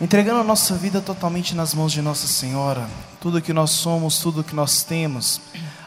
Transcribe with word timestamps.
entregando 0.00 0.40
a 0.40 0.44
nossa 0.44 0.74
vida 0.74 1.00
totalmente 1.00 1.54
nas 1.54 1.74
mãos 1.74 1.92
de 1.92 2.02
Nossa 2.02 2.26
Senhora, 2.26 2.88
tudo 3.20 3.40
que 3.40 3.52
nós 3.52 3.70
somos, 3.70 4.18
tudo 4.18 4.44
que 4.44 4.54
nós 4.54 4.82
temos. 4.82 5.40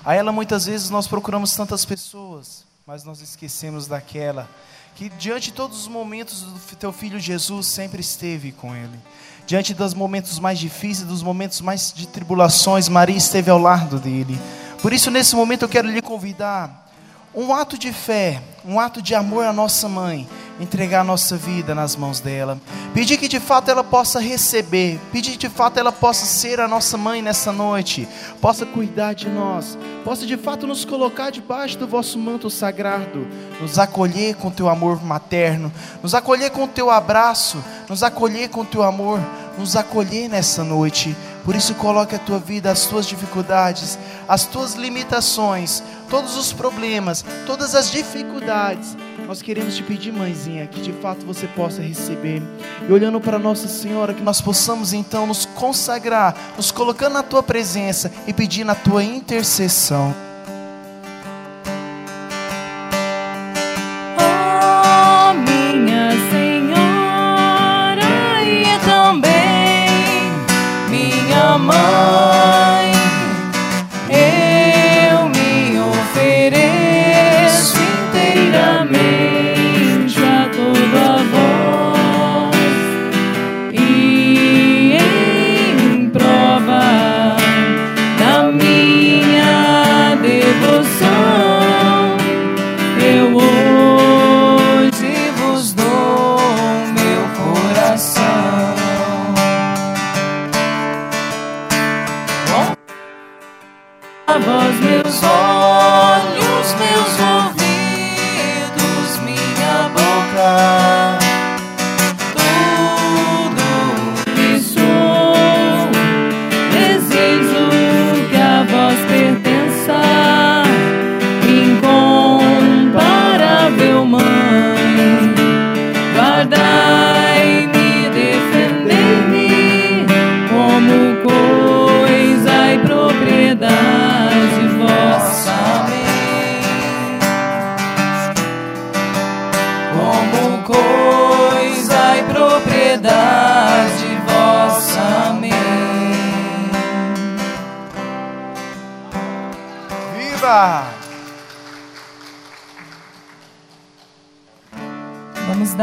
A 0.03 0.13
ela 0.13 0.31
muitas 0.31 0.65
vezes 0.65 0.89
nós 0.89 1.07
procuramos 1.07 1.55
tantas 1.55 1.83
pessoas, 1.83 2.65
mas 2.85 3.03
nós 3.03 3.21
esquecemos 3.21 3.87
daquela 3.87 4.49
que 4.97 5.09
diante 5.09 5.51
de 5.51 5.53
todos 5.53 5.81
os 5.81 5.87
momentos 5.87 6.41
do 6.41 6.75
teu 6.75 6.91
filho 6.91 7.19
Jesus 7.19 7.67
sempre 7.67 8.01
esteve 8.01 8.51
com 8.51 8.75
ele. 8.75 8.97
Diante 9.45 9.71
dos 9.71 9.93
momentos 9.93 10.39
mais 10.39 10.57
difíceis, 10.57 11.07
dos 11.07 11.21
momentos 11.21 11.61
mais 11.61 11.93
de 11.93 12.07
tribulações, 12.07 12.89
Maria 12.89 13.15
esteve 13.15 13.51
ao 13.51 13.59
lado 13.59 13.99
dele. 13.99 14.39
Por 14.81 14.91
isso, 14.91 15.11
nesse 15.11 15.35
momento, 15.35 15.61
eu 15.61 15.69
quero 15.69 15.87
lhe 15.87 16.01
convidar 16.01 16.89
um 17.33 17.53
ato 17.53 17.77
de 17.77 17.93
fé, 17.93 18.41
um 18.67 18.81
ato 18.81 19.01
de 19.01 19.15
amor 19.15 19.45
à 19.45 19.53
nossa 19.53 19.87
mãe, 19.87 20.27
entregar 20.59 20.99
a 20.99 21.03
nossa 21.03 21.37
vida 21.37 21.73
nas 21.73 21.95
mãos 21.95 22.19
dela, 22.19 22.59
pedir 22.93 23.17
que 23.17 23.29
de 23.29 23.39
fato 23.39 23.71
ela 23.71 23.83
possa 23.83 24.19
receber, 24.19 24.99
pedir 25.09 25.31
que 25.31 25.37
de 25.37 25.49
fato 25.49 25.79
ela 25.79 25.91
possa 25.91 26.25
ser 26.25 26.59
a 26.59 26.67
nossa 26.67 26.97
mãe 26.97 27.21
nessa 27.21 27.53
noite, 27.53 28.05
possa 28.41 28.65
cuidar 28.65 29.13
de 29.13 29.29
nós, 29.29 29.77
possa 30.03 30.25
de 30.25 30.35
fato 30.35 30.67
nos 30.67 30.83
colocar 30.83 31.29
debaixo 31.29 31.77
do 31.77 31.87
vosso 31.87 32.19
manto 32.19 32.49
sagrado, 32.49 33.25
nos 33.61 33.79
acolher 33.79 34.35
com 34.35 34.51
teu 34.51 34.67
amor 34.67 35.01
materno, 35.01 35.71
nos 36.03 36.13
acolher 36.13 36.49
com 36.49 36.67
teu 36.67 36.91
abraço, 36.91 37.63
nos 37.87 38.03
acolher 38.03 38.49
com 38.49 38.65
teu 38.65 38.83
amor, 38.83 39.21
nos 39.57 39.75
acolher 39.75 40.29
nessa 40.29 40.63
noite. 40.63 41.15
Por 41.43 41.55
isso, 41.55 41.73
coloque 41.75 42.15
a 42.15 42.19
tua 42.19 42.39
vida, 42.39 42.71
as 42.71 42.85
tuas 42.85 43.05
dificuldades, 43.05 43.97
as 44.27 44.45
tuas 44.45 44.75
limitações, 44.75 45.81
todos 46.09 46.35
os 46.35 46.51
problemas, 46.51 47.23
todas 47.45 47.73
as 47.73 47.89
dificuldades. 47.89 48.97
Nós 49.25 49.41
queremos 49.41 49.75
te 49.75 49.83
pedir, 49.83 50.11
mãezinha, 50.11 50.67
que 50.67 50.81
de 50.81 50.93
fato 50.93 51.25
você 51.25 51.47
possa 51.47 51.81
receber. 51.81 52.41
E 52.87 52.91
olhando 52.91 53.19
para 53.19 53.39
Nossa 53.39 53.67
Senhora, 53.67 54.13
que 54.13 54.23
nós 54.23 54.39
possamos 54.41 54.93
então 54.93 55.25
nos 55.25 55.45
consagrar, 55.45 56.35
nos 56.55 56.71
colocando 56.71 57.13
na 57.13 57.23
tua 57.23 57.43
presença 57.43 58.11
e 58.25 58.33
pedir 58.33 58.63
na 58.63 58.75
tua 58.75 59.03
intercessão. 59.03 60.26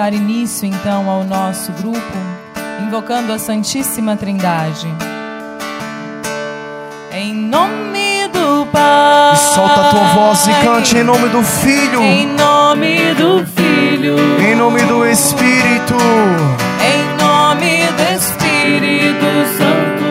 Dar 0.04 0.12
início 0.12 0.66
então 0.66 1.09
ao 1.09 1.25
nosso 1.25 1.72
grupo, 1.72 2.19
invocando 2.87 3.32
a 3.32 3.38
Santíssima 3.38 4.15
Trindade. 4.15 4.87
Em 7.10 7.32
nome 7.32 8.28
do 8.31 8.66
Pai. 8.66 9.34
Solta 9.34 9.81
a 9.81 9.84
tua 9.88 10.04
voz 10.15 10.47
e 10.47 10.53
cante 10.62 10.98
em 10.98 11.04
nome 11.04 11.26
do 11.31 11.42
Filho, 11.42 12.03
Em 12.03 12.26
nome 12.26 13.15
do 13.15 13.47
Filho. 13.47 14.16
em 14.42 14.54
nome 14.54 14.82
do 14.82 15.06
Espírito. 15.06 15.94
Em 16.84 17.25
nome 17.25 17.86
do 17.97 18.03
Espírito 18.15 19.25
Santo. 19.56 20.04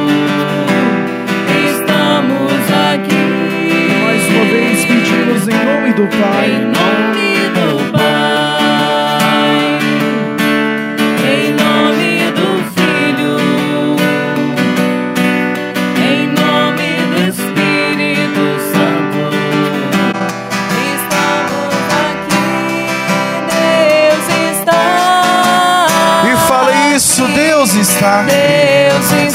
Estamos 1.70 2.52
aqui. 2.90 4.04
Mais 4.04 4.28
uma 4.28 4.46
vez 4.46 4.86
pedimos 4.86 5.48
em 5.48 5.66
nome 5.66 5.94
do 5.94 6.04
Em 6.04 6.20
Pai. 6.20 6.50
nome 6.50 7.13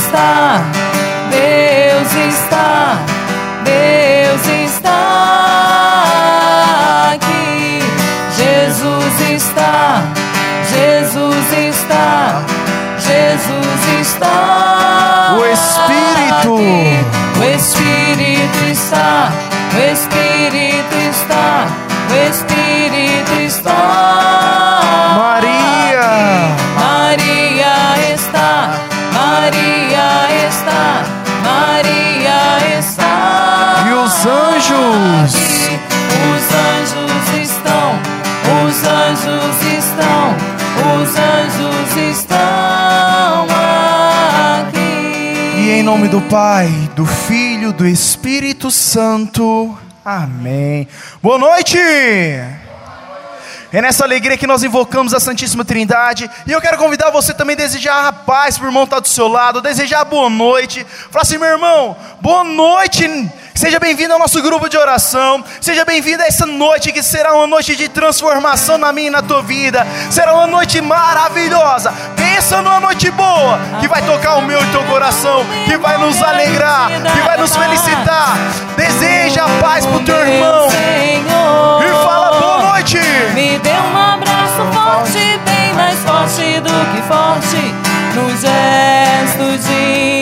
está, 0.09 0.63
Deus 1.31 2.15
está, 2.35 2.97
Deus 3.63 4.41
está 4.65 4.95
aqui. 7.13 7.83
Jesus 8.35 9.21
está, 9.37 10.03
Jesus 10.73 11.53
está, 11.53 12.43
Jesus 12.99 13.83
está. 14.01 15.37
O 15.39 15.45
Espírito. 15.45 16.55
aqui. 16.55 17.05
O 17.39 17.45
Espírito 17.55 18.65
está, 18.73 19.31
o 19.75 19.79
Espírito 19.93 20.97
está, 21.11 21.67
o 22.11 22.15
Espírito 22.31 22.68
nome 45.91 46.07
do 46.07 46.21
Pai, 46.21 46.69
do 46.95 47.07
Filho, 47.07 47.73
do 47.73 47.87
Espírito 47.87 48.71
Santo. 48.71 49.75
Amém. 50.05 50.87
Boa 51.23 51.39
noite! 51.39 51.79
É 51.79 53.81
nessa 53.81 54.05
alegria 54.05 54.37
que 54.37 54.47
nós 54.47 54.63
invocamos 54.63 55.15
a 55.15 55.21
Santíssima 55.21 55.65
Trindade. 55.65 56.31
E 56.47 56.53
eu 56.53 56.61
quero 56.61 56.77
convidar 56.77 57.09
você 57.09 57.33
também 57.33 57.55
a 57.55 57.61
desejar 57.61 58.07
a 58.07 58.13
paz 58.13 58.59
para 58.59 58.67
o 58.67 58.69
irmão 58.69 58.83
que 58.83 58.89
está 58.89 59.01
do 59.01 59.09
seu 59.09 59.29
lado, 59.29 59.63
desejar 59.63 60.05
boa 60.05 60.29
noite. 60.29 60.87
Falar 61.11 61.23
assim, 61.23 61.39
meu 61.39 61.49
irmão, 61.49 61.97
boa 62.21 62.45
noite. 62.45 63.09
Seja 63.59 63.81
bem-vindo 63.81 64.13
ao 64.13 64.21
nosso 64.21 64.41
grupo 64.41 64.69
de 64.69 64.79
oração. 64.79 65.43
Seja 65.61 65.85
bem-vindo 65.85 66.23
a 66.23 66.27
essa 66.27 66.47
noite 66.47 66.93
que 66.93 67.03
será 67.03 67.35
uma 67.35 67.45
noite 67.45 67.75
de 67.75 67.89
transformação 67.89 68.79
na 68.79 68.93
minha 68.93 69.09
e 69.09 69.11
na 69.11 69.21
tua 69.21 69.43
vida. 69.43 69.85
Será 70.13 70.33
uma 70.33 70.47
noite 70.47 70.81
maravilhosa. 70.81 71.93
Pensa 72.15 72.63
numa 72.63 72.79
noite 72.79 73.11
boa 73.11 73.59
que 73.81 73.89
vai 73.89 74.01
tocar 74.07 74.37
o 74.37 74.43
meu 74.43 74.63
e 74.63 74.67
teu 74.67 74.85
coração, 74.85 75.45
que 75.67 75.77
vai 75.77 75.99
nos 75.99 76.23
alegrar, 76.23 76.89
que 77.13 77.21
vai 77.23 77.37
nos 77.37 77.57
felicitar. 77.57 78.39
Deseja 78.77 79.47
a 79.47 79.61
paz 79.61 79.85
pro 79.85 79.99
teu 80.05 80.21
irmão 80.25 80.69
e 81.83 82.05
fala 82.05 82.39
boa 82.39 82.63
noite. 82.75 82.97
Me 83.35 83.59
dê 83.59 83.73
um 83.73 83.99
abraço 83.99 84.73
forte, 84.73 85.41
bem 85.45 85.75
mais 85.75 85.99
forte 86.05 86.61
do 86.61 86.95
que 86.95 87.03
forte. 87.09 87.75
No 88.15 88.29
nessa 88.29 89.39
alegria 89.43 90.18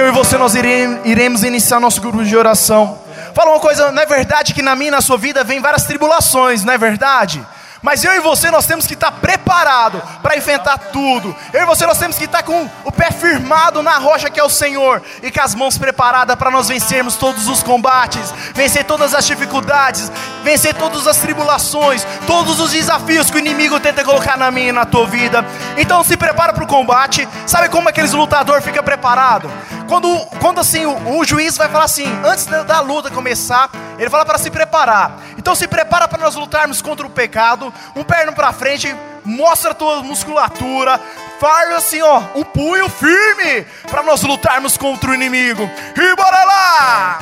eu 0.00 0.08
e 0.08 0.12
você 0.12 0.38
nós 0.38 0.54
iremos 0.54 1.44
iniciar 1.44 1.78
nosso 1.78 2.00
grupo 2.00 2.24
de 2.24 2.34
oração. 2.34 2.98
Fala 3.34 3.50
uma 3.50 3.60
coisa, 3.60 3.92
não 3.92 4.02
é 4.02 4.06
verdade 4.06 4.54
que 4.54 4.62
na 4.62 4.74
minha 4.74 4.88
e 4.88 4.90
na 4.90 5.02
sua 5.02 5.18
vida 5.18 5.44
vem 5.44 5.60
várias 5.60 5.84
tribulações, 5.84 6.64
não 6.64 6.72
é 6.72 6.78
verdade? 6.78 7.46
Mas 7.82 8.04
eu 8.04 8.12
e 8.12 8.20
você 8.20 8.50
nós 8.50 8.66
temos 8.66 8.86
que 8.86 8.94
estar 8.94 9.10
preparado 9.12 10.02
para 10.22 10.36
enfrentar 10.36 10.76
tudo. 10.78 11.34
Eu 11.52 11.62
e 11.62 11.66
você 11.66 11.86
nós 11.86 11.98
temos 11.98 12.18
que 12.18 12.24
estar 12.24 12.42
com 12.42 12.68
o 12.84 12.92
pé 12.92 13.10
firmado 13.10 13.82
na 13.82 13.96
rocha 13.96 14.28
que 14.28 14.38
é 14.38 14.44
o 14.44 14.50
Senhor 14.50 15.02
e 15.22 15.30
com 15.30 15.40
as 15.40 15.54
mãos 15.54 15.78
preparadas 15.78 16.36
para 16.36 16.50
nós 16.50 16.68
vencermos 16.68 17.16
todos 17.16 17.48
os 17.48 17.62
combates, 17.62 18.32
vencer 18.54 18.84
todas 18.84 19.14
as 19.14 19.26
dificuldades, 19.26 20.12
vencer 20.42 20.74
todas 20.74 21.06
as 21.06 21.16
tribulações, 21.16 22.06
todos 22.26 22.60
os 22.60 22.72
desafios 22.72 23.30
que 23.30 23.36
o 23.36 23.38
inimigo 23.38 23.80
tenta 23.80 24.04
colocar 24.04 24.36
na 24.36 24.50
minha 24.50 24.68
e 24.68 24.72
na 24.72 24.84
tua 24.84 25.06
vida. 25.06 25.44
Então 25.78 26.04
se 26.04 26.16
prepara 26.16 26.52
para 26.52 26.64
o 26.64 26.66
combate. 26.66 27.26
Sabe 27.46 27.68
como 27.70 27.88
aqueles 27.88 28.12
lutador 28.12 28.60
fica 28.60 28.82
preparado? 28.82 29.50
Quando, 29.90 30.24
quando 30.40 30.60
assim 30.60 30.86
o, 30.86 31.18
o 31.18 31.24
juiz 31.24 31.56
vai 31.56 31.68
falar 31.68 31.86
assim, 31.86 32.06
antes 32.24 32.46
da, 32.46 32.80
luta 32.80 33.10
começar, 33.10 33.68
ele 33.98 34.08
fala 34.08 34.24
para 34.24 34.38
se 34.38 34.48
preparar. 34.48 35.18
Então 35.40 35.54
se 35.54 35.66
prepara 35.66 36.06
para 36.06 36.22
nós 36.22 36.34
lutarmos 36.34 36.82
contra 36.82 37.06
o 37.06 37.08
pecado, 37.08 37.72
um 37.96 38.04
perno 38.04 38.34
para 38.34 38.52
frente, 38.52 38.94
mostra 39.24 39.70
a 39.70 39.74
tua 39.74 40.02
musculatura, 40.02 41.00
faz 41.40 41.76
assim, 41.76 42.02
ó, 42.02 42.20
um 42.34 42.44
punho 42.44 42.90
firme 42.90 43.64
para 43.90 44.02
nós 44.02 44.22
lutarmos 44.22 44.76
contra 44.76 45.10
o 45.10 45.14
inimigo. 45.14 45.62
E 45.96 46.14
bora 46.14 46.44
lá! 46.44 47.18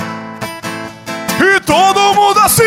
E 1.41 1.61
todo 1.61 2.13
mundo 2.13 2.41
assim! 2.41 2.65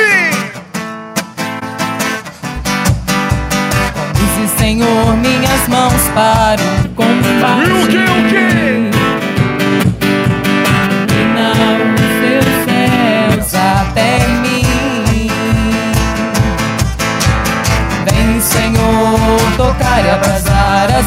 Conduze, 3.93 4.57
Senhor, 4.57 5.17
minhas 5.17 5.67
mãos 5.67 6.01
para 6.15 6.61
o 6.85 6.95
combate. 6.95 7.67
E 7.67 7.73
o 7.73 7.87
que, 7.87 7.97
o 7.97 8.29
que? 8.29 8.80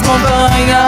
Montanhas 0.06 0.84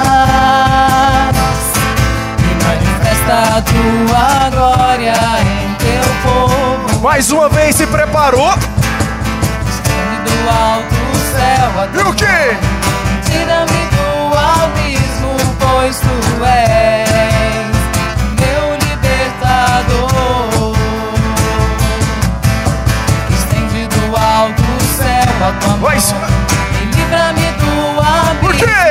e 2.39 2.43
manifesta 2.65 3.35
a 3.57 3.63
tua 3.63 4.51
glória 4.51 5.15
em 5.41 5.75
teu 5.75 6.07
povo. 6.23 7.01
Mais 7.03 7.31
uma 7.31 7.49
vez 7.49 7.77
se 7.77 7.87
preparou. 7.87 8.53
Do 10.25 10.51
alto 10.51 10.95
céu 11.33 11.71
a 11.81 11.87
E 11.95 12.03
o 12.03 12.15
que? 12.15 12.39
Tira-me 13.31 13.83
do 13.95 14.09
abismo, 14.37 15.35
pois 15.59 15.97
tu 15.99 16.45
és 16.45 17.71
meu 18.41 18.75
libertador. 18.75 20.17
a 25.47 25.53
tua 25.61 25.77
mão. 25.77 25.91
E 25.93 26.85
livra-me 26.97 27.47
do 27.53 28.01
abismo, 28.01 28.41
Por 28.41 28.55
quê? 28.57 28.86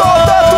Solta 0.00 0.49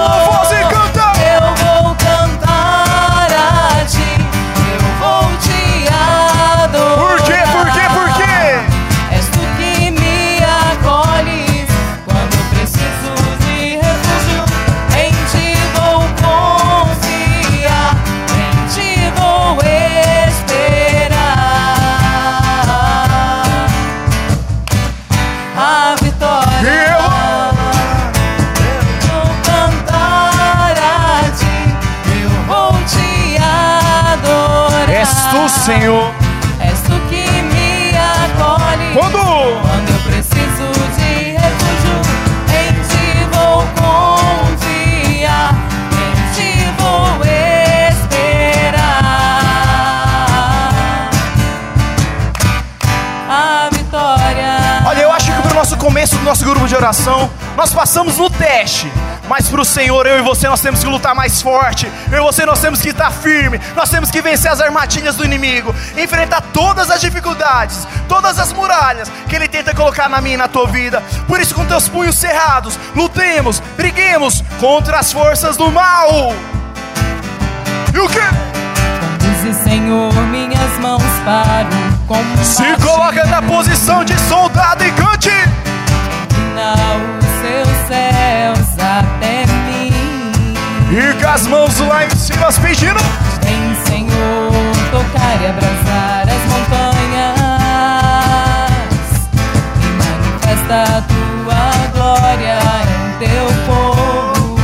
grupo 56.62 56.68
de 56.68 56.76
oração, 56.76 57.30
nós 57.56 57.72
passamos 57.72 58.18
no 58.18 58.30
teste. 58.30 58.90
Mas 59.28 59.48
pro 59.48 59.64
Senhor, 59.64 60.06
eu 60.06 60.18
e 60.18 60.22
você, 60.22 60.48
nós 60.48 60.60
temos 60.60 60.80
que 60.80 60.86
lutar 60.86 61.14
mais 61.14 61.40
forte. 61.40 61.90
Eu 62.10 62.18
e 62.18 62.20
você, 62.20 62.44
nós 62.44 62.60
temos 62.60 62.80
que 62.80 62.90
estar 62.90 63.10
firme. 63.10 63.60
Nós 63.74 63.88
temos 63.88 64.10
que 64.10 64.20
vencer 64.20 64.50
as 64.50 64.60
armadilhas 64.60 65.16
do 65.16 65.24
inimigo. 65.24 65.74
Enfrentar 65.96 66.42
todas 66.52 66.90
as 66.90 67.00
dificuldades, 67.00 67.86
todas 68.08 68.38
as 68.38 68.52
muralhas 68.52 69.10
que 69.28 69.34
ele 69.34 69.48
tenta 69.48 69.74
colocar 69.74 70.08
na 70.08 70.20
minha 70.20 70.34
e 70.34 70.38
na 70.38 70.48
tua 70.48 70.66
vida. 70.66 71.02
Por 71.26 71.40
isso, 71.40 71.54
com 71.54 71.64
teus 71.64 71.88
punhos 71.88 72.16
cerrados, 72.16 72.78
lutemos, 72.94 73.60
briguemos 73.76 74.42
contra 74.60 74.98
as 74.98 75.12
forças 75.12 75.56
do 75.56 75.70
mal. 75.70 76.32
E 77.94 77.98
o 77.98 78.08
que? 78.08 78.20
Conduze, 79.00 79.64
Senhor, 79.64 80.12
minhas 80.30 80.78
mãos 80.80 81.02
para 81.24 81.68
o 81.68 82.06
combate. 82.06 82.46
Se 82.46 82.76
coloca 82.82 83.24
na 83.24 83.42
posição 83.42 84.04
de 84.04 84.18
soldado 84.20 84.84
e 84.84 84.92
cante. 84.92 85.71
Os 87.18 87.26
seus 87.40 87.68
céus 87.88 88.68
até 88.78 89.46
mim. 89.46 89.92
E 90.90 91.22
com 91.22 91.28
as 91.28 91.46
mãos 91.46 91.78
lá 91.80 92.04
em 92.04 92.10
cima 92.10 92.52
pedindo. 92.52 93.00
Vem, 93.42 93.74
Senhor, 93.86 94.52
tocar 94.90 95.40
e 95.40 95.46
abrasar 95.46 96.28
as 96.28 96.42
montanhas 96.52 97.42
e 99.80 99.86
manifesta 99.98 100.76
a 100.82 101.02
tua 101.02 101.72
glória 101.94 102.58
em 102.82 103.18
teu 103.18 103.46
povo. 103.66 104.60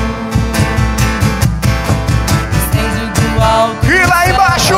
Estende 2.58 3.04
do 3.20 3.42
alto 3.42 3.86
E 3.86 4.06
lá 4.06 4.28
embaixo? 4.28 4.76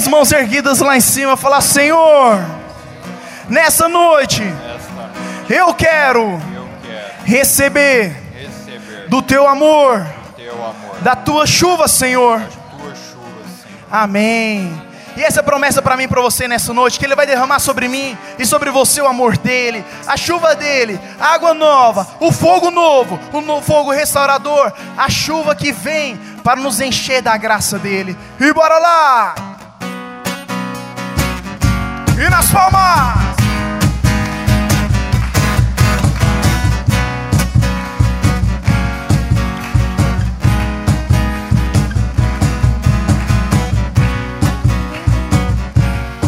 Com 0.00 0.04
as 0.04 0.04
tuas 0.04 0.08
mãos 0.08 0.32
erguidas 0.32 0.78
lá 0.78 0.96
em 0.96 1.00
cima, 1.00 1.36
falar: 1.36 1.60
Senhor, 1.60 2.40
nessa 3.50 3.86
noite 3.86 4.42
eu 5.46 5.74
quero 5.74 6.40
receber 7.24 8.16
do 9.08 9.20
teu 9.20 9.46
amor, 9.46 10.06
da 11.02 11.14
tua 11.14 11.46
chuva, 11.46 11.86
Senhor. 11.86 12.40
Amém. 13.90 14.72
E 15.16 15.22
essa 15.22 15.40
é 15.40 15.42
promessa 15.42 15.82
para 15.82 15.98
mim 15.98 16.04
e 16.04 16.08
para 16.08 16.22
você 16.22 16.48
nessa 16.48 16.72
noite, 16.72 16.98
que 16.98 17.04
Ele 17.04 17.16
vai 17.16 17.26
derramar 17.26 17.58
sobre 17.58 17.86
mim 17.86 18.16
e 18.38 18.46
sobre 18.46 18.70
você 18.70 19.02
o 19.02 19.08
amor 19.08 19.36
dEle, 19.36 19.84
a 20.06 20.16
chuva 20.16 20.54
dEle, 20.54 20.98
a 21.20 21.34
água 21.34 21.52
nova, 21.52 22.06
o 22.20 22.32
fogo 22.32 22.70
novo, 22.70 23.20
o 23.32 23.60
fogo 23.60 23.90
restaurador, 23.90 24.72
a 24.96 25.10
chuva 25.10 25.54
que 25.54 25.72
vem 25.72 26.16
para 26.42 26.58
nos 26.58 26.80
encher 26.80 27.20
da 27.20 27.36
graça 27.36 27.78
dEle. 27.78 28.16
E 28.40 28.52
bora 28.54 28.78
lá! 28.78 29.49
E 32.20 32.28
nas 32.28 32.50
palmas! 32.50 33.18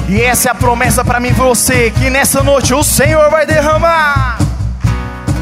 E 0.09 0.23
essa 0.23 0.49
é 0.49 0.53
a 0.53 0.55
promessa 0.55 1.05
para 1.05 1.21
mim 1.21 1.29
e 1.29 1.33
você, 1.33 1.91
que 1.91 2.09
nessa 2.09 2.43
noite 2.43 2.73
o 2.73 2.83
Senhor 2.83 3.31
vai 3.31 3.45
derramar. 3.45 4.39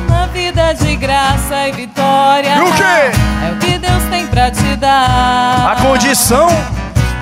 Uma 0.08 0.26
vida 0.26 0.72
de 0.72 0.96
graça 0.96 1.68
e 1.68 1.72
vitória. 1.72 2.56
E 2.56 2.60
o 2.60 2.72
quê? 2.72 2.82
É 3.46 3.52
o 3.52 3.56
que 3.58 3.78
Deus 3.78 4.02
tem 4.10 4.26
pra 4.26 4.50
te 4.50 4.74
dar. 4.76 5.72
A 5.72 5.76
condição 5.76 6.48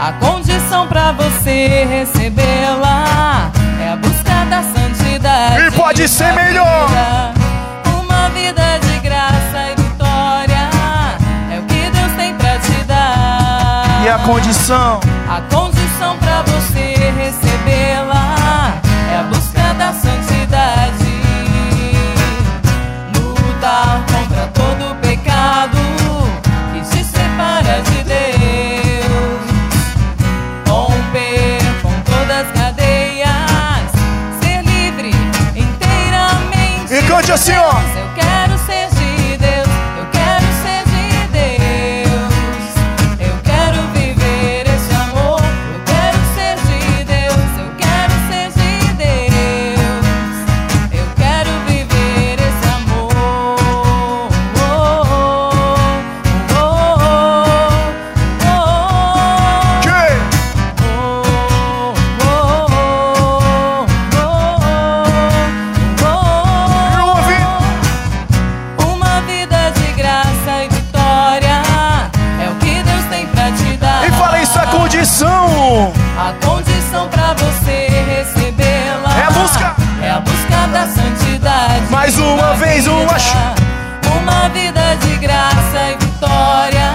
A 0.01 0.13
condição 0.13 0.87
pra 0.87 1.11
você 1.11 1.85
recebê-la 1.91 3.51
é 3.83 3.93
a 3.93 3.97
busca 3.97 4.45
da 4.49 4.63
santidade. 4.63 5.67
E 5.67 5.71
pode 5.73 6.09
ser 6.09 6.33
melhor. 6.35 6.89
vida. 6.89 7.99
Uma 8.01 8.29
vida 8.29 8.79
de 8.81 8.99
graça 9.01 9.73
e 9.73 9.83
vitória 9.83 10.71
é 11.53 11.59
o 11.59 11.63
que 11.65 11.91
Deus 11.91 12.13
tem 12.17 12.33
pra 12.35 12.59
te 12.59 12.85
dar. 12.85 14.05
e 14.05 14.09
a 14.09 14.19
condição 14.19 15.01
A 15.29 15.41
condição 15.53 16.17
pra 16.19 16.43
você 16.43 16.95
recebê-la 17.17 17.48
assim, 37.33 37.53
ó. 37.53 37.88
Condição. 75.29 75.93
A 76.17 76.33
condição 76.45 77.09
pra 77.09 77.35
você 77.35 77.89
recebê-la 78.07 79.19
É 79.19 79.25
a 79.25 79.31
busca. 79.31 79.77
É 80.03 80.11
a 80.11 80.21
busca 80.21 80.67
da 80.73 80.87
santidade. 80.87 81.91
Mais 81.91 82.19
uma 82.19 82.55
vez, 82.55 82.85
vida. 82.85 82.95
uma 82.97 84.21
Uma 84.21 84.49
vida 84.49 84.97
de 85.03 85.17
graça 85.19 85.79
e 85.91 86.05
vitória 86.05 86.93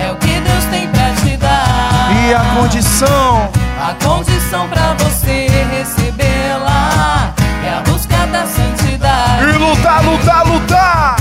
é 0.00 0.12
o 0.12 0.16
que 0.16 0.40
Deus 0.40 0.64
tem 0.66 0.88
pra 0.88 1.10
te 1.22 1.36
dar. 1.36 2.10
E 2.28 2.34
a 2.34 2.40
condição 2.60 3.48
A 3.80 3.94
condição 4.04 4.68
pra 4.68 4.94
você 4.98 5.48
recebê-la 5.70 7.32
é 7.64 7.78
a 7.78 7.90
busca 7.90 8.26
da 8.26 8.46
santidade. 8.46 9.44
e 9.44 9.58
lutar, 9.58 10.04
lutar, 10.04 10.46
lutar. 10.46 11.16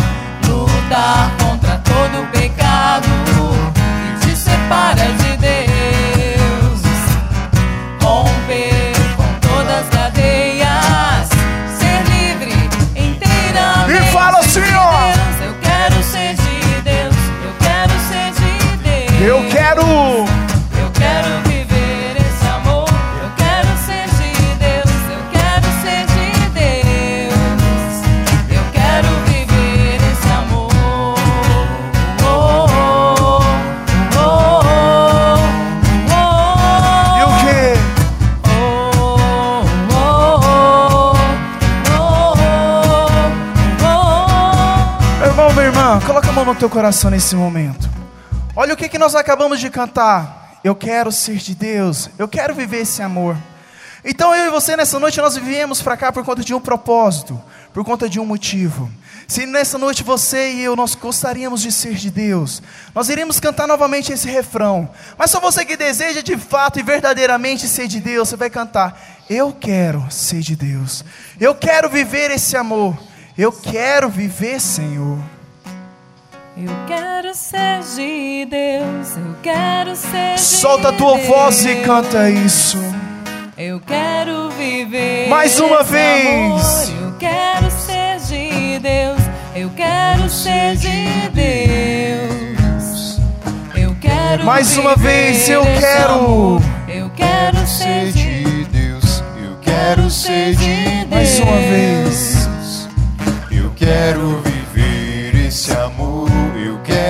Lutar 0.48 1.32
contra 1.39 1.77
todo 1.84 2.27
pecado 2.32 3.04
no 46.55 46.59
teu 46.59 46.69
coração 46.69 47.12
nesse 47.12 47.35
momento. 47.35 47.89
Olha 48.55 48.74
o 48.74 48.77
que, 48.77 48.88
que 48.88 48.97
nós 48.97 49.13
acabamos 49.13 49.59
de 49.59 49.69
cantar. 49.69 50.62
Eu 50.63 50.74
quero 50.74 51.12
ser 51.12 51.35
de 51.35 51.53
Deus, 51.53 52.09
eu 52.17 52.29
quero 52.29 52.55
viver 52.55 52.77
esse 52.77 53.01
amor. 53.01 53.35
Então 54.05 54.33
eu 54.33 54.47
e 54.47 54.50
você 54.50 54.77
nessa 54.77 54.97
noite 54.97 55.19
nós 55.19 55.35
viemos 55.35 55.81
para 55.81 55.97
cá 55.97 56.13
por 56.13 56.24
conta 56.24 56.43
de 56.43 56.53
um 56.53 56.62
propósito, 56.62 57.39
por 57.74 57.83
conta 57.83 58.07
de 58.07 58.21
um 58.21 58.25
motivo. 58.25 58.89
Se 59.27 59.45
nessa 59.45 59.77
noite 59.77 60.01
você 60.01 60.53
e 60.53 60.63
eu 60.63 60.77
nós 60.77 60.95
gostaríamos 60.95 61.62
de 61.62 61.74
ser 61.74 61.95
de 61.95 62.09
Deus, 62.09 62.63
nós 62.93 63.09
iríamos 63.09 63.38
cantar 63.38 63.67
novamente 63.67 64.13
esse 64.13 64.29
refrão. 64.29 64.89
Mas 65.17 65.31
só 65.31 65.41
você 65.41 65.65
que 65.65 65.75
deseja 65.75 66.21
de 66.21 66.38
fato 66.38 66.79
e 66.79 66.83
verdadeiramente 66.83 67.67
ser 67.67 67.88
de 67.88 68.00
Deus, 68.00 68.29
você 68.29 68.38
vai 68.38 68.50
cantar: 68.50 68.97
Eu 69.29 69.51
quero 69.51 70.05
ser 70.09 70.39
de 70.39 70.55
Deus. 70.55 71.03
Eu 71.38 71.53
quero 71.53 71.89
viver 71.89 72.31
esse 72.31 72.55
amor. 72.55 72.97
Eu 73.38 73.51
quero 73.51 74.07
viver, 74.07 74.62
Senhor. 74.62 75.35
Eu 76.57 76.71
quero 76.88 77.35
ser 77.35 77.81
de 77.95 78.45
Deus, 78.45 79.17
eu 79.17 79.35
quero 79.43 79.95
ser 79.95 80.38
Solta 80.39 80.89
a 80.89 80.93
tua 80.93 81.15
Deus. 81.15 81.27
voz 81.27 81.65
e 81.65 81.75
canta 81.77 82.29
isso. 82.29 82.77
Eu 83.57 83.81
quero 83.81 84.50
viver 84.51 85.27
Mais 85.29 85.59
uma 85.59 85.83
vez. 85.83 86.89
amor. 86.89 87.03
Eu 87.03 87.15
quero 87.19 87.69
ser 87.71 88.19
de 88.27 88.79
Deus, 88.79 89.19
eu 89.55 89.69
quero 89.75 90.29
ser 90.29 90.75
de 90.77 91.29
Deus. 91.33 93.19
Eu 93.75 93.95
quero 94.00 94.45
Mais 94.45 94.77
uma 94.77 94.95
vez, 94.95 95.50
eu 95.50 95.62
quero. 95.63 96.13
amor. 96.13 96.62
Eu 96.88 97.09
quero 97.15 97.67
ser 97.67 98.12
de 98.13 98.43
de 98.45 98.63
Deus, 98.65 99.24
eu 99.43 99.57
quero 99.62 100.09
ser 100.09 100.55
de 100.55 101.05
Mais 101.09 101.38
uma 101.39 101.57
vez. 101.57 102.47
Eu 103.51 103.71
quero 103.75 104.41
viver 104.43 104.54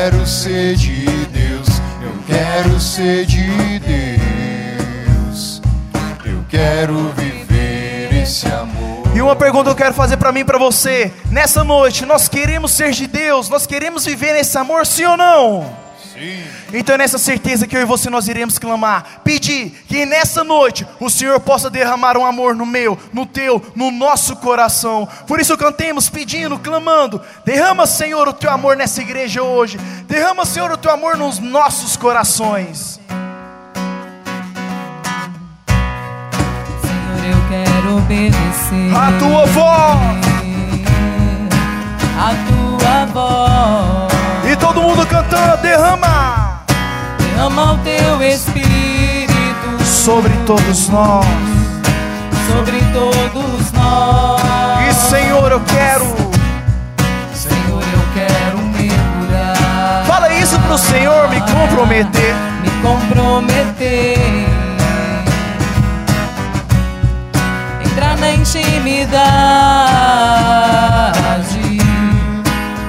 quero 0.05 0.27
ser 0.27 0.75
de 0.75 1.03
Deus, 1.31 1.67
eu 1.99 2.13
quero 2.27 2.79
ser 2.79 3.25
de 3.25 3.79
Deus, 3.79 5.59
eu 6.23 6.45
quero 6.47 7.11
viver 7.13 8.13
esse 8.21 8.45
amor. 8.45 9.03
E 9.15 9.21
uma 9.21 9.35
pergunta 9.35 9.71
eu 9.71 9.75
quero 9.75 9.95
fazer 9.95 10.17
para 10.17 10.31
mim 10.31 10.41
e 10.41 10.45
para 10.45 10.59
você. 10.59 11.11
Nessa 11.31 11.63
noite, 11.63 12.05
nós 12.05 12.27
queremos 12.27 12.71
ser 12.71 12.91
de 12.91 13.07
Deus, 13.07 13.49
nós 13.49 13.65
queremos 13.65 14.05
viver 14.05 14.33
nesse 14.33 14.55
amor, 14.59 14.85
sim 14.85 15.05
ou 15.05 15.17
não? 15.17 15.75
Sim, 16.13 16.43
então, 16.73 16.95
é 16.95 16.97
nessa 16.97 17.17
certeza 17.17 17.67
que 17.67 17.75
eu 17.75 17.81
e 17.81 17.85
você 17.85 18.09
nós 18.09 18.27
iremos 18.27 18.57
clamar, 18.57 19.21
pedir 19.23 19.69
que 19.87 20.05
nessa 20.05 20.43
noite 20.43 20.85
o 20.99 21.09
Senhor 21.09 21.39
possa 21.39 21.69
derramar 21.69 22.17
um 22.17 22.25
amor 22.25 22.55
no 22.55 22.65
meu, 22.65 22.97
no 23.13 23.25
teu, 23.25 23.61
no 23.75 23.91
nosso 23.91 24.35
coração. 24.37 25.07
Por 25.27 25.39
isso 25.39 25.57
cantemos 25.57 26.09
pedindo, 26.09 26.57
clamando. 26.59 27.21
Derrama, 27.45 27.85
Senhor, 27.85 28.27
o 28.27 28.33
teu 28.33 28.49
amor 28.51 28.75
nessa 28.75 29.01
igreja 29.01 29.43
hoje. 29.43 29.77
Derrama, 30.07 30.45
Senhor, 30.45 30.71
o 30.71 30.77
teu 30.77 30.91
amor 30.91 31.17
nos 31.17 31.39
nossos 31.39 31.95
corações. 31.95 32.99
Senhor, 36.81 37.25
eu 37.29 37.37
quero 37.49 37.97
obedecer 37.97 38.95
a 38.95 39.11
tua 39.19 39.45
voz. 39.45 40.25
A 42.17 42.33
tua 42.47 43.05
voz. 43.07 44.51
E 44.51 44.55
todo 44.55 44.81
mundo 44.81 45.05
cantando, 45.07 45.61
derrama. 45.61 46.44
Derrama 47.35 47.73
o 47.73 47.77
teu 47.79 48.23
espírito 48.23 49.83
sobre 49.83 50.31
todos 50.45 50.87
nós. 50.87 51.25
sobre 52.47 52.79
todos 52.93 53.71
nós. 53.73 54.41
E 54.89 54.93
Senhor, 55.09 55.51
eu 55.51 55.59
quero. 55.59 56.05
Senhor, 57.33 57.83
eu 57.83 58.05
quero 58.13 58.57
mergulhar. 58.59 60.05
Fala 60.07 60.31
isso 60.33 60.57
pro 60.59 60.77
Senhor 60.77 61.27
me 61.27 61.41
comprometer. 61.41 62.33
me 62.61 62.69
comprometer. 62.81 64.17
Entrar 67.83 68.17
na 68.17 68.31
intimidade 68.31 69.19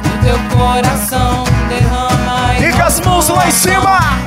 do 0.05 0.25
teu 0.25 0.39
coração, 0.57 1.43
derrama 1.69 2.55
E 2.61 2.73
com 2.73 2.83
as 2.83 3.01
mãos 3.01 3.29
lá 3.29 3.49
em 3.49 3.51
cima. 3.51 4.26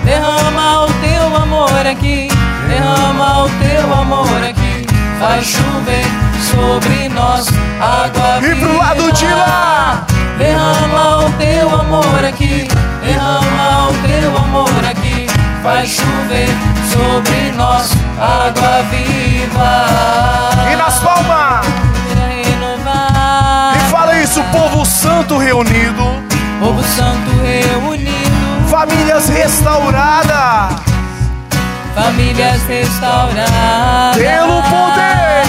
Aqui, 1.89 2.27
derrama 2.67 3.45
o 3.45 3.49
teu 3.49 3.93
amor 3.93 4.43
aqui. 4.47 4.85
Faz 5.19 5.45
chover 5.45 6.05
sobre 6.51 7.09
nós 7.09 7.47
água 7.81 8.39
E 8.41 8.55
pro 8.55 8.77
lado 8.77 9.11
de 9.11 9.25
lá. 9.25 10.05
Derrama 10.37 11.25
o 11.25 11.31
teu 11.33 11.75
amor 11.75 12.23
aqui, 12.25 12.67
derrama 13.03 13.89
o 13.89 13.93
teu 14.07 14.37
amor 14.37 14.85
aqui. 14.89 15.27
Faz 15.63 15.89
chover 15.89 16.49
sobre 16.91 17.51
nós 17.57 17.91
água 18.17 18.83
viva. 18.89 19.85
E 20.71 20.75
nas 20.75 20.99
palmas. 20.99 21.65
E 23.75 23.89
fala 23.89 24.17
isso, 24.19 24.41
povo 24.51 24.85
santo 24.85 25.37
reunido. 25.37 26.29
Povo 26.59 26.83
Santo 26.83 27.31
reunido, 27.41 28.67
Famílias 28.69 29.29
restauradas. 29.29 30.88
Famílias 31.99 32.63
restauradas. 32.63 34.15
Pelo 34.15 34.61
poder. 34.63 35.43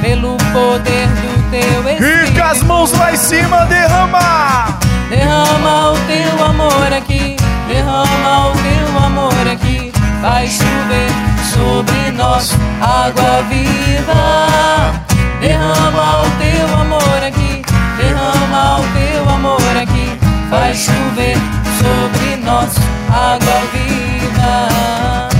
Pelo 0.00 0.36
poder 0.52 1.08
do 1.08 1.50
teu 1.50 1.90
E 1.90 2.32
com 2.32 2.42
as 2.42 2.52
Espírito. 2.52 2.66
mãos 2.66 2.92
lá 2.92 3.12
em 3.12 3.16
cima, 3.16 3.66
derrama. 3.66 4.78
Derrama 5.10 5.92
o 5.92 5.98
teu 6.06 6.44
amor 6.44 6.92
aqui, 6.96 7.36
derrama 7.68 8.48
o 8.48 8.52
teu 8.52 9.04
amor 9.04 9.48
aqui. 9.52 9.92
Vai 10.22 10.46
chover 10.46 11.10
sobre 11.52 12.12
nós 12.12 12.52
água 12.80 13.42
viva. 13.48 14.92
Derrama 15.40 16.22
o 16.22 16.30
teu 16.38 16.80
amor 16.80 17.24
aqui, 17.26 17.62
derrama 17.98 18.80
o 18.80 18.84
teu 18.94 19.34
amor 19.34 19.76
aqui. 19.80 20.18
Vai 20.50 20.74
chover 20.74 21.36
sobre 21.78 22.36
nós 22.44 22.74
água 23.10 23.62
viva. 23.72 25.35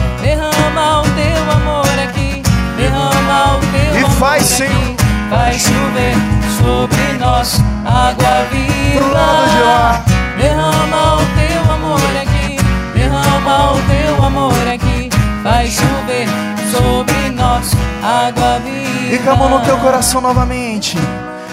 Faz. 4.18 4.44
Senhor. 4.44 4.96
Vai 5.30 5.58
chover 5.58 6.14
sobre 6.58 7.18
nós 7.18 7.60
água 7.84 8.46
viva. 8.50 8.98
Pro 8.98 9.12
lado 9.12 9.50
de 9.50 9.62
lá. 9.62 10.04
Derrama 10.38 11.16
o 11.16 11.26
teu 11.34 11.72
amor 11.72 12.00
aqui, 12.22 12.56
derrama 12.94 13.72
o 13.72 13.82
teu 13.82 14.24
amor 14.24 14.68
aqui. 14.72 15.10
Vai 15.42 15.66
chover 15.66 16.28
sobre 16.70 17.30
nós 17.30 17.72
água 18.02 18.60
viva. 18.60 19.14
E 19.14 19.18
com 19.18 19.30
a 19.30 19.36
mão 19.36 19.50
no 19.50 19.60
teu 19.60 19.76
coração 19.78 20.20
novamente. 20.20 20.96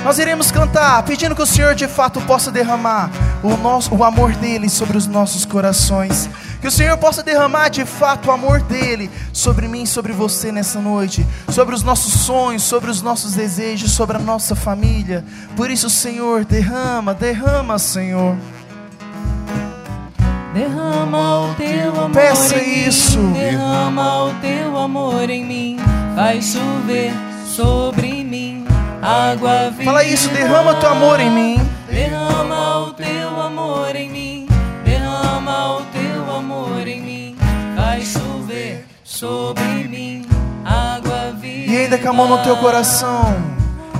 Nós 0.04 0.20
iremos 0.20 0.52
cantar, 0.52 1.02
pedindo 1.04 1.34
que 1.34 1.42
o 1.42 1.46
Senhor 1.46 1.74
de 1.74 1.88
fato 1.88 2.20
possa 2.22 2.52
derramar 2.52 3.10
o, 3.42 3.56
nosso, 3.56 3.96
o 3.96 4.04
amor 4.04 4.36
dele 4.36 4.70
sobre 4.70 4.98
os 4.98 5.08
nossos 5.08 5.46
corações. 5.46 6.30
Que 6.60 6.68
o 6.68 6.72
Senhor 6.72 6.98
possa 6.98 7.24
derramar 7.24 7.70
de 7.70 7.86
fato 7.86 8.28
o 8.28 8.32
amor 8.32 8.62
dele 8.62 9.10
sobre 9.32 9.66
mim, 9.66 9.86
sobre 9.86 10.12
você 10.12 10.52
nessa 10.52 10.82
noite, 10.82 11.26
sobre 11.50 11.74
os 11.74 11.84
nossos 11.84 12.14
sonhos, 12.22 12.64
sobre 12.64 12.92
os 12.92 13.02
nossos 13.02 13.34
desejos, 13.34 13.92
sobre 13.92 14.18
a 14.18 14.20
nossa 14.20 14.56
família. 14.56 15.24
Por 15.56 15.72
isso, 15.72 15.90
Senhor, 15.90 16.44
derrama, 16.44 17.14
derrama, 17.14 17.80
Senhor. 17.80 18.36
Derrama 20.54 21.50
o 21.50 21.54
teu 21.56 21.90
amor 21.92 22.12
Peça 22.12 22.58
em 22.58 22.88
isso. 22.88 23.20
mim, 23.20 23.34
derrama 23.34 24.26
o 24.26 24.34
teu 24.36 24.78
amor 24.78 25.30
em 25.30 25.46
mim. 25.46 25.80
Vai 26.14 26.42
chover 26.42 27.14
sobre 27.56 28.24
mim 28.24 28.53
água 29.04 29.70
viva. 29.70 29.84
Fala 29.84 30.04
isso, 30.04 30.30
derrama 30.30 30.76
teu 30.76 30.90
amor 30.90 31.20
em 31.20 31.30
mim. 31.30 31.70
Derrama 31.90 32.80
o 32.80 32.94
teu 32.94 33.42
amor 33.42 33.96
em 33.96 34.10
mim, 34.10 34.48
derrama 34.86 35.78
o 35.78 35.82
teu 35.82 36.36
amor 36.36 36.88
em 36.88 37.02
mim, 37.02 37.38
vai 37.76 38.02
chover 38.02 38.86
sobre 39.04 39.64
mim, 39.64 40.26
água 40.66 41.34
viva. 41.40 41.72
E 41.72 41.78
ainda 41.78 41.98
com 41.98 42.10
a 42.10 42.14
mão 42.14 42.28
no 42.28 42.38
teu 42.40 42.56
coração. 42.58 43.36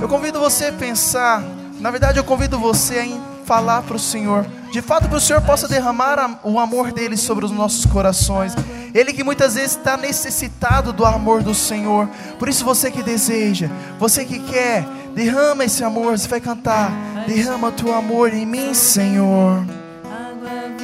Eu 0.00 0.08
convido 0.08 0.40
você 0.40 0.66
a 0.66 0.72
pensar. 0.72 1.42
Na 1.78 1.90
verdade, 1.90 2.18
eu 2.18 2.24
convido 2.24 2.58
você 2.58 2.98
a 2.98 3.06
falar 3.44 3.82
para 3.82 3.96
o 3.96 3.98
Senhor. 3.98 4.46
De 4.72 4.82
fato, 4.82 5.08
que 5.08 5.14
o 5.14 5.20
Senhor 5.20 5.40
possa 5.42 5.68
derramar 5.68 6.40
o 6.42 6.58
amor 6.58 6.92
dele 6.92 7.16
sobre 7.16 7.44
os 7.44 7.50
nossos 7.50 7.86
corações. 7.86 8.54
Ele 8.92 9.12
que 9.12 9.22
muitas 9.22 9.54
vezes 9.54 9.76
está 9.76 9.96
necessitado 9.96 10.92
do 10.92 11.04
amor 11.04 11.42
do 11.42 11.54
Senhor. 11.54 12.08
Por 12.38 12.48
isso, 12.48 12.64
você 12.64 12.90
que 12.90 13.02
deseja, 13.02 13.68
você 13.98 14.24
que 14.24 14.40
quer, 14.40 14.84
derrama 15.14 15.64
esse 15.64 15.84
amor. 15.84 16.18
Você 16.18 16.28
vai 16.28 16.40
cantar. 16.40 16.90
Derrama 17.26 17.72
teu 17.72 17.94
amor 17.94 18.32
em 18.32 18.44
mim, 18.44 18.74
Senhor. 18.74 19.64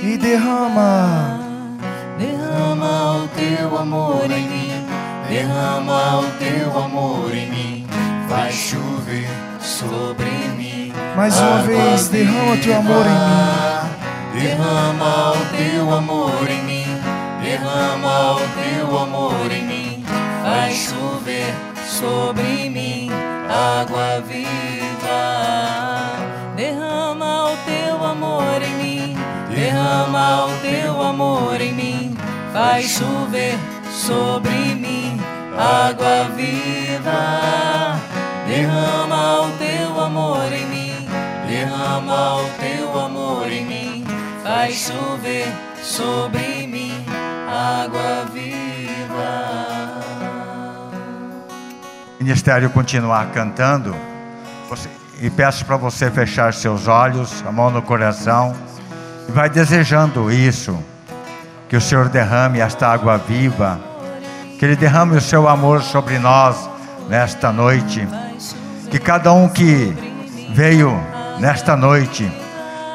E 0.03 0.17
derrama. 0.17 1.51
Derrama 2.21 3.25
o 3.25 3.29
teu 3.29 3.79
amor 3.79 4.31
em 4.31 4.47
mim, 4.47 4.87
derrama 5.29 6.21
o 6.21 6.25
teu 6.39 6.83
amor 6.83 7.35
em 7.35 7.51
mim, 7.51 7.87
Vai 8.29 8.53
chover 8.53 9.27
sobre 9.59 10.31
mim. 10.57 10.70
Mais 11.17 11.39
uma 11.39 11.63
vez, 11.63 12.09
derrama 12.09 12.57
teu 12.57 12.77
amor 12.77 13.07
em 13.07 13.19
mim. 13.29 14.41
Derrama 14.41 15.33
o 15.33 15.47
teu 15.57 15.95
amor 15.95 16.51
em 16.51 16.63
mim. 16.65 17.01
Derrama 17.43 18.37
o 18.37 18.41
teu 18.41 18.99
amor 18.99 19.53
em 19.53 19.65
mim. 19.65 20.05
vai 20.43 20.73
chover 20.73 21.55
sobre 21.87 22.69
mim 22.71 23.11
água 23.51 24.23
viva. 24.27 25.21
Derrama 26.57 27.53
o 27.53 27.57
teu 27.65 28.05
amor 28.05 28.63
em 28.63 28.75
mim, 28.75 29.17
derrama 29.49 30.47
o 30.47 30.51
teu 30.61 31.03
amor 31.03 31.61
em 31.61 31.73
mim, 31.73 32.17
vai 32.53 32.83
chover 32.83 33.59
sobre 33.91 34.75
mim 34.75 35.19
água 35.57 36.31
viva. 36.37 37.99
Derrama 38.47 39.40
o 42.13 42.51
teu 42.59 43.01
amor 43.01 43.51
em 43.51 43.65
mim, 43.65 44.05
vai 44.43 44.73
chover 44.73 45.47
sobre 45.83 46.67
mim 46.67 47.05
água 47.49 48.27
viva. 48.33 48.51
ministério 52.19 52.69
continuar 52.71 53.31
cantando, 53.33 53.97
você- 54.69 54.91
e 55.21 55.31
peço 55.31 55.65
para 55.65 55.77
você 55.77 56.11
fechar 56.11 56.53
seus 56.53 56.87
olhos, 56.87 57.43
a 57.47 57.51
mão 57.51 57.71
no 57.71 57.81
coração, 57.81 58.55
e 59.27 59.33
vai 59.33 59.49
desejando 59.49 60.31
isso, 60.31 60.79
que 61.69 61.77
o 61.77 61.81
Senhor 61.81 62.09
derrame 62.09 62.61
esta 62.61 62.89
água 62.89 63.17
viva, 63.17 63.81
que 64.59 64.65
Ele 64.65 64.77
derrame 64.77 65.17
o 65.17 65.21
seu 65.21 65.49
amor 65.49 65.83
sobre 65.83 66.19
nós 66.19 66.69
nesta 67.09 67.51
noite, 67.51 68.07
que 68.91 68.99
cada 68.99 69.33
um 69.33 69.49
que 69.49 69.95
veio 70.55 71.01
nesta 71.41 71.75
noite 71.75 72.31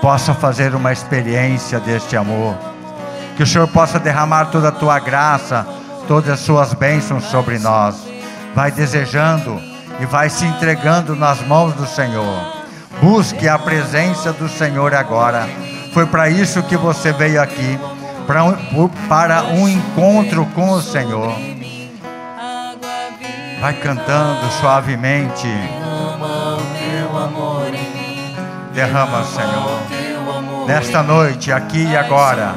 possa 0.01 0.33
fazer 0.33 0.75
uma 0.75 0.93
experiência 0.93 1.79
deste 1.79 2.15
amor, 2.15 2.55
que 3.35 3.41
o 3.43 3.47
Senhor 3.47 3.67
possa 3.67 3.99
derramar 3.99 4.45
toda 4.45 4.69
a 4.69 4.71
tua 4.71 4.99
graça, 4.99 5.67
todas 6.07 6.29
as 6.29 6.39
suas 6.41 6.73
bênçãos 6.73 7.25
sobre 7.25 7.57
nós. 7.57 7.95
Vai 8.53 8.71
desejando 8.71 9.59
e 9.99 10.05
vai 10.05 10.29
se 10.29 10.45
entregando 10.45 11.15
nas 11.15 11.41
mãos 11.41 11.73
do 11.73 11.87
Senhor. 11.87 12.53
Busque 13.01 13.49
a 13.49 13.57
presença 13.57 14.31
do 14.31 14.47
Senhor 14.47 14.93
agora. 14.93 15.49
Foi 15.91 16.05
para 16.05 16.29
isso 16.29 16.63
que 16.63 16.77
você 16.77 17.11
veio 17.11 17.41
aqui, 17.41 17.79
para 18.27 18.43
um, 18.43 18.87
para 19.09 19.43
um 19.43 19.67
encontro 19.67 20.45
com 20.53 20.69
o 20.69 20.81
Senhor. 20.81 21.33
Vai 23.59 23.73
cantando 23.73 24.45
suavemente. 24.61 25.47
Derrama, 28.75 29.23
Senhor. 29.23 30.67
Nesta 30.67 31.01
noite, 31.01 31.49
aqui 31.49 31.85
e 31.85 31.95
agora, 31.95 32.55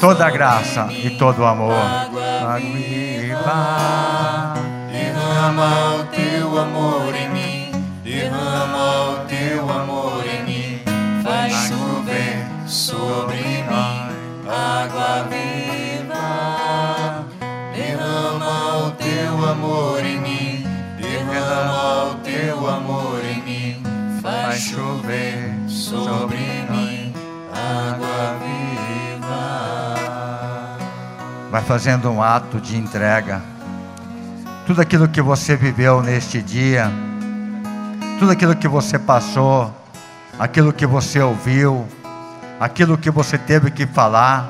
toda 0.00 0.26
a 0.26 0.30
graça 0.30 0.86
e 0.92 1.10
todo 1.10 1.40
o 1.40 1.44
amor. 1.44 1.74
Água 1.74 2.60
viva. 2.60 4.54
Derrama 4.92 5.96
o 5.96 6.04
teu 6.04 6.58
amor 6.58 7.14
em 7.16 7.28
mim, 7.30 7.72
derrama 8.04 9.10
o 9.10 9.16
teu 9.26 9.68
amor 9.68 10.24
em 10.24 10.44
mim, 10.44 10.82
faz 11.24 11.52
chover 11.52 12.46
sobre 12.66 13.36
mim 13.36 14.14
água 14.48 15.26
viva. 15.28 17.26
Derrama 17.74 18.86
o 18.86 18.90
teu 18.92 19.50
amor 19.50 20.04
em 20.04 20.20
mim, 20.20 20.66
derrama 20.96 22.12
o 22.12 22.14
teu 22.22 22.68
amor 22.68 23.13
sobre 26.02 26.36
mim 26.36 27.14
água 27.54 28.36
viva. 28.40 29.96
Vai 31.50 31.62
fazendo 31.62 32.10
um 32.10 32.22
ato 32.22 32.60
de 32.60 32.76
entrega. 32.76 33.40
Tudo 34.66 34.80
aquilo 34.80 35.08
que 35.08 35.22
você 35.22 35.56
viveu 35.56 36.02
neste 36.02 36.42
dia, 36.42 36.90
tudo 38.18 38.32
aquilo 38.32 38.56
que 38.56 38.66
você 38.66 38.98
passou, 38.98 39.72
aquilo 40.38 40.72
que 40.72 40.86
você 40.86 41.20
ouviu, 41.20 41.86
aquilo 42.58 42.96
que 42.96 43.10
você 43.10 43.36
teve 43.36 43.70
que 43.70 43.86
falar, 43.86 44.48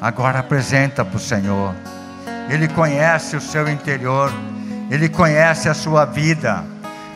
agora 0.00 0.40
apresenta 0.40 1.04
para 1.04 1.16
o 1.16 1.20
Senhor. 1.20 1.74
Ele 2.48 2.68
conhece 2.68 3.36
o 3.36 3.40
seu 3.40 3.68
interior, 3.68 4.30
Ele 4.90 5.08
conhece 5.08 5.68
a 5.68 5.74
sua 5.74 6.04
vida, 6.04 6.62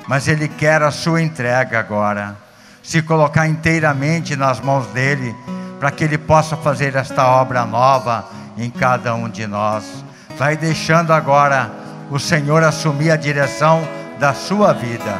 mas 0.09 0.26
Ele 0.28 0.48
quer 0.48 0.82
a 0.82 0.90
sua 0.90 1.20
entrega 1.20 1.78
agora. 1.78 2.45
Se 2.87 3.03
colocar 3.03 3.49
inteiramente 3.49 4.37
nas 4.37 4.61
mãos 4.61 4.87
dEle, 4.94 5.35
para 5.81 5.90
que 5.90 6.05
Ele 6.05 6.16
possa 6.16 6.57
fazer 6.57 6.94
esta 6.94 7.27
obra 7.27 7.66
nova 7.66 8.25
em 8.57 8.70
cada 8.70 9.12
um 9.12 9.29
de 9.29 9.44
nós. 9.44 10.05
Vai 10.38 10.57
deixando 10.57 11.12
agora 11.12 11.68
o 12.12 12.20
Senhor 12.20 12.62
assumir 12.62 13.11
a 13.11 13.16
direção 13.16 13.83
da 14.20 14.33
sua 14.33 14.72
vida. 14.72 15.18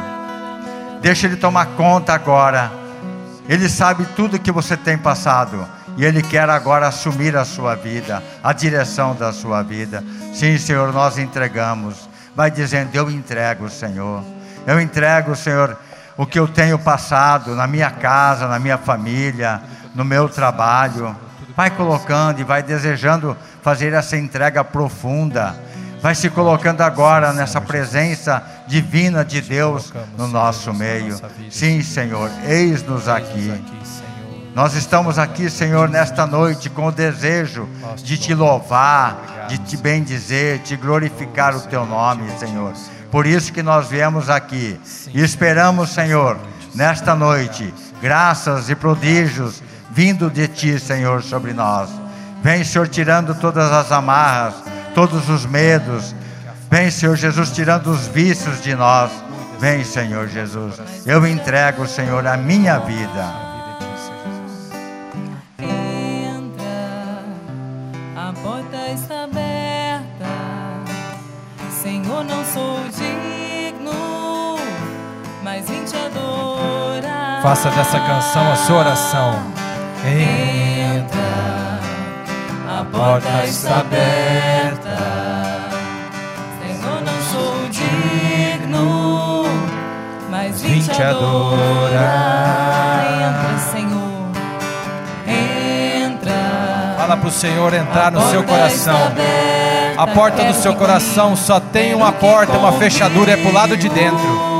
Deixa 1.01 1.27
Ele 1.27 1.35
tomar 1.35 1.65
conta 1.75 2.13
agora. 2.13 2.71
Ele 3.49 3.67
sabe 3.67 4.05
tudo 4.15 4.39
que 4.39 4.51
você 4.51 4.77
tem 4.77 4.97
passado. 4.97 5.67
E 5.97 6.05
Ele 6.05 6.21
quer 6.21 6.49
agora 6.49 6.87
assumir 6.87 7.35
a 7.35 7.43
sua 7.43 7.75
vida, 7.75 8.23
a 8.41 8.53
direção 8.53 9.13
da 9.13 9.33
sua 9.33 9.61
vida. 9.61 10.01
Sim, 10.33 10.57
Senhor, 10.57 10.93
nós 10.93 11.17
entregamos. 11.17 12.07
Vai 12.33 12.49
dizendo: 12.49 12.95
Eu 12.95 13.11
entrego, 13.11 13.69
Senhor. 13.69 14.23
Eu 14.65 14.79
entrego, 14.79 15.35
Senhor, 15.35 15.77
o 16.17 16.25
que 16.25 16.39
eu 16.39 16.47
tenho 16.47 16.79
passado 16.79 17.55
na 17.55 17.67
minha 17.67 17.91
casa, 17.91 18.47
na 18.47 18.57
minha 18.57 18.77
família, 18.77 19.61
no 19.93 20.03
meu 20.03 20.27
trabalho. 20.27 21.15
Vai 21.55 21.69
colocando 21.69 22.39
e 22.39 22.43
vai 22.43 22.63
desejando 22.63 23.37
fazer 23.61 23.93
essa 23.93 24.17
entrega 24.17 24.63
profunda. 24.63 25.55
Vai 26.01 26.15
se 26.15 26.29
colocando 26.29 26.81
agora 26.81 27.33
nessa 27.33 27.61
presença 27.61 28.43
divina 28.67 29.23
de 29.23 29.41
Deus 29.41 29.93
no 30.17 30.27
nosso 30.27 30.73
meio. 30.73 31.19
Sim, 31.49 31.81
Senhor, 31.81 32.29
eis-nos 32.45 33.07
aqui. 33.07 33.53
Nós 34.53 34.73
estamos 34.73 35.19
aqui, 35.19 35.49
Senhor, 35.51 35.87
nesta 35.87 36.25
noite 36.25 36.67
com 36.69 36.87
o 36.87 36.91
desejo 36.91 37.69
de 37.97 38.17
te 38.17 38.33
louvar, 38.33 39.45
de 39.47 39.57
te 39.59 39.77
bendizer, 39.77 40.59
de 40.59 40.75
glorificar 40.75 41.55
o 41.55 41.61
teu 41.61 41.85
nome, 41.85 42.27
Senhor. 42.39 42.73
Por 43.11 43.25
isso 43.25 43.53
que 43.53 43.63
nós 43.63 43.87
viemos 43.87 44.29
aqui 44.29 44.79
e 45.13 45.21
esperamos, 45.21 45.91
Senhor, 45.91 46.37
nesta 46.75 47.15
noite, 47.15 47.73
graças 48.01 48.69
e 48.69 48.75
prodígios 48.75 49.63
vindo 49.91 50.29
de 50.29 50.47
ti, 50.47 50.79
Senhor, 50.79 51.23
sobre 51.23 51.53
nós. 51.53 51.89
Vem, 52.43 52.63
Senhor, 52.63 52.87
tirando 52.87 53.33
todas 53.33 53.71
as 53.71 53.91
amarras, 53.91 54.53
todos 54.93 55.27
os 55.27 55.45
medos. 55.45 56.13
Vem, 56.69 56.91
Senhor 56.91 57.15
Jesus, 57.15 57.51
tirando 57.51 57.87
os 57.87 58.07
vícios 58.07 58.61
de 58.61 58.75
nós. 58.75 59.09
Vem, 59.59 59.83
Senhor 59.83 60.27
Jesus. 60.27 60.75
Eu 61.05 61.25
entrego, 61.25 61.87
Senhor, 61.87 62.27
a 62.27 62.37
minha 62.37 62.77
vida. 62.77 63.46
Faça 77.47 77.69
dessa 77.69 77.97
canção 78.01 78.51
a 78.51 78.57
sua 78.57 78.79
oração. 78.79 79.33
Entra, 80.05 81.17
a 82.77 82.83
porta 82.83 83.45
está 83.45 83.79
aberta. 83.79 84.97
Senhor, 86.61 87.01
não 87.05 87.21
sou 87.31 87.69
digno, 87.69 89.45
mas 90.29 90.61
vim 90.61 90.81
te 90.81 91.01
adorar. 91.01 91.95
Entra, 93.13 93.57
Senhor. 93.71 94.27
Entra. 95.25 96.95
Fala 96.97 97.15
para 97.15 97.29
o 97.29 97.31
Senhor 97.31 97.73
entrar 97.73 98.11
no 98.11 98.29
seu 98.29 98.43
coração. 98.43 98.99
A 99.97 100.05
porta 100.05 100.43
do 100.43 100.53
seu 100.53 100.75
coração 100.75 101.37
só 101.37 101.61
tem 101.61 101.95
uma 101.95 102.11
porta, 102.11 102.57
uma 102.57 102.73
fechadura, 102.73 103.31
é 103.31 103.37
para 103.37 103.49
o 103.49 103.53
lado 103.53 103.77
de 103.77 103.87
dentro. 103.87 104.56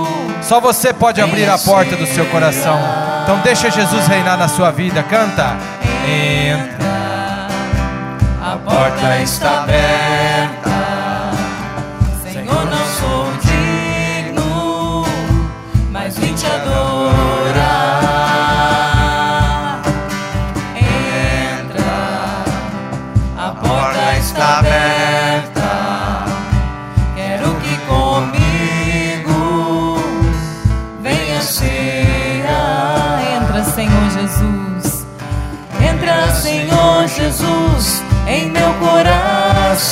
Só 0.47 0.62
você 0.62 0.93
pode 0.93 1.19
abrir 1.19 1.49
a 1.49 1.57
porta 1.57 1.97
do 1.97 2.05
seu 2.07 2.25
coração. 2.27 2.79
Então 3.23 3.38
deixa 3.39 3.69
Jesus 3.69 4.07
reinar 4.07 4.38
na 4.38 4.47
sua 4.47 4.71
vida. 4.71 5.03
Canta. 5.03 5.57
Entra. 6.07 6.88
A 8.41 8.55
porta 8.55 9.21
está 9.21 9.63
aberta. 9.63 10.66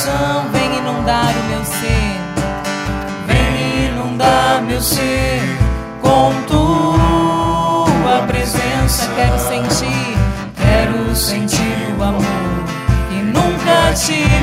Coração. 0.06 0.48
Vem 0.52 0.78
inundar 0.78 1.34
o 1.36 1.42
meu 1.48 1.64
ser. 1.64 2.20
Vem 3.26 3.88
inundar 3.88 4.62
meu 4.62 4.80
ser 4.80 5.40
com 6.00 6.32
tua 6.46 8.22
presença. 8.26 9.08
Quero 9.16 9.38
sentir, 9.38 10.16
quero 10.56 11.16
sentir 11.16 11.94
o 11.98 12.02
amor 12.02 12.22
que 13.08 13.16
nunca 13.16 13.92
te 13.94 14.35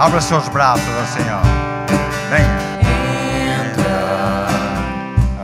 Abra 0.00 0.18
seus 0.18 0.48
braços 0.48 0.88
ao 0.96 1.04
Senhor. 1.04 1.42
Venha. 2.30 2.48
Entra, 3.68 4.48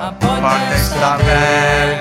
a 0.00 0.08
A 0.08 0.12
porta 0.12 0.74
está 0.74 1.12
aberta. 1.12 1.95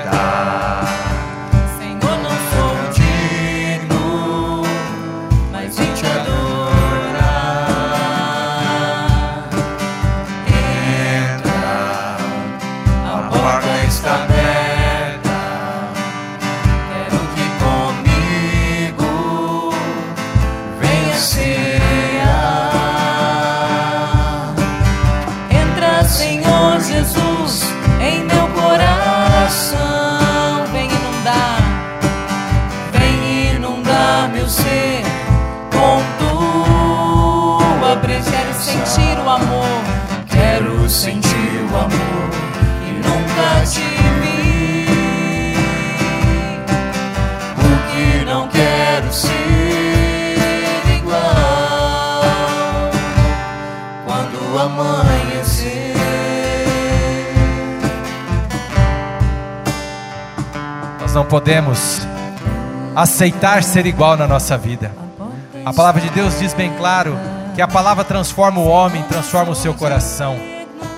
Podemos 61.46 62.00
aceitar 62.96 63.62
ser 63.62 63.86
igual 63.86 64.18
na 64.18 64.26
nossa 64.26 64.58
vida. 64.58 64.92
A 65.64 65.72
palavra 65.72 66.02
de 66.02 66.10
Deus 66.10 66.40
diz 66.40 66.56
bem 66.56 66.74
claro 66.76 67.16
que 67.54 67.62
a 67.62 67.68
palavra 67.68 68.04
transforma 68.04 68.60
o 68.60 68.68
homem, 68.68 69.04
transforma 69.04 69.52
o 69.52 69.56
seu 69.56 69.72
coração. 69.76 70.36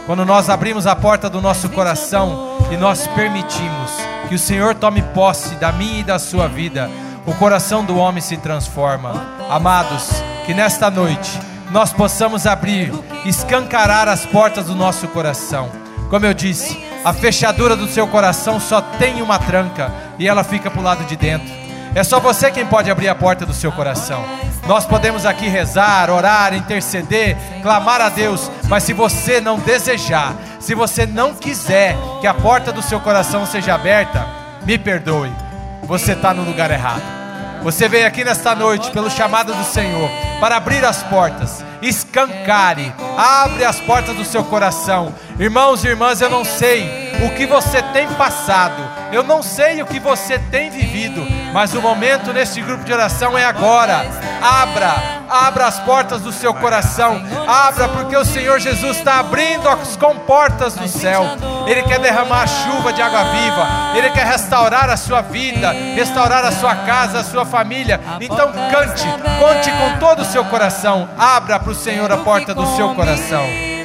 Quando 0.05 0.23
nós 0.23 0.49
abrimos 0.49 0.87
a 0.87 0.95
porta 0.95 1.29
do 1.29 1.41
nosso 1.41 1.67
coração 1.67 2.59
e 2.71 2.77
nós 2.77 3.05
permitimos 3.07 3.91
que 4.29 4.35
o 4.35 4.39
Senhor 4.39 4.73
tome 4.73 5.01
posse 5.13 5.53
da 5.55 5.73
minha 5.73 5.99
e 5.99 6.03
da 6.03 6.17
sua 6.17 6.47
vida, 6.47 6.89
o 7.25 7.33
coração 7.33 7.83
do 7.83 7.97
homem 7.97 8.21
se 8.21 8.37
transforma. 8.37 9.21
Amados, 9.49 10.23
que 10.45 10.53
nesta 10.53 10.89
noite 10.89 11.37
nós 11.71 11.91
possamos 11.91 12.47
abrir, 12.47 12.93
escancarar 13.25 14.07
as 14.07 14.25
portas 14.25 14.67
do 14.67 14.75
nosso 14.75 15.09
coração. 15.09 15.69
Como 16.09 16.25
eu 16.25 16.33
disse, 16.33 16.81
a 17.03 17.11
fechadura 17.11 17.75
do 17.75 17.87
seu 17.87 18.07
coração 18.07 18.61
só 18.61 18.79
tem 18.79 19.21
uma 19.21 19.37
tranca 19.37 20.06
e 20.19 20.27
ela 20.27 20.43
fica 20.43 20.69
para 20.69 20.79
o 20.79 20.83
lado 20.83 21.03
de 21.05 21.15
dentro. 21.15 21.47
É 21.95 22.03
só 22.03 22.19
você 22.19 22.51
quem 22.51 22.65
pode 22.65 22.91
abrir 22.91 23.07
a 23.07 23.15
porta 23.15 23.45
do 23.45 23.53
seu 23.53 23.71
coração. 23.71 24.23
Nós 24.67 24.85
podemos 24.85 25.25
aqui 25.25 25.47
rezar, 25.47 26.09
orar, 26.09 26.53
interceder, 26.53 27.37
clamar 27.61 28.01
a 28.01 28.09
Deus, 28.09 28.51
mas 28.67 28.83
se 28.83 28.93
você 28.93 29.39
não 29.39 29.57
desejar, 29.57 30.35
se 30.59 30.75
você 30.75 31.05
não 31.05 31.33
quiser 31.33 31.95
que 32.19 32.27
a 32.27 32.33
porta 32.33 32.71
do 32.71 32.81
seu 32.81 32.99
coração 32.99 33.45
seja 33.45 33.73
aberta, 33.73 34.27
me 34.65 34.77
perdoe, 34.77 35.31
você 35.83 36.11
está 36.11 36.33
no 36.33 36.43
lugar 36.43 36.69
errado. 36.69 37.01
Você 37.63 37.87
veio 37.87 38.05
aqui 38.05 38.23
nesta 38.23 38.53
noite 38.53 38.91
pelo 38.91 39.09
chamado 39.09 39.53
do 39.53 39.63
Senhor 39.63 40.09
para 40.39 40.57
abrir 40.57 40.85
as 40.85 41.01
portas, 41.03 41.63
escancare, 41.81 42.93
abre 43.17 43.65
as 43.65 43.79
portas 43.79 44.15
do 44.15 44.23
seu 44.23 44.43
coração. 44.43 45.13
Irmãos 45.39 45.83
e 45.83 45.87
irmãs, 45.87 46.21
eu 46.21 46.29
não 46.29 46.45
sei 46.45 47.11
o 47.25 47.33
que 47.35 47.45
você 47.45 47.81
tem 47.81 48.07
passado, 48.09 48.86
eu 49.11 49.23
não 49.23 49.41
sei 49.41 49.81
o 49.81 49.85
que 49.85 49.99
você 49.99 50.37
tem 50.37 50.69
vivido, 50.69 51.25
mas 51.53 51.73
o 51.73 51.81
momento 51.81 52.33
neste 52.33 52.61
grupo 52.61 52.83
de 52.83 52.93
oração 52.93 53.37
é 53.37 53.45
agora. 53.45 54.05
Abra, 54.41 54.93
abra 55.29 55.65
as 55.65 55.79
portas 55.79 56.21
do 56.21 56.31
seu 56.31 56.53
coração, 56.53 57.21
abra, 57.47 57.87
porque 57.89 58.15
o 58.15 58.25
Senhor 58.25 58.59
Jesus 58.59 58.97
está 58.97 59.19
abrindo 59.19 59.67
as 59.67 59.95
comportas 59.95 60.75
do 60.75 60.87
céu. 60.87 61.23
Ele 61.65 61.83
quer 61.83 61.99
derramar 61.99 62.43
a 62.43 62.47
chuva 62.47 62.93
de 62.93 63.01
água 63.01 63.23
viva, 63.25 63.67
Ele 63.95 64.09
quer 64.11 64.25
restaurar 64.25 64.89
a 64.89 64.97
sua 64.97 65.21
vida, 65.21 65.71
restaurar 65.71 66.45
a 66.45 66.51
sua 66.51 66.75
casa, 66.75 67.19
a 67.19 67.23
sua 67.23 67.45
família. 67.45 67.99
Então 68.21 68.51
cante, 68.51 69.07
conte 69.39 69.71
com 69.71 69.99
todo 69.99 70.21
o 70.21 70.25
seu 70.25 70.45
coração, 70.45 71.09
abra 71.17 71.59
para 71.59 71.71
o 71.71 71.75
Senhor 71.75 72.11
a 72.11 72.17
porta 72.17 72.53
do 72.53 72.65
seu 72.75 72.93
coração. 72.93 73.76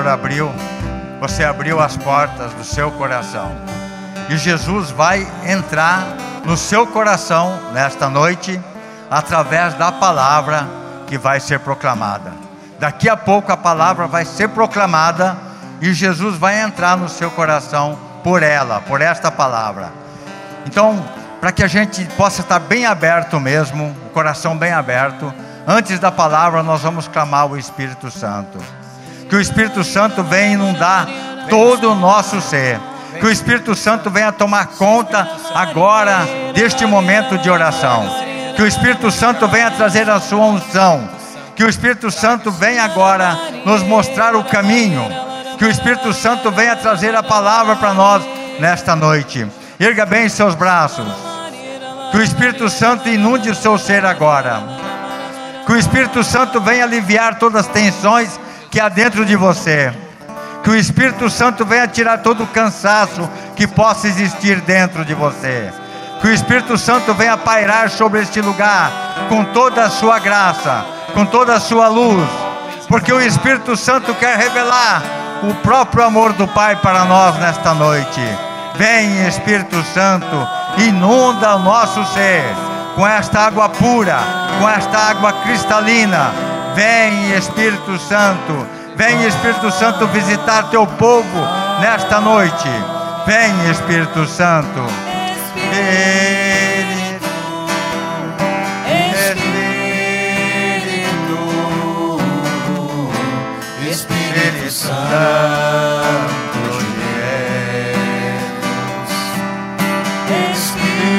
Senhor 0.00 0.14
abriu, 0.14 0.50
você 1.20 1.44
abriu 1.44 1.78
as 1.78 1.94
portas 1.94 2.54
do 2.54 2.64
seu 2.64 2.90
coração. 2.92 3.52
E 4.30 4.38
Jesus 4.38 4.90
vai 4.90 5.28
entrar 5.44 6.06
no 6.42 6.56
seu 6.56 6.86
coração 6.86 7.58
nesta 7.74 8.08
noite, 8.08 8.58
através 9.10 9.74
da 9.74 9.92
palavra 9.92 10.66
que 11.06 11.18
vai 11.18 11.38
ser 11.38 11.60
proclamada. 11.60 12.32
Daqui 12.78 13.10
a 13.10 13.16
pouco 13.16 13.52
a 13.52 13.58
palavra 13.58 14.06
vai 14.06 14.24
ser 14.24 14.48
proclamada 14.48 15.36
e 15.82 15.92
Jesus 15.92 16.38
vai 16.38 16.58
entrar 16.62 16.96
no 16.96 17.08
seu 17.08 17.30
coração 17.30 17.98
por 18.24 18.42
ela, 18.42 18.80
por 18.80 19.02
esta 19.02 19.30
palavra. 19.30 19.92
Então, 20.64 21.04
para 21.42 21.52
que 21.52 21.62
a 21.62 21.68
gente 21.68 22.06
possa 22.16 22.40
estar 22.40 22.58
bem 22.58 22.86
aberto 22.86 23.38
mesmo, 23.38 23.94
o 24.06 24.10
coração 24.14 24.56
bem 24.56 24.72
aberto, 24.72 25.30
antes 25.66 25.98
da 25.98 26.10
palavra 26.10 26.62
nós 26.62 26.80
vamos 26.80 27.06
clamar 27.06 27.52
o 27.52 27.58
Espírito 27.58 28.10
Santo. 28.10 28.79
Que 29.30 29.36
o 29.36 29.40
Espírito 29.40 29.84
Santo 29.84 30.24
venha 30.24 30.54
inundar 30.54 31.06
todo 31.48 31.92
o 31.92 31.94
nosso 31.94 32.40
ser. 32.40 32.80
Que 33.20 33.26
o 33.26 33.30
Espírito 33.30 33.76
Santo 33.76 34.10
venha 34.10 34.32
tomar 34.32 34.66
conta 34.66 35.28
agora 35.54 36.26
deste 36.52 36.84
momento 36.84 37.38
de 37.38 37.48
oração. 37.48 38.04
Que 38.56 38.62
o 38.62 38.66
Espírito 38.66 39.10
Santo 39.10 39.46
venha 39.46 39.70
trazer 39.70 40.10
a 40.10 40.18
sua 40.18 40.44
unção. 40.44 41.08
Que 41.54 41.62
o 41.62 41.68
Espírito 41.68 42.10
Santo 42.10 42.50
venha 42.50 42.82
agora 42.82 43.38
nos 43.64 43.82
mostrar 43.84 44.34
o 44.34 44.42
caminho. 44.42 45.06
Que 45.56 45.64
o 45.64 45.70
Espírito 45.70 46.12
Santo 46.12 46.50
venha 46.50 46.74
trazer 46.74 47.14
a 47.14 47.22
palavra 47.22 47.76
para 47.76 47.94
nós 47.94 48.24
nesta 48.58 48.96
noite. 48.96 49.46
Erga 49.78 50.04
bem 50.04 50.28
seus 50.28 50.56
braços. 50.56 51.06
Que 52.10 52.16
o 52.16 52.22
Espírito 52.22 52.68
Santo 52.68 53.08
inunde 53.08 53.48
o 53.48 53.54
seu 53.54 53.78
ser 53.78 54.04
agora. 54.04 54.60
Que 55.66 55.72
o 55.72 55.76
Espírito 55.76 56.24
Santo 56.24 56.60
venha 56.60 56.82
aliviar 56.82 57.38
todas 57.38 57.66
as 57.66 57.72
tensões 57.72 58.40
que 58.70 58.80
há 58.80 58.88
dentro 58.88 59.24
de 59.24 59.34
você. 59.36 59.92
Que 60.62 60.70
o 60.70 60.76
Espírito 60.76 61.28
Santo 61.28 61.64
venha 61.64 61.88
tirar 61.88 62.18
todo 62.18 62.44
o 62.44 62.46
cansaço 62.46 63.28
que 63.56 63.66
possa 63.66 64.06
existir 64.06 64.60
dentro 64.60 65.04
de 65.04 65.14
você. 65.14 65.72
Que 66.20 66.28
o 66.28 66.32
Espírito 66.32 66.76
Santo 66.78 67.14
venha 67.14 67.36
pairar 67.36 67.90
sobre 67.90 68.20
este 68.20 68.40
lugar 68.40 68.90
com 69.28 69.42
toda 69.44 69.84
a 69.84 69.90
sua 69.90 70.18
graça, 70.18 70.84
com 71.14 71.24
toda 71.24 71.54
a 71.54 71.60
sua 71.60 71.88
luz. 71.88 72.28
Porque 72.88 73.12
o 73.12 73.20
Espírito 73.20 73.76
Santo 73.76 74.14
quer 74.14 74.36
revelar 74.36 75.02
o 75.42 75.54
próprio 75.54 76.04
amor 76.04 76.32
do 76.34 76.46
Pai 76.46 76.76
para 76.76 77.04
nós 77.04 77.36
nesta 77.36 77.72
noite. 77.72 78.20
Vem, 78.74 79.26
Espírito 79.26 79.82
Santo, 79.94 80.48
inunda 80.76 81.56
o 81.56 81.60
nosso 81.60 82.04
ser 82.12 82.44
com 82.94 83.06
esta 83.06 83.40
água 83.40 83.68
pura, 83.68 84.18
com 84.58 84.68
esta 84.68 84.98
água 84.98 85.32
cristalina. 85.32 86.49
Vem, 86.74 87.32
Espírito 87.36 87.98
Santo, 87.98 88.66
vem, 88.96 89.26
Espírito 89.26 89.70
Santo, 89.70 90.06
visitar 90.08 90.64
teu 90.70 90.86
povo 90.86 91.40
nesta 91.80 92.20
noite. 92.20 92.68
Vem, 93.26 93.70
Espírito 93.70 94.26
Santo. 94.26 94.80
Espírito, 95.50 97.26
Espírito, 99.20 99.80
Espírito 103.90 104.70
Santo 104.70 105.00
de 106.78 106.84
Deus. 107.00 108.16
Espírito 110.56 111.10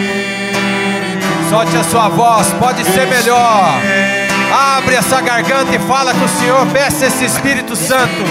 Solte 1.52 1.76
a 1.76 1.84
sua 1.84 2.08
voz, 2.08 2.48
pode 2.54 2.84
ser 2.86 3.06
melhor. 3.08 3.82
Abre 4.52 4.96
essa 4.96 5.22
garganta 5.22 5.74
e 5.74 5.80
fala 5.80 6.14
com 6.14 6.26
o 6.26 6.28
Senhor, 6.28 6.68
peça 6.68 7.06
esse 7.06 7.24
Espírito 7.24 7.76
Santo. 7.76 8.26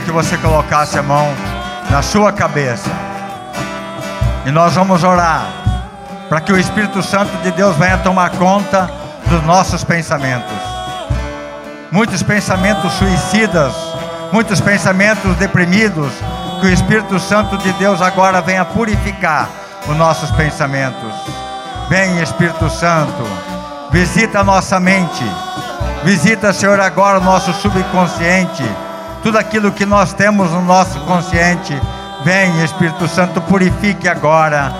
Que 0.00 0.10
você 0.10 0.36
colocasse 0.38 0.98
a 0.98 1.02
mão 1.02 1.32
na 1.90 2.02
sua 2.02 2.32
cabeça. 2.32 2.90
E 4.46 4.50
nós 4.50 4.74
vamos 4.74 5.04
orar 5.04 5.46
para 6.28 6.40
que 6.40 6.52
o 6.52 6.58
Espírito 6.58 7.02
Santo 7.02 7.36
de 7.42 7.50
Deus 7.52 7.76
venha 7.76 7.98
tomar 7.98 8.30
conta 8.30 8.90
dos 9.26 9.42
nossos 9.44 9.84
pensamentos. 9.84 10.52
Muitos 11.90 12.22
pensamentos 12.22 12.92
suicidas, 12.94 13.72
muitos 14.32 14.60
pensamentos 14.60 15.36
deprimidos, 15.36 16.12
que 16.60 16.66
o 16.66 16.72
Espírito 16.72 17.18
Santo 17.18 17.56
de 17.58 17.72
Deus 17.74 18.02
agora 18.02 18.40
venha 18.40 18.64
purificar 18.64 19.48
os 19.86 19.96
nossos 19.96 20.30
pensamentos. 20.32 21.12
Vem, 21.88 22.20
Espírito 22.22 22.68
Santo, 22.70 23.22
visita 23.90 24.40
a 24.40 24.44
nossa 24.44 24.80
mente, 24.80 25.24
visita, 26.02 26.52
Senhor, 26.52 26.80
agora 26.80 27.18
o 27.18 27.24
nosso 27.24 27.52
subconsciente, 27.52 28.64
tudo 29.24 29.38
aquilo 29.38 29.72
que 29.72 29.86
nós 29.86 30.12
temos 30.12 30.50
no 30.50 30.60
nosso 30.60 31.00
consciente. 31.00 31.74
Vem, 32.24 32.62
Espírito 32.62 33.08
Santo, 33.08 33.40
purifique 33.40 34.06
agora. 34.06 34.70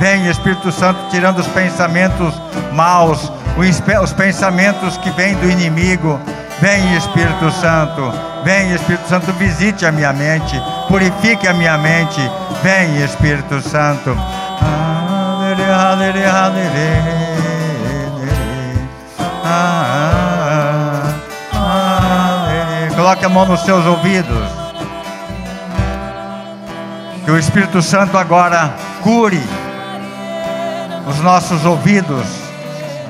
Vem, 0.00 0.28
Espírito 0.28 0.72
Santo, 0.72 0.98
tirando 1.08 1.38
os 1.38 1.46
pensamentos 1.46 2.34
maus, 2.72 3.32
os 3.56 4.12
pensamentos 4.12 4.96
que 4.96 5.10
vêm 5.10 5.36
do 5.36 5.48
inimigo. 5.48 6.20
Vem, 6.60 6.96
Espírito 6.96 7.50
Santo. 7.52 8.12
Vem, 8.44 8.72
Espírito 8.72 9.08
Santo, 9.08 9.32
visite 9.34 9.86
a 9.86 9.92
minha 9.92 10.12
mente, 10.12 10.60
purifique 10.88 11.46
a 11.46 11.54
minha 11.54 11.78
mente. 11.78 12.20
Vem, 12.60 13.04
Espírito 13.04 13.60
Santo. 13.60 14.16
Coloque 23.02 23.24
a 23.24 23.28
mão 23.28 23.44
nos 23.44 23.62
seus 23.62 23.84
ouvidos. 23.84 24.48
Que 27.24 27.32
o 27.32 27.36
Espírito 27.36 27.82
Santo 27.82 28.16
agora 28.16 28.72
cure 29.02 29.42
os 31.08 31.18
nossos 31.18 31.64
ouvidos, 31.66 32.24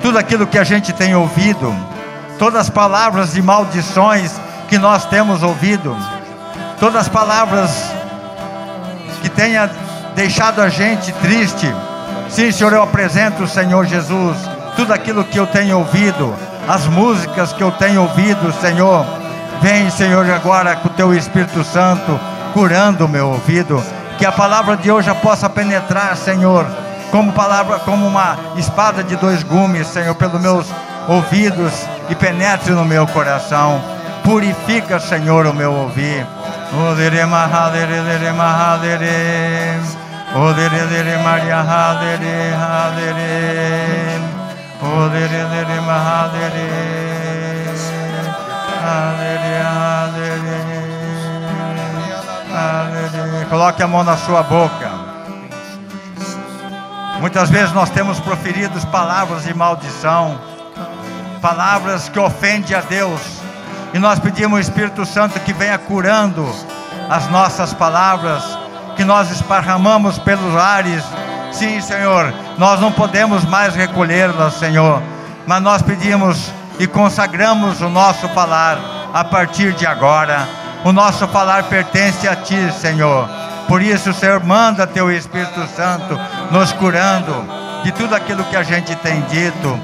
tudo 0.01 0.19
aquilo 0.19 0.47
que 0.47 0.59
a 0.59 0.65
gente 0.65 0.95
tem 0.95 1.15
ouvido, 1.15 1.77
todas 2.39 2.63
as 2.63 2.71
palavras 2.71 3.35
de 3.35 3.43
maldições 3.43 4.33
que 4.67 4.79
nós 4.79 5.05
temos 5.05 5.43
ouvido, 5.43 5.95
todas 6.81 7.03
as 7.03 7.09
palavras 7.11 7.93
que 9.21 9.29
tenha 9.29 9.71
deixado 10.15 10.63
a 10.63 10.71
gente 10.71 11.13
triste. 11.21 11.71
Sim, 12.31 12.51
Senhor, 12.51 12.73
eu 12.73 12.83
apresento, 12.83 13.47
Senhor 13.47 13.85
Jesus, 13.85 14.39
tudo 14.75 14.95
aquilo 14.95 15.23
que 15.23 15.39
eu 15.39 15.47
tenho 15.47 15.81
ouvido, 15.81 16.35
as 16.67 16.87
músicas 16.87 17.53
que 17.53 17.63
eu 17.63 17.71
tenho 17.73 18.01
ouvido, 18.01 18.51
Senhor. 18.59 19.22
Vem, 19.61 19.91
Senhor, 19.91 20.29
agora 20.31 20.77
com 20.77 20.89
o 20.89 20.93
teu 20.93 21.15
Espírito 21.15 21.63
Santo 21.63 22.19
curando 22.53 23.07
o 23.07 23.09
meu 23.09 23.29
ouvido, 23.29 23.83
que 24.19 24.27
a 24.27 24.33
palavra 24.33 24.77
de 24.77 24.91
hoje 24.91 25.13
possa 25.17 25.49
penetrar, 25.49 26.17
Senhor, 26.17 26.67
como 27.11 27.33
palavra, 27.33 27.79
como 27.81 28.07
uma 28.07 28.37
espada 28.57 29.03
de 29.03 29.17
dois 29.17 29.43
gumes, 29.43 29.87
Senhor, 29.87 30.15
pelos 30.15 30.41
meus 30.41 30.67
ouvidos 31.09 31.73
e 32.09 32.15
penetre 32.15 32.73
no 32.73 32.85
meu 32.85 33.07
coração. 33.07 33.83
Purifica, 34.23 35.01
Senhor, 35.01 35.47
o 35.47 35.55
meu 35.55 35.73
ouvir. 35.73 36.27
Maria 48.83 49.63
Coloque 53.49 53.83
a 53.83 53.87
mão 53.87 54.03
na 54.03 54.17
sua 54.17 54.43
boca. 54.43 54.91
Muitas 57.21 57.51
vezes 57.51 57.73
nós 57.73 57.91
temos 57.91 58.19
proferido 58.19 58.85
palavras 58.89 59.45
de 59.45 59.55
maldição, 59.55 60.41
palavras 61.41 62.09
que 62.09 62.19
ofendem 62.19 62.77
a 62.77 62.81
Deus, 62.81 63.21
e 63.95 63.99
nós 63.99 64.19
pedimos 64.19 64.55
ao 64.55 64.61
Espírito 64.61 65.07
Santo 65.07 65.39
que 65.41 65.53
venha 65.53 65.79
curando 65.79 66.45
as 67.09 67.29
nossas 67.29 67.73
palavras, 67.73 68.43
que 68.97 69.05
nós 69.05 69.31
esparramamos 69.31 70.19
pelos 70.19 70.57
ares. 70.57 71.05
Sim, 71.53 71.81
Senhor, 71.81 72.33
nós 72.59 72.81
não 72.81 72.91
podemos 72.91 73.45
mais 73.45 73.75
recolhê-las, 73.75 74.55
Senhor, 74.55 75.01
mas 75.47 75.63
nós 75.63 75.83
pedimos 75.83 76.51
e 76.79 76.87
consagramos 76.87 77.81
o 77.81 77.89
nosso 77.89 78.29
falar 78.31 78.79
a 79.13 79.25
partir 79.25 79.73
de 79.73 79.87
agora. 79.87 80.49
O 80.85 80.93
nosso 80.93 81.29
falar 81.29 81.65
pertence 81.65 82.27
a 82.27 82.35
Ti, 82.35 82.73
Senhor. 82.73 83.29
Por 83.69 83.81
isso, 83.81 84.13
Senhor, 84.13 84.43
manda 84.45 84.87
Teu 84.87 85.11
Espírito 85.11 85.67
Santo 85.69 86.19
nos 86.51 86.73
curando 86.73 87.47
de 87.85 87.93
tudo 87.93 88.15
aquilo 88.15 88.45
que 88.45 88.57
a 88.57 88.63
gente 88.63 88.95
tem 88.97 89.21
dito. 89.23 89.79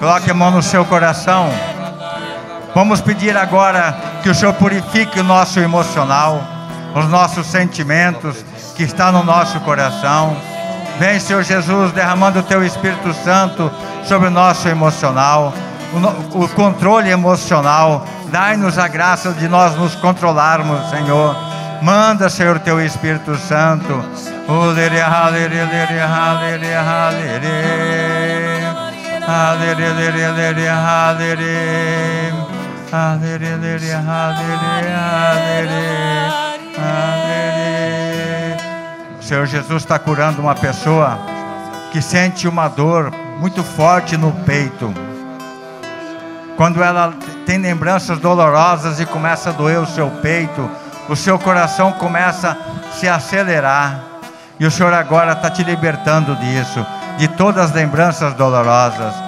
Coloque 0.00 0.30
a 0.30 0.34
mão 0.34 0.50
no 0.50 0.62
seu 0.62 0.84
coração. 0.84 1.50
Vamos 2.74 3.00
pedir 3.00 3.36
agora 3.36 3.96
que 4.22 4.28
o 4.28 4.34
Senhor 4.34 4.52
purifique 4.54 5.18
o 5.20 5.24
nosso 5.24 5.58
emocional, 5.58 6.42
os 6.94 7.08
nossos 7.08 7.46
sentimentos 7.46 8.44
que 8.76 8.82
está 8.82 9.10
no 9.10 9.24
nosso 9.24 9.58
coração. 9.60 10.36
Vem, 10.98 11.18
Senhor 11.18 11.42
Jesus, 11.42 11.92
derramando 11.92 12.40
o 12.40 12.42
teu 12.42 12.64
Espírito 12.64 13.12
Santo 13.24 13.70
sobre 14.04 14.28
o 14.28 14.30
nosso 14.30 14.68
emocional, 14.68 15.52
o, 16.34 16.44
o 16.44 16.48
controle 16.50 17.10
emocional. 17.10 18.04
Dai-nos 18.30 18.78
a 18.78 18.86
graça 18.86 19.32
de 19.32 19.48
nós 19.48 19.74
nos 19.76 19.94
controlarmos, 19.94 20.90
Senhor. 20.90 21.36
Manda, 21.80 22.28
Senhor, 22.28 22.56
o 22.56 22.60
teu 22.60 22.84
Espírito 22.84 23.36
Santo. 23.36 24.04
O 39.18 39.22
Senhor 39.22 39.46
Jesus 39.46 39.82
está 39.82 39.98
curando 39.98 40.40
uma 40.40 40.54
pessoa 40.54 41.18
que 41.92 42.00
sente 42.00 42.48
uma 42.48 42.66
dor 42.68 43.12
muito 43.38 43.62
forte 43.62 44.16
no 44.16 44.32
peito. 44.32 44.92
Quando 46.56 46.82
ela 46.82 47.12
tem 47.44 47.58
lembranças 47.58 48.18
dolorosas 48.18 48.98
e 48.98 49.06
começa 49.06 49.50
a 49.50 49.52
doer 49.52 49.80
o 49.80 49.86
seu 49.86 50.08
peito, 50.22 50.70
o 51.10 51.14
seu 51.14 51.38
coração 51.38 51.92
começa 51.92 52.56
a 52.56 52.92
se 52.92 53.06
acelerar. 53.06 54.00
E 54.58 54.66
o 54.66 54.70
Senhor 54.70 54.94
agora 54.94 55.32
está 55.32 55.50
te 55.50 55.62
libertando 55.62 56.34
disso, 56.36 56.84
de 57.18 57.28
todas 57.28 57.66
as 57.66 57.72
lembranças 57.72 58.32
dolorosas. 58.34 59.27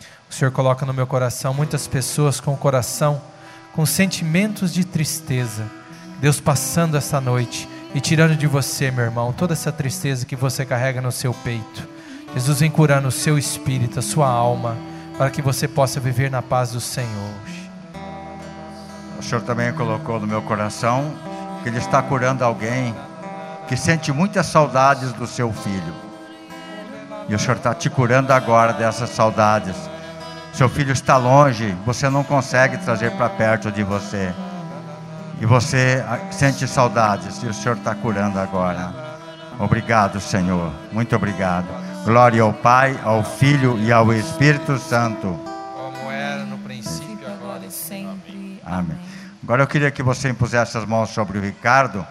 O 0.31 0.33
Senhor 0.33 0.49
coloca 0.49 0.85
no 0.85 0.93
meu 0.93 1.05
coração 1.05 1.53
muitas 1.53 1.87
pessoas 1.87 2.39
com 2.39 2.53
o 2.53 2.57
coração 2.57 3.21
com 3.73 3.85
sentimentos 3.85 4.73
de 4.73 4.85
tristeza. 4.85 5.65
Deus 6.21 6.39
passando 6.39 6.95
essa 6.95 7.19
noite 7.19 7.67
e 7.93 7.99
tirando 7.99 8.37
de 8.37 8.47
você, 8.47 8.89
meu 8.91 9.03
irmão, 9.03 9.33
toda 9.33 9.51
essa 9.51 9.73
tristeza 9.73 10.25
que 10.25 10.37
você 10.37 10.65
carrega 10.65 11.01
no 11.01 11.11
seu 11.11 11.33
peito. 11.33 11.85
Jesus 12.33 12.61
vem 12.61 12.71
curando 12.71 13.09
o 13.09 13.11
seu 13.11 13.37
espírito, 13.37 13.99
a 13.99 14.01
sua 14.01 14.29
alma, 14.29 14.77
para 15.17 15.29
que 15.29 15.41
você 15.41 15.67
possa 15.67 15.99
viver 15.99 16.31
na 16.31 16.41
paz 16.41 16.71
do 16.71 16.79
Senhor. 16.79 17.35
O 19.19 19.21
Senhor 19.21 19.41
também 19.41 19.73
colocou 19.73 20.17
no 20.17 20.25
meu 20.25 20.41
coração 20.43 21.13
que 21.61 21.67
Ele 21.67 21.77
está 21.77 22.01
curando 22.01 22.45
alguém 22.45 22.95
que 23.67 23.75
sente 23.75 24.13
muitas 24.13 24.45
saudades 24.45 25.11
do 25.11 25.27
seu 25.27 25.51
filho. 25.51 25.93
E 27.27 27.35
o 27.35 27.39
Senhor 27.39 27.57
está 27.57 27.73
te 27.73 27.89
curando 27.89 28.31
agora 28.31 28.71
dessas 28.71 29.09
saudades. 29.09 29.90
Seu 30.53 30.67
filho 30.67 30.91
está 30.91 31.17
longe, 31.17 31.75
você 31.85 32.09
não 32.09 32.23
consegue 32.23 32.77
trazer 32.77 33.11
para 33.11 33.29
perto 33.29 33.71
de 33.71 33.83
você. 33.83 34.33
E 35.39 35.45
você 35.45 36.03
sente 36.29 36.67
saudades, 36.67 37.41
e 37.41 37.47
o 37.47 37.53
Senhor 37.53 37.77
está 37.77 37.95
curando 37.95 38.39
agora. 38.39 38.93
Obrigado, 39.59 40.19
Senhor. 40.19 40.71
Muito 40.91 41.15
obrigado. 41.15 41.67
Glória 42.03 42.41
ao 42.41 42.51
Pai, 42.51 42.99
ao 43.03 43.23
Filho 43.23 43.79
e 43.79 43.91
ao 43.91 44.11
Espírito 44.11 44.77
Santo. 44.77 45.39
Como 45.75 46.11
era 46.11 46.43
no 46.43 46.57
princípio, 46.57 47.27
agora 47.27 47.65
e 47.65 47.71
sempre. 47.71 48.61
Amém. 48.65 48.97
Agora 49.43 49.63
eu 49.63 49.67
queria 49.67 49.89
que 49.89 50.03
você 50.03 50.29
impusesse 50.29 50.77
as 50.77 50.85
mãos 50.85 51.09
sobre 51.09 51.37
o 51.37 51.41
Ricardo. 51.41 52.05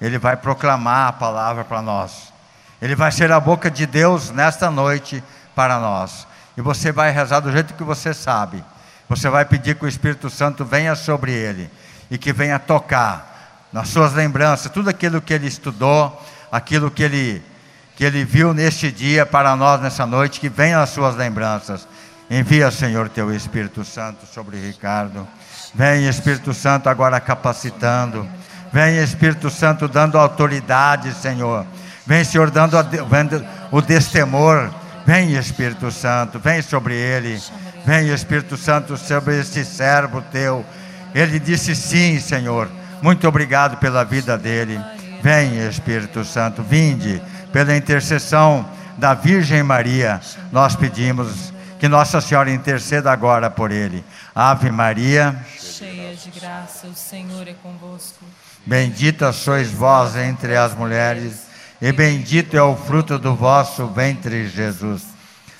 Ele 0.00 0.18
vai 0.18 0.36
proclamar 0.36 1.08
a 1.08 1.12
palavra 1.12 1.64
para 1.64 1.82
nós. 1.82 2.32
Ele 2.80 2.94
vai 2.94 3.10
ser 3.10 3.32
a 3.32 3.40
boca 3.40 3.70
de 3.70 3.86
Deus 3.86 4.30
nesta 4.30 4.70
noite 4.70 5.22
para 5.54 5.78
nós. 5.80 6.26
E 6.58 6.60
você 6.60 6.90
vai 6.90 7.12
rezar 7.12 7.38
do 7.38 7.52
jeito 7.52 7.72
que 7.74 7.84
você 7.84 8.12
sabe. 8.12 8.64
Você 9.08 9.30
vai 9.30 9.44
pedir 9.44 9.76
que 9.76 9.84
o 9.84 9.88
Espírito 9.88 10.28
Santo 10.28 10.64
venha 10.64 10.96
sobre 10.96 11.30
ele 11.30 11.70
e 12.10 12.18
que 12.18 12.32
venha 12.32 12.58
tocar 12.58 13.68
nas 13.72 13.90
suas 13.90 14.12
lembranças 14.12 14.72
tudo 14.72 14.90
aquilo 14.90 15.22
que 15.22 15.32
ele 15.32 15.46
estudou, 15.46 16.20
aquilo 16.50 16.90
que 16.90 17.04
ele 17.04 17.42
que 17.94 18.04
ele 18.04 18.24
viu 18.24 18.52
neste 18.52 18.90
dia 18.90 19.24
para 19.24 19.54
nós 19.54 19.80
nessa 19.80 20.04
noite, 20.04 20.40
que 20.40 20.48
venha 20.48 20.80
as 20.80 20.90
suas 20.90 21.14
lembranças. 21.14 21.86
Envia, 22.28 22.72
Senhor, 22.72 23.08
teu 23.08 23.32
Espírito 23.32 23.84
Santo 23.84 24.26
sobre 24.26 24.56
Ricardo. 24.56 25.26
Vem, 25.72 26.08
Espírito 26.08 26.52
Santo, 26.52 26.88
agora 26.88 27.20
capacitando. 27.20 28.28
Vem, 28.72 28.98
Espírito 28.98 29.48
Santo, 29.48 29.86
dando 29.86 30.18
autoridade, 30.18 31.12
Senhor. 31.14 31.64
Vem, 32.04 32.24
Senhor, 32.24 32.50
dando 32.50 32.76
o 33.70 33.80
destemor. 33.80 34.70
Vem, 35.08 35.38
Espírito 35.38 35.90
Santo, 35.90 36.38
vem 36.38 36.60
sobre 36.60 36.94
ele. 36.94 37.40
Vem, 37.86 38.10
Espírito 38.12 38.58
Santo, 38.58 38.94
sobre 38.98 39.40
este 39.40 39.64
servo 39.64 40.20
teu. 40.20 40.62
Ele 41.14 41.38
disse 41.38 41.74
sim, 41.74 42.20
Senhor. 42.20 42.68
Muito 43.00 43.26
obrigado 43.26 43.78
pela 43.78 44.04
vida 44.04 44.36
dele. 44.36 44.78
Vem, 45.22 45.66
Espírito 45.66 46.22
Santo, 46.26 46.62
vinde 46.62 47.22
pela 47.50 47.74
intercessão 47.74 48.68
da 48.98 49.14
Virgem 49.14 49.62
Maria, 49.62 50.20
nós 50.52 50.76
pedimos 50.76 51.54
que 51.80 51.88
Nossa 51.88 52.20
Senhora 52.20 52.50
interceda 52.50 53.10
agora 53.10 53.48
por 53.48 53.70
ele. 53.72 54.04
Ave 54.34 54.70
Maria, 54.70 55.34
cheia 55.58 56.14
de 56.14 56.38
graça, 56.38 56.86
o 56.86 56.94
Senhor 56.94 57.48
é 57.48 57.54
convosco. 57.62 58.26
Bendita 58.66 59.32
sois 59.32 59.70
vós 59.70 60.16
entre 60.16 60.54
as 60.54 60.74
mulheres, 60.74 61.47
e 61.80 61.92
bendito 61.92 62.56
é 62.56 62.62
o 62.62 62.76
fruto 62.76 63.18
do 63.18 63.34
vosso 63.34 63.86
ventre, 63.86 64.48
Jesus. 64.48 65.02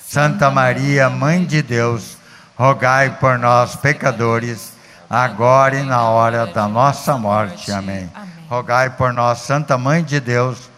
Santa 0.06 0.50
Maria, 0.50 1.08
Mãe 1.10 1.44
de 1.44 1.62
Deus, 1.62 2.16
rogai 2.56 3.18
por 3.18 3.38
nós, 3.38 3.76
pecadores, 3.76 4.72
agora 5.08 5.76
e 5.76 5.82
na 5.82 6.02
hora 6.02 6.46
da 6.46 6.66
nossa 6.66 7.16
morte. 7.16 7.70
Amém. 7.70 8.10
Rogai 8.48 8.90
por 8.90 9.12
nós, 9.12 9.40
Santa 9.40 9.76
Mãe 9.76 10.02
de 10.02 10.18
Deus 10.18 10.68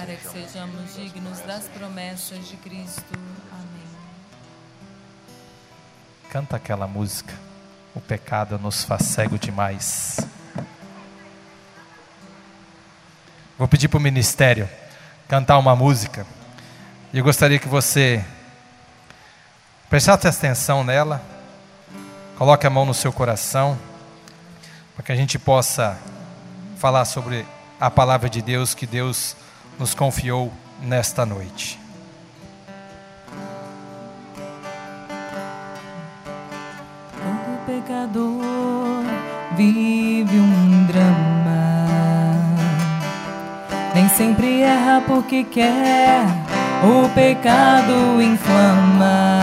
para 0.00 0.16
que 0.16 0.28
sejamos 0.28 0.94
dignos 0.96 1.40
das 1.40 1.68
promessas 1.68 2.48
de 2.48 2.56
Cristo. 2.56 3.04
Amém. 3.52 3.86
Canta 6.30 6.56
aquela 6.56 6.88
música. 6.88 7.32
O 7.94 8.00
pecado 8.00 8.58
nos 8.58 8.82
faz 8.82 9.02
cego 9.02 9.38
demais. 9.38 10.18
Vou 13.58 13.68
pedir 13.68 13.88
para 13.88 13.98
o 13.98 14.00
ministério 14.00 14.68
cantar 15.30 15.58
uma 15.58 15.76
música. 15.76 16.26
E 17.12 17.18
eu 17.18 17.22
gostaria 17.22 17.56
que 17.56 17.68
você 17.68 18.24
prestasse 19.88 20.26
atenção 20.26 20.82
nela. 20.82 21.22
Coloque 22.36 22.66
a 22.66 22.70
mão 22.70 22.84
no 22.84 22.92
seu 22.92 23.12
coração. 23.12 23.78
Para 24.96 25.04
que 25.04 25.12
a 25.12 25.14
gente 25.14 25.38
possa 25.38 25.96
falar 26.78 27.04
sobre 27.04 27.46
a 27.80 27.88
palavra 27.88 28.28
de 28.28 28.42
Deus 28.42 28.74
que 28.74 28.88
Deus 28.88 29.36
nos 29.78 29.94
confiou 29.94 30.52
nesta 30.82 31.24
noite. 31.24 31.78
Todo 37.12 37.66
pecador 37.66 39.04
vive 39.56 40.40
um 40.40 40.86
drama. 40.86 41.29
Sempre 44.20 44.60
erra 44.60 45.02
porque 45.06 45.44
quer, 45.44 46.26
o 46.84 47.08
pecado 47.14 48.20
inflama. 48.20 49.40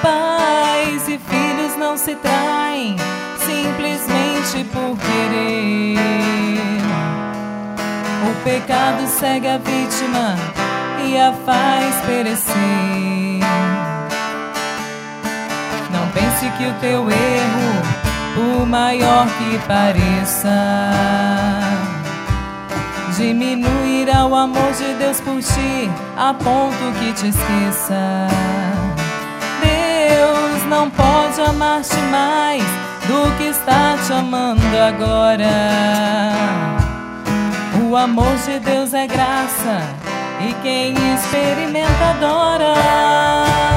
Pais 0.00 1.08
e 1.08 1.18
filhos 1.18 1.76
não 1.76 1.96
se 1.96 2.14
traem 2.14 2.94
simplesmente 3.44 4.62
por 4.72 4.96
querer 4.96 5.98
o 8.30 8.44
pecado 8.44 9.04
segue 9.08 9.48
a 9.48 9.58
vítima 9.58 10.36
e 11.04 11.18
a 11.18 11.32
faz 11.44 11.96
perecer. 12.06 12.54
Não 15.90 16.08
pense 16.12 16.48
que 16.56 16.66
o 16.68 16.74
teu 16.74 17.10
erro, 17.10 17.82
por 18.36 18.64
maior 18.64 19.26
que 19.26 19.58
pareça, 19.66 20.54
diminuirá 23.16 24.26
o 24.26 24.34
amor 24.34 24.72
de 24.72 24.94
Deus 24.94 25.20
por 25.20 25.40
ti 25.40 25.90
a 26.16 26.34
ponto 26.34 26.98
que 26.98 27.12
te 27.12 27.28
esqueça. 27.28 28.26
Deus 29.62 30.64
não 30.68 30.90
pode 30.90 31.40
amar-te 31.40 31.96
mais 32.10 32.62
do 33.06 33.36
que 33.36 33.44
está 33.44 33.96
te 34.04 34.12
amando 34.12 34.60
agora. 34.76 35.50
O 37.88 37.96
amor 37.96 38.34
de 38.44 38.58
Deus 38.58 38.92
é 38.92 39.06
graça 39.06 39.82
e 40.40 40.52
quem 40.62 40.94
experimenta 41.14 42.04
adora. 42.16 43.73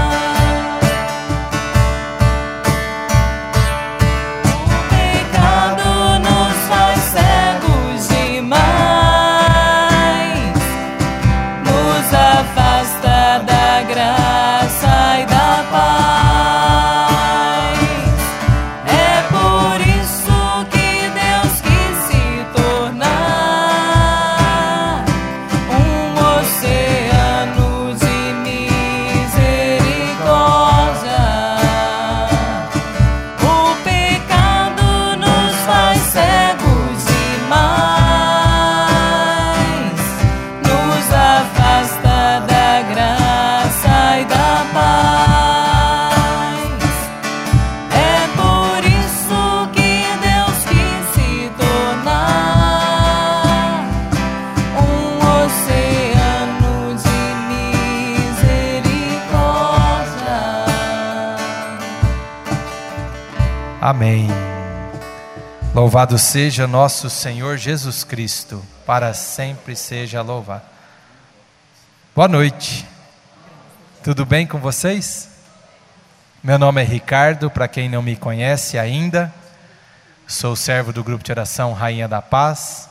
Louvado 65.88 66.20
seja 66.20 66.68
nosso 66.68 67.10
Senhor 67.10 67.56
Jesus 67.56 68.04
Cristo, 68.04 68.62
para 68.86 69.14
sempre 69.14 69.74
seja 69.74 70.22
louvado. 70.22 70.66
Boa 72.14 72.28
noite. 72.28 72.86
Tudo 74.04 74.26
bem 74.26 74.46
com 74.46 74.60
vocês? 74.60 75.30
Meu 76.44 76.60
nome 76.60 76.82
é 76.82 76.84
Ricardo, 76.84 77.50
para 77.50 77.70
quem 77.70 77.88
não 77.88 78.02
me 78.02 78.18
conhece 78.18 78.78
ainda. 78.78 79.34
Sou 80.28 80.58
servo 80.58 80.92
do 80.92 81.02
grupo 81.02 81.24
de 81.24 81.32
oração 81.32 81.72
Rainha 81.72 82.06
da 82.06 82.22
Paz. 82.22 82.90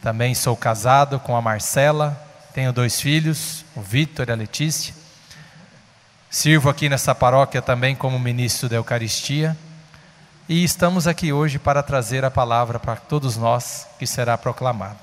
Também 0.00 0.34
sou 0.34 0.56
casado 0.56 1.20
com 1.20 1.36
a 1.36 1.42
Marcela. 1.42 2.18
Tenho 2.54 2.72
dois 2.72 2.98
filhos, 2.98 3.62
o 3.76 3.82
Vitor 3.82 4.26
e 4.26 4.32
a 4.32 4.34
Letícia. 4.34 4.94
Sirvo 6.30 6.70
aqui 6.70 6.88
nessa 6.88 7.14
paróquia 7.14 7.60
também 7.60 7.94
como 7.94 8.18
ministro 8.18 8.70
da 8.70 8.76
Eucaristia 8.76 9.54
e 10.48 10.64
estamos 10.64 11.06
aqui 11.06 11.30
hoje 11.30 11.58
para 11.58 11.82
trazer 11.82 12.24
a 12.24 12.30
palavra 12.30 12.78
para 12.78 12.96
todos 12.96 13.36
nós 13.36 13.86
que 13.98 14.06
será 14.06 14.38
proclamada. 14.38 14.96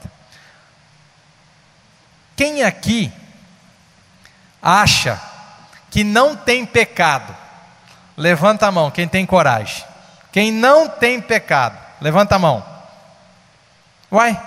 Quem 2.36 2.64
aqui 2.64 3.14
acha 4.62 5.22
que 5.92 6.04
não 6.04 6.36
tem 6.36 6.66
pecado? 6.66 7.36
Levanta 8.18 8.66
a 8.66 8.72
mão, 8.72 8.90
quem 8.90 9.08
tem 9.08 9.26
coragem. 9.26 9.86
Quem 10.32 10.52
não 10.52 10.90
tem 10.90 11.22
pecado, 11.22 11.78
levanta 12.02 12.36
a 12.36 12.40
mão. 12.40 12.66
Uai, 14.12 14.42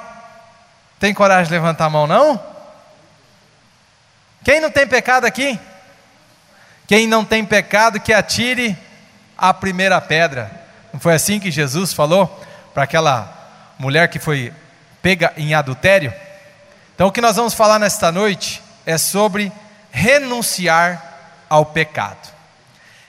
tem 0.99 1.15
coragem 1.15 1.47
de 1.47 1.53
levantar 1.53 1.87
a 1.87 1.91
mão 1.91 2.07
não? 2.07 2.43
Quem 4.45 4.61
não 4.61 4.71
tem 4.71 4.87
pecado 4.87 5.27
aqui? 5.27 5.59
Quem 6.89 7.07
não 7.07 7.25
tem 7.25 7.45
pecado, 7.45 8.01
que 8.01 8.13
atire 8.13 8.77
a 9.37 9.55
primeira 9.55 10.01
pedra. 10.01 10.68
Não 10.93 11.01
foi 11.01 11.15
assim 11.15 11.39
que 11.39 11.51
Jesus 11.51 11.93
falou 11.93 12.27
para 12.73 12.85
aquela 12.85 13.33
mulher 13.79 14.09
que 14.09 14.19
foi 14.19 14.53
pega 15.03 15.33
em 15.37 15.55
adultério? 15.55 16.13
Então, 16.95 17.07
o 17.09 17.13
que 17.13 17.21
nós 17.21 17.37
vamos 17.37 17.55
falar 17.55 17.79
nesta 17.79 18.11
noite 18.11 18.63
é 18.85 18.99
sobre 18.99 19.53
renunciar 19.91 21.03
ao 21.49 21.65
pecado. 21.65 22.29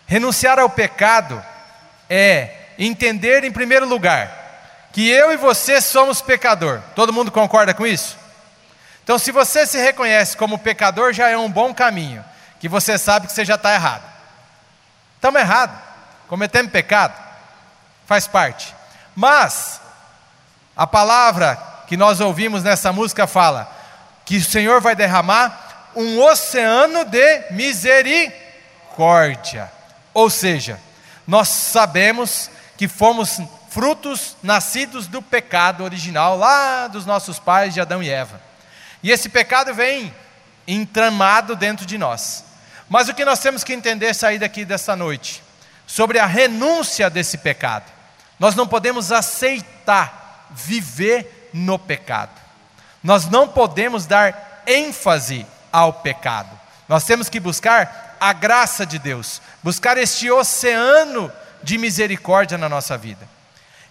Renunciar 0.06 0.60
ao 0.60 0.70
pecado 0.70 1.44
é 2.10 2.56
entender, 2.78 3.44
em 3.44 3.52
primeiro 3.52 3.88
lugar, 3.88 4.90
que 4.92 5.08
eu 5.08 5.32
e 5.32 5.38
você 5.38 5.82
somos 5.82 6.22
pecador. 6.22 6.82
Todo 6.96 7.14
mundo 7.14 7.32
concorda 7.32 7.74
com 7.74 7.86
isso? 7.86 8.18
Então, 9.04 9.18
se 9.18 9.32
você 9.32 9.66
se 9.66 9.78
reconhece 9.78 10.38
como 10.38 10.60
pecador, 10.60 11.14
já 11.14 11.30
é 11.30 11.38
um 11.38 11.50
bom 11.50 11.74
caminho, 11.74 12.24
que 12.60 12.70
você 12.70 12.98
sabe 12.98 13.28
que 13.28 13.34
você 13.34 13.44
já 13.44 13.56
está 13.56 13.74
errado. 13.74 14.04
Estamos 15.16 15.42
errados, 15.42 15.76
cometemos 16.28 16.72
pecado, 16.72 17.14
faz 18.10 18.26
parte. 18.26 18.76
Mas, 19.16 19.80
a 20.76 20.88
palavra 20.88 21.60
que 21.86 21.96
nós 21.96 22.20
ouvimos 22.20 22.64
nessa 22.64 22.92
música 22.92 23.28
fala 23.28 23.72
que 24.26 24.38
o 24.38 24.44
Senhor 24.44 24.82
vai 24.82 24.96
derramar 24.96 25.92
um 25.96 26.20
oceano 26.20 27.06
de 27.06 27.52
misericórdia. 27.52 28.32
Ou 30.12 30.28
seja, 30.28 30.80
nós 31.28 31.50
sabemos 31.50 32.50
que 32.76 32.88
fomos 32.88 33.40
frutos 33.70 34.36
nascidos 34.42 35.06
do 35.06 35.22
pecado 35.22 35.84
original 35.84 36.36
lá 36.36 36.88
dos 36.88 37.06
nossos 37.06 37.38
pais 37.38 37.76
de 37.76 37.82
Adão 37.82 38.02
e 38.02 38.10
Eva. 38.10 38.42
E 39.04 39.12
esse 39.12 39.30
pecado 39.30 39.72
vem 39.72 40.12
entramado 40.68 41.56
dentro 41.56 41.86
de 41.86 41.96
nós. 41.96 42.44
Mas 42.90 43.08
o 43.08 43.14
que 43.14 43.24
nós 43.24 43.38
temos 43.38 43.64
que 43.64 43.72
entender 43.72 44.16
sair 44.16 44.40
daqui 44.40 44.66
dessa 44.66 44.96
noite? 44.96 45.44
Sobre 45.86 46.18
a 46.18 46.26
renúncia 46.26 47.08
desse 47.08 47.38
pecado. 47.38 47.99
Nós 48.40 48.56
não 48.56 48.68
podemos 48.68 49.12
aceitar 49.12 50.48
viver 50.52 51.50
no 51.54 51.78
pecado. 51.78 52.32
Nós 53.04 53.30
não 53.30 53.48
podemos 53.48 54.06
dar 54.06 54.64
ênfase 54.66 55.46
ao 55.72 55.94
pecado. 55.94 56.50
Nós 56.88 57.04
temos 57.04 57.30
que 57.30 57.40
buscar 57.40 58.18
a 58.20 58.34
graça 58.34 58.86
de 58.86 59.00
Deus, 59.00 59.42
buscar 59.64 59.98
este 59.98 60.30
oceano 60.32 61.32
de 61.62 61.78
misericórdia 61.78 62.58
na 62.58 62.68
nossa 62.68 62.98
vida. 62.98 63.28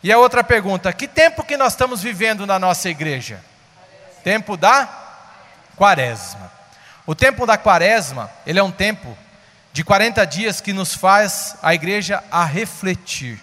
E 0.03 0.13
a 0.13 0.19
outra 0.19 0.45
pergunta: 0.45 0.93
que 0.93 1.09
tempo 1.09 1.45
que 1.45 1.57
nós 1.57 1.73
estamos 1.73 2.03
vivendo 2.03 2.47
na 2.47 2.59
nossa 2.59 2.89
igreja? 2.89 3.41
Tempo 4.23 4.57
da 4.57 4.89
quaresma. 5.77 6.51
O 7.07 7.15
tempo 7.15 7.47
da 7.47 7.57
quaresma, 7.57 8.31
ele 8.47 8.59
é 8.59 8.63
um 8.63 8.71
tempo 8.71 9.17
de 9.73 9.83
40 9.83 10.27
dias 10.27 10.61
que 10.61 10.73
nos 10.73 10.95
faz 10.95 11.57
a 11.63 11.73
igreja 11.73 12.23
a 12.31 12.45
refletir, 12.45 13.41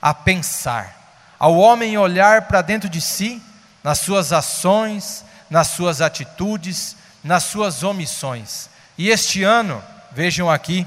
a 0.00 0.14
pensar, 0.14 0.94
ao 1.38 1.56
homem 1.56 1.98
olhar 1.98 2.42
para 2.42 2.62
dentro 2.62 2.88
de 2.88 3.00
si, 3.00 3.42
nas 3.82 3.98
suas 3.98 4.32
ações, 4.32 5.24
nas 5.48 5.68
suas 5.68 6.00
atitudes, 6.00 6.96
nas 7.22 7.44
suas 7.44 7.82
omissões. 7.82 8.68
E 8.98 9.10
este 9.10 9.42
ano, 9.42 9.82
vejam 10.12 10.50
aqui, 10.50 10.86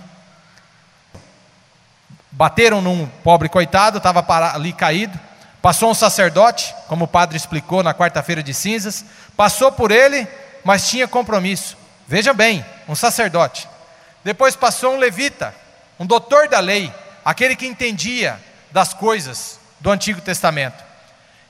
bateram 2.32 2.82
num 2.82 3.08
pobre 3.24 3.50
coitado, 3.50 3.98
estava 3.98 4.26
ali 4.54 4.74
caído, 4.74 5.20
Passou 5.62 5.92
um 5.92 5.94
sacerdote, 5.94 6.74
como 6.88 7.06
o 7.06 7.08
padre 7.08 7.36
explicou 7.36 7.84
na 7.84 7.94
quarta-feira 7.94 8.42
de 8.42 8.54
cinzas, 8.54 9.04
passou 9.36 9.72
por 9.72 9.92
ele, 9.92 10.26
mas 10.64 10.88
tinha 10.88 11.08
compromisso. 11.08 11.78
Veja 12.08 12.34
bem, 12.34 12.66
um 12.88 12.96
sacerdote. 12.96 13.68
Depois 14.24 14.56
passou 14.56 14.94
um 14.94 14.98
levita, 14.98 15.54
um 16.00 16.06
doutor 16.06 16.48
da 16.48 16.60
lei, 16.60 16.94
aquele 17.26 17.58
que 17.58 17.68
entendia 17.68 18.40
das 18.72 18.94
coisas 18.94 19.60
do 19.80 19.92
Antigo 19.92 20.22
Testamento. 20.22 20.84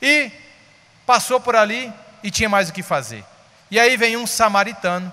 E 0.02 0.32
passou 1.06 1.40
por 1.40 1.56
ali 1.56 1.92
e 2.24 2.32
tinha 2.32 2.50
mais 2.50 2.70
o 2.70 2.74
que 2.74 2.84
fazer. 2.84 3.24
E 3.72 3.80
aí 3.80 3.98
vem 3.98 4.18
um 4.18 4.26
samaritano, 4.26 5.12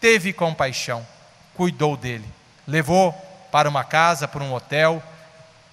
teve 0.00 0.32
compaixão, 0.32 1.06
cuidou 1.54 1.96
dele, 1.96 2.28
levou 2.66 3.12
para 3.50 3.68
uma 3.68 3.84
casa, 3.84 4.26
para 4.26 4.42
um 4.42 4.52
hotel 4.52 5.02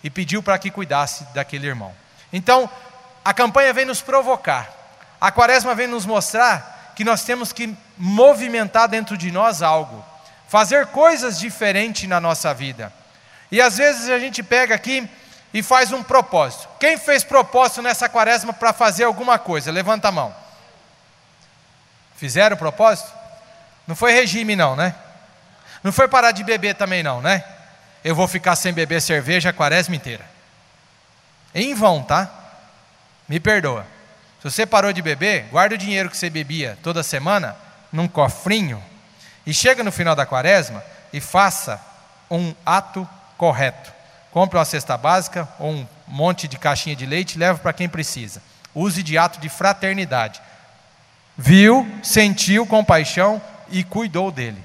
e 0.03 0.09
pediu 0.09 0.43
para 0.43 0.57
que 0.57 0.69
cuidasse 0.69 1.23
daquele 1.33 1.67
irmão. 1.67 1.93
Então, 2.31 2.69
a 3.23 3.33
campanha 3.33 3.73
vem 3.73 3.85
nos 3.85 4.01
provocar, 4.01 4.69
a 5.19 5.31
quaresma 5.31 5.73
vem 5.73 5.87
nos 5.87 6.05
mostrar 6.05 6.93
que 6.95 7.03
nós 7.03 7.23
temos 7.23 7.53
que 7.53 7.75
movimentar 7.97 8.87
dentro 8.87 9.17
de 9.17 9.31
nós 9.31 9.61
algo, 9.61 10.03
fazer 10.47 10.87
coisas 10.87 11.39
diferentes 11.39 12.07
na 12.07 12.19
nossa 12.19 12.53
vida. 12.53 12.91
E 13.51 13.61
às 13.61 13.77
vezes 13.77 14.09
a 14.09 14.19
gente 14.19 14.43
pega 14.43 14.75
aqui 14.75 15.09
e 15.53 15.63
faz 15.63 15.91
um 15.91 16.03
propósito. 16.03 16.67
Quem 16.79 16.97
fez 16.97 17.23
propósito 17.23 17.81
nessa 17.81 18.07
quaresma 18.07 18.53
para 18.53 18.73
fazer 18.73 19.03
alguma 19.03 19.39
coisa? 19.39 19.71
Levanta 19.71 20.09
a 20.09 20.11
mão. 20.11 20.35
Fizeram 22.15 22.57
propósito? 22.57 23.11
Não 23.87 23.95
foi 23.95 24.11
regime, 24.11 24.55
não, 24.55 24.75
né? 24.75 24.93
Não 25.83 25.91
foi 25.91 26.07
parar 26.07 26.31
de 26.31 26.43
beber 26.43 26.75
também, 26.75 27.01
não, 27.01 27.21
né? 27.21 27.43
Eu 28.03 28.13
vou 28.13 28.27
ficar 28.27 28.55
sem 28.55 28.73
beber 28.73 29.01
cerveja 29.01 29.49
a 29.49 29.53
quaresma 29.53 29.95
inteira. 29.95 30.25
Em 31.53 31.73
vão, 31.73 32.03
tá? 32.03 32.29
Me 33.27 33.39
perdoa. 33.39 33.85
Se 34.41 34.49
você 34.49 34.65
parou 34.65 34.93
de 34.93 35.01
beber, 35.01 35.45
guarda 35.51 35.75
o 35.75 35.77
dinheiro 35.77 36.09
que 36.09 36.17
você 36.17 36.29
bebia 36.29 36.77
toda 36.83 37.03
semana 37.03 37.55
num 37.91 38.07
cofrinho 38.07 38.83
e 39.45 39.53
chega 39.53 39.83
no 39.83 39.91
final 39.91 40.15
da 40.15 40.25
quaresma 40.25 40.83
e 41.11 41.19
faça 41.19 41.81
um 42.29 42.53
ato 42.65 43.07
correto. 43.37 43.98
Compre 44.31 44.57
uma 44.57 44.65
cesta 44.65 44.95
básica 44.97 45.47
ou 45.57 45.71
um 45.71 45.87
monte 46.07 46.47
de 46.47 46.57
caixinha 46.57 46.95
de 46.95 47.05
leite 47.05 47.35
e 47.35 47.39
leve 47.39 47.59
para 47.59 47.73
quem 47.73 47.89
precisa. 47.89 48.41
Use 48.73 49.01
de 49.01 49.17
ato 49.17 49.39
de 49.39 49.49
fraternidade. 49.49 50.41
Viu, 51.37 51.87
sentiu 52.03 52.65
compaixão 52.65 53.41
e 53.69 53.83
cuidou 53.83 54.31
dele. 54.31 54.61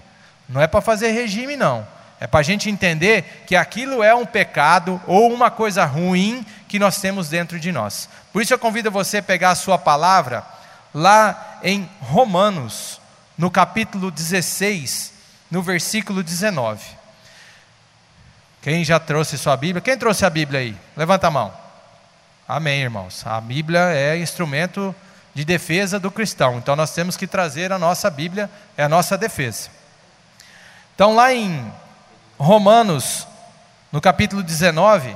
Não 0.49 0.61
é 0.61 0.67
para 0.67 0.81
fazer 0.81 1.13
regime, 1.13 1.57
não. 1.57 1.87
É 2.21 2.27
para 2.27 2.41
a 2.41 2.43
gente 2.43 2.71
entender 2.71 3.45
que 3.47 3.57
aquilo 3.57 4.03
é 4.03 4.15
um 4.15 4.27
pecado 4.27 5.01
ou 5.07 5.33
uma 5.33 5.51
coisa 5.51 5.85
ruim 5.85 6.45
que 6.69 6.79
nós 6.79 7.01
temos 7.01 7.29
dentro 7.29 7.59
de 7.59 7.73
nós. 7.73 8.09
Por 8.33 8.43
isso 8.43 8.53
eu 8.53 8.59
convido 8.59 8.91
você 8.91 9.19
a 9.19 9.23
pegar 9.23 9.51
a 9.51 9.55
sua 9.55 9.79
palavra 9.79 10.45
lá 10.93 11.59
em 11.63 11.89
Romanos, 12.01 13.01
no 13.37 13.51
capítulo 13.51 14.11
16, 14.11 15.13
no 15.51 15.63
versículo 15.63 16.23
19. 16.23 17.04
Quem 18.65 18.83
já 18.83 18.99
trouxe 18.99 19.37
sua 19.37 19.59
Bíblia? 19.59 19.83
Quem 19.83 19.95
trouxe 19.95 20.25
a 20.25 20.31
Bíblia 20.31 20.61
aí? 20.61 20.75
Levanta 20.97 21.27
a 21.27 21.31
mão. 21.31 21.53
Amém, 22.49 22.81
irmãos. 22.81 23.23
A 23.27 23.39
Bíblia 23.39 23.91
é 23.91 24.17
instrumento 24.17 24.95
de 25.35 25.45
defesa 25.45 26.01
do 26.01 26.11
cristão. 26.11 26.57
Então 26.57 26.75
nós 26.75 26.95
temos 26.95 27.15
que 27.15 27.27
trazer 27.27 27.73
a 27.73 27.79
nossa 27.79 28.09
Bíblia, 28.09 28.49
é 28.75 28.83
a 28.83 28.89
nossa 28.89 29.19
defesa. 29.19 29.69
Então 30.95 31.15
lá 31.15 31.31
em 31.31 31.71
Romanos, 32.39 33.29
no 33.93 34.01
capítulo 34.01 34.43
19, 34.43 35.15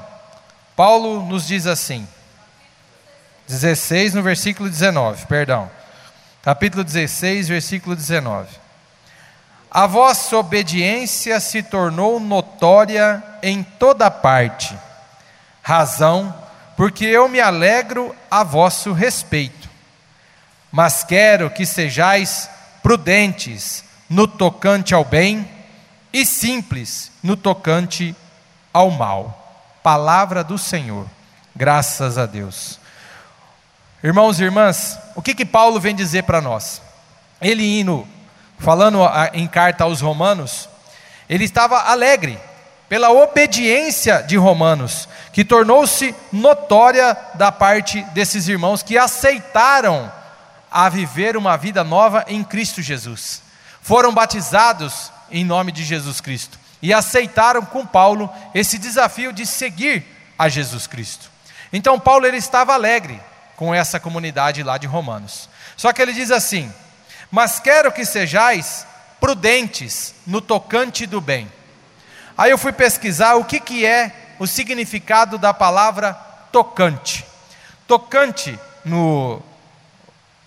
Paulo 0.77 1.25
nos 1.25 1.47
diz 1.47 1.67
assim, 1.67 2.07
16 3.47 4.13
no 4.13 4.23
versículo 4.23 4.69
19, 4.69 5.25
perdão. 5.25 5.71
Capítulo 6.43 6.85
16, 6.85 7.49
versículo 7.49 7.97
19. 7.97 8.68
A 9.71 9.87
vossa 9.87 10.37
obediência 10.37 11.39
se 11.41 11.63
tornou 11.63 12.19
notória 12.19 13.23
em 13.43 13.63
toda 13.63 14.11
parte, 14.11 14.77
razão 15.63 16.35
porque 16.79 17.05
eu 17.05 17.29
me 17.29 17.41
alegro 17.41 18.15
a 18.31 18.45
vosso 18.45 18.93
respeito. 18.93 19.69
Mas 20.71 21.03
quero 21.03 21.51
que 21.51 21.67
sejais 21.67 22.49
prudentes 22.85 23.83
no 24.09 24.29
tocante 24.29 24.95
ao 24.95 25.05
bem 25.05 25.49
e 26.13 26.25
simples 26.25 27.11
no 27.21 27.37
tocante 27.37 28.15
ao 28.73 28.93
mal. 28.93 29.67
Palavra 29.83 30.45
do 30.45 30.57
Senhor. 30.57 31.05
Graças 31.55 32.17
a 32.17 32.27
Deus. 32.27 32.79
Irmãos 34.01 34.39
e 34.39 34.45
irmãs, 34.45 35.01
o 35.17 35.21
que 35.21 35.35
que 35.35 35.45
Paulo 35.45 35.81
vem 35.81 35.97
dizer 35.97 36.23
para 36.23 36.41
nós? 36.41 36.81
Ele 37.41 37.81
indo 37.81 38.07
falando 38.59 39.01
em 39.33 39.47
carta 39.47 39.85
aos 39.85 40.01
Romanos, 40.01 40.69
ele 41.29 41.45
estava 41.45 41.79
alegre 41.83 42.39
pela 42.89 43.11
obediência 43.11 44.23
de 44.23 44.37
Romanos, 44.37 45.09
que 45.33 45.45
tornou-se 45.45 46.15
notória 46.33 47.17
da 47.35 47.53
parte 47.53 48.03
desses 48.15 48.49
irmãos 48.49 48.83
que 48.83 48.97
aceitaram 48.97 50.11
a 50.71 50.89
viver 50.89 51.37
uma 51.37 51.57
vida 51.57 51.85
nova 51.85 52.25
em 52.29 52.43
Cristo 52.43 52.81
Jesus. 52.81 53.43
Foram 53.83 54.13
batizados 54.13 55.13
em 55.31 55.45
nome 55.45 55.73
de 55.73 55.85
Jesus 55.85 56.21
Cristo. 56.21 56.59
E 56.81 56.93
aceitaram 56.93 57.63
com 57.63 57.85
Paulo 57.85 58.33
esse 58.55 58.79
desafio 58.79 59.33
de 59.33 59.45
seguir 59.45 60.05
a 60.39 60.49
Jesus 60.49 60.87
Cristo. 60.87 61.31
Então 61.73 61.99
Paulo 61.99 62.27
ele 62.27 62.37
estava 62.37 62.73
alegre 62.73 63.21
com 63.57 63.75
essa 63.75 63.99
comunidade 63.99 64.63
lá 64.63 64.79
de 64.79 64.87
Romanos. 64.87 65.49
Só 65.77 65.93
que 65.93 66.01
ele 66.01 66.13
diz 66.13 66.31
assim: 66.31 66.73
"Mas 67.31 67.59
quero 67.59 67.93
que 67.93 68.05
sejais 68.05 68.87
prudentes 69.21 70.15
no 70.27 70.41
tocante 70.41 71.07
do 71.07 71.21
bem. 71.21 71.51
Aí 72.37 72.51
eu 72.51 72.59
fui 72.59 72.73
pesquisar 72.73 73.35
o 73.35 73.45
que, 73.45 73.59
que 73.59 73.85
é 73.85 74.35
o 74.39 74.47
significado 74.47 75.37
da 75.37 75.53
palavra 75.53 76.15
tocante. 76.53 77.25
Tocante 77.87 78.59
no, 78.85 79.43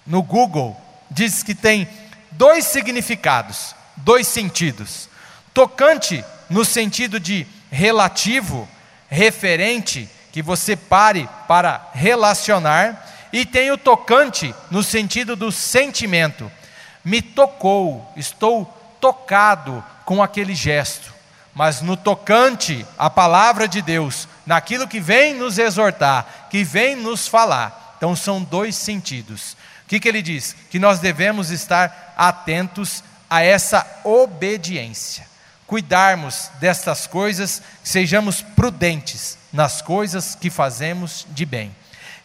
no 0.05 0.23
Google 0.23 0.79
diz 1.09 1.43
que 1.43 1.53
tem 1.53 1.87
dois 2.31 2.65
significados, 2.65 3.75
dois 3.97 4.27
sentidos. 4.27 5.09
Tocante 5.53 6.23
no 6.49 6.63
sentido 6.63 7.19
de 7.19 7.45
relativo, 7.69 8.67
referente, 9.09 10.09
que 10.31 10.41
você 10.41 10.75
pare 10.75 11.29
para 11.47 11.89
relacionar, 11.93 13.09
e 13.33 13.45
tem 13.45 13.71
o 13.71 13.77
tocante 13.77 14.53
no 14.69 14.81
sentido 14.81 15.35
do 15.35 15.51
sentimento. 15.51 16.49
Me 17.03 17.21
tocou, 17.21 18.11
estou 18.15 18.65
tocado 18.99 19.83
com 20.05 20.21
aquele 20.21 20.53
gesto. 20.53 21.13
Mas 21.53 21.81
no 21.81 21.97
tocante 21.97 22.85
à 22.97 23.09
palavra 23.09 23.67
de 23.67 23.81
Deus, 23.81 24.27
naquilo 24.45 24.87
que 24.87 24.99
vem 24.99 25.33
nos 25.33 25.57
exortar, 25.57 26.47
que 26.49 26.63
vem 26.63 26.95
nos 26.95 27.27
falar. 27.27 27.95
Então 27.97 28.15
são 28.15 28.41
dois 28.41 28.75
sentidos. 28.75 29.57
O 29.85 29.89
que, 29.89 29.99
que 29.99 30.07
ele 30.07 30.21
diz? 30.21 30.55
Que 30.69 30.79
nós 30.79 30.99
devemos 30.99 31.51
estar 31.51 32.13
atentos 32.17 33.03
a 33.29 33.41
essa 33.41 33.85
obediência. 34.03 35.27
Cuidarmos 35.67 36.49
destas 36.59 37.07
coisas, 37.07 37.61
sejamos 37.83 38.41
prudentes 38.41 39.37
nas 39.51 39.81
coisas 39.81 40.35
que 40.35 40.49
fazemos 40.49 41.25
de 41.29 41.45
bem. 41.45 41.75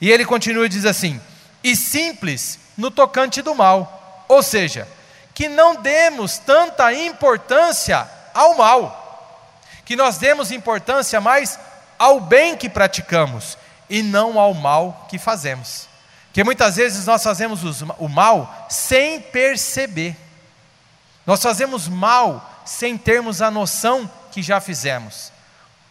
E 0.01 0.11
ele 0.11 0.25
continua 0.25 0.67
e 0.67 0.69
diz 0.69 0.85
assim: 0.85 1.21
e 1.63 1.75
simples 1.75 2.59
no 2.77 2.91
tocante 2.91 3.43
do 3.43 3.55
mal, 3.55 3.96
ou 4.29 4.43
seja, 4.43 4.89
que 5.35 5.49
não 5.49 5.77
demos 5.77 6.39
tanta 6.39 6.93
importância 6.93 8.09
ao 8.33 8.57
mal, 8.57 9.53
que 9.85 9.97
nós 9.97 10.19
demos 10.19 10.51
importância 10.51 11.21
mais 11.21 11.59
ao 11.99 12.21
bem 12.21 12.57
que 12.57 12.69
praticamos 12.69 13.57
e 13.89 14.03
não 14.03 14.39
ao 14.39 14.55
mal 14.55 15.07
que 15.09 15.19
fazemos. 15.19 15.89
Porque 16.27 16.45
muitas 16.45 16.77
vezes 16.77 17.07
nós 17.07 17.23
fazemos 17.23 17.63
o 17.99 18.09
mal 18.09 18.67
sem 18.69 19.21
perceber, 19.21 20.17
nós 21.25 21.43
fazemos 21.43 21.89
mal 21.89 22.63
sem 22.65 22.99
termos 22.99 23.41
a 23.41 23.51
noção 23.51 24.11
que 24.31 24.43
já 24.43 24.61
fizemos. 24.61 25.33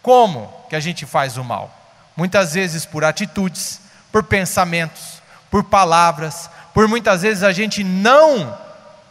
Como 0.01 0.51
que 0.69 0.75
a 0.75 0.79
gente 0.79 1.05
faz 1.05 1.37
o 1.37 1.43
mal? 1.43 1.73
Muitas 2.15 2.53
vezes 2.53 2.85
por 2.85 3.03
atitudes, 3.03 3.81
por 4.11 4.23
pensamentos, 4.23 5.21
por 5.49 5.63
palavras, 5.63 6.49
por 6.75 6.89
muitas 6.89 7.21
vezes 7.21 7.41
a 7.41 7.53
gente 7.53 7.85
não 7.85 8.55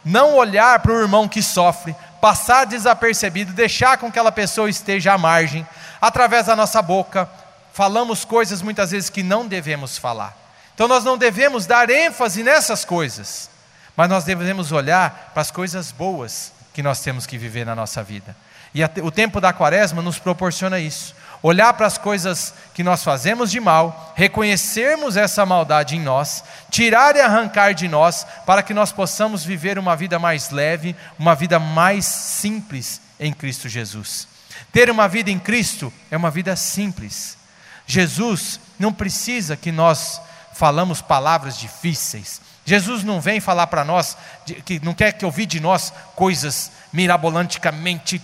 não 0.05 0.35
olhar 0.35 0.79
para 0.81 0.91
o 0.91 1.01
irmão 1.01 1.27
que 1.27 1.41
sofre, 1.41 1.95
passar 2.21 2.65
desapercebido, 2.65 3.53
deixar 3.53 3.97
com 3.97 4.05
que 4.05 4.19
aquela 4.19 4.31
pessoa 4.31 4.69
esteja 4.69 5.13
à 5.13 5.17
margem, 5.17 5.67
através 5.99 6.45
da 6.45 6.55
nossa 6.55 6.79
boca, 6.79 7.27
falamos 7.73 8.23
coisas 8.23 8.61
muitas 8.61 8.91
vezes 8.91 9.09
que 9.09 9.23
não 9.23 9.47
devemos 9.47 9.97
falar. 9.97 10.37
Então 10.75 10.87
nós 10.87 11.03
não 11.03 11.17
devemos 11.17 11.65
dar 11.65 11.89
ênfase 11.89 12.43
nessas 12.43 12.85
coisas, 12.85 13.49
mas 13.97 14.07
nós 14.07 14.23
devemos 14.23 14.71
olhar 14.71 15.31
para 15.33 15.41
as 15.41 15.49
coisas 15.49 15.91
boas 15.91 16.51
que 16.71 16.83
nós 16.83 16.99
temos 16.99 17.25
que 17.25 17.35
viver 17.35 17.65
na 17.65 17.73
nossa 17.73 18.03
vida. 18.03 18.35
E 18.75 18.83
o 19.01 19.09
tempo 19.09 19.41
da 19.41 19.51
quaresma 19.51 20.03
nos 20.03 20.19
proporciona 20.19 20.77
isso 20.77 21.15
olhar 21.47 21.71
para 21.73 21.85
as 21.85 21.95
coisas 21.95 22.55
que 22.73 22.83
nós 22.83 23.03
fazemos 23.03 23.51
de 23.51 23.59
mal, 23.59 24.13
reconhecermos 24.15 25.15
essa 25.15 25.45
maldade 25.45 25.95
em 25.95 25.99
nós, 25.99 26.43
tirar 26.71 27.15
e 27.15 27.21
arrancar 27.21 27.75
de 27.75 27.87
nós, 27.87 28.25
para 28.47 28.63
que 28.63 28.73
nós 28.73 28.91
possamos 28.91 29.45
viver 29.45 29.77
uma 29.77 29.95
vida 29.95 30.17
mais 30.17 30.49
leve, 30.49 30.95
uma 31.19 31.35
vida 31.35 31.59
mais 31.59 32.03
simples 32.03 32.99
em 33.19 33.31
Cristo 33.31 33.69
Jesus. 33.69 34.27
Ter 34.71 34.89
uma 34.89 35.07
vida 35.07 35.29
em 35.29 35.37
Cristo 35.37 35.93
é 36.09 36.17
uma 36.17 36.31
vida 36.31 36.55
simples. 36.55 37.37
Jesus 37.85 38.59
não 38.79 38.91
precisa 38.91 39.55
que 39.55 39.71
nós 39.71 40.19
falamos 40.51 40.99
palavras 40.99 41.59
difíceis. 41.59 42.41
Jesus 42.65 43.03
não 43.03 43.21
vem 43.21 43.39
falar 43.39 43.67
para 43.67 43.85
nós, 43.85 44.17
que 44.65 44.83
não 44.83 44.95
quer 44.95 45.11
que 45.11 45.23
ouvir 45.23 45.45
de 45.45 45.59
nós 45.59 45.93
coisas 46.15 46.71
mirabolanticamente 46.91 48.19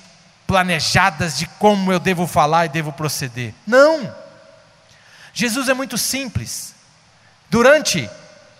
planejadas 0.51 1.37
de 1.37 1.45
como 1.45 1.93
eu 1.93 1.97
devo 1.97 2.27
falar 2.27 2.65
e 2.65 2.69
devo 2.69 2.91
proceder. 2.91 3.53
Não. 3.65 4.13
Jesus 5.33 5.69
é 5.69 5.73
muito 5.73 5.97
simples. 5.97 6.75
Durante 7.49 8.09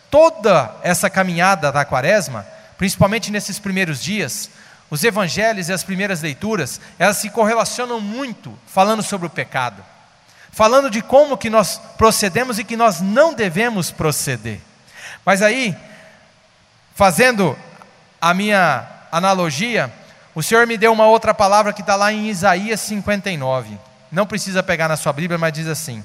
toda 0.09 0.73
essa 0.83 1.09
caminhada 1.09 1.69
da 1.69 1.83
quaresma, 1.83 2.47
principalmente 2.77 3.29
nesses 3.29 3.59
primeiros 3.59 4.01
dias, 4.01 4.49
os 4.89 5.03
evangelhos 5.03 5.67
e 5.67 5.73
as 5.73 5.83
primeiras 5.83 6.21
leituras, 6.21 6.79
elas 6.97 7.17
se 7.17 7.29
correlacionam 7.29 7.99
muito 7.99 8.57
falando 8.67 9.03
sobre 9.03 9.27
o 9.27 9.29
pecado. 9.29 9.83
Falando 10.49 10.89
de 10.89 11.01
como 11.01 11.37
que 11.37 11.49
nós 11.49 11.77
procedemos 11.97 12.57
e 12.57 12.63
que 12.63 12.77
nós 12.77 13.01
não 13.01 13.33
devemos 13.33 13.91
proceder. 13.91 14.61
Mas 15.25 15.41
aí, 15.41 15.75
fazendo 16.95 17.59
a 18.21 18.33
minha 18.33 18.87
analogia, 19.11 19.91
o 20.33 20.41
Senhor 20.41 20.65
me 20.65 20.77
deu 20.77 20.93
uma 20.93 21.05
outra 21.05 21.33
palavra 21.33 21.73
que 21.73 21.81
está 21.81 21.95
lá 21.95 22.11
em 22.11 22.29
Isaías 22.29 22.79
59. 22.81 23.77
Não 24.11 24.25
precisa 24.25 24.63
pegar 24.63 24.87
na 24.87 24.97
sua 24.97 25.13
Bíblia, 25.13 25.37
mas 25.37 25.53
diz 25.53 25.67
assim: 25.67 26.03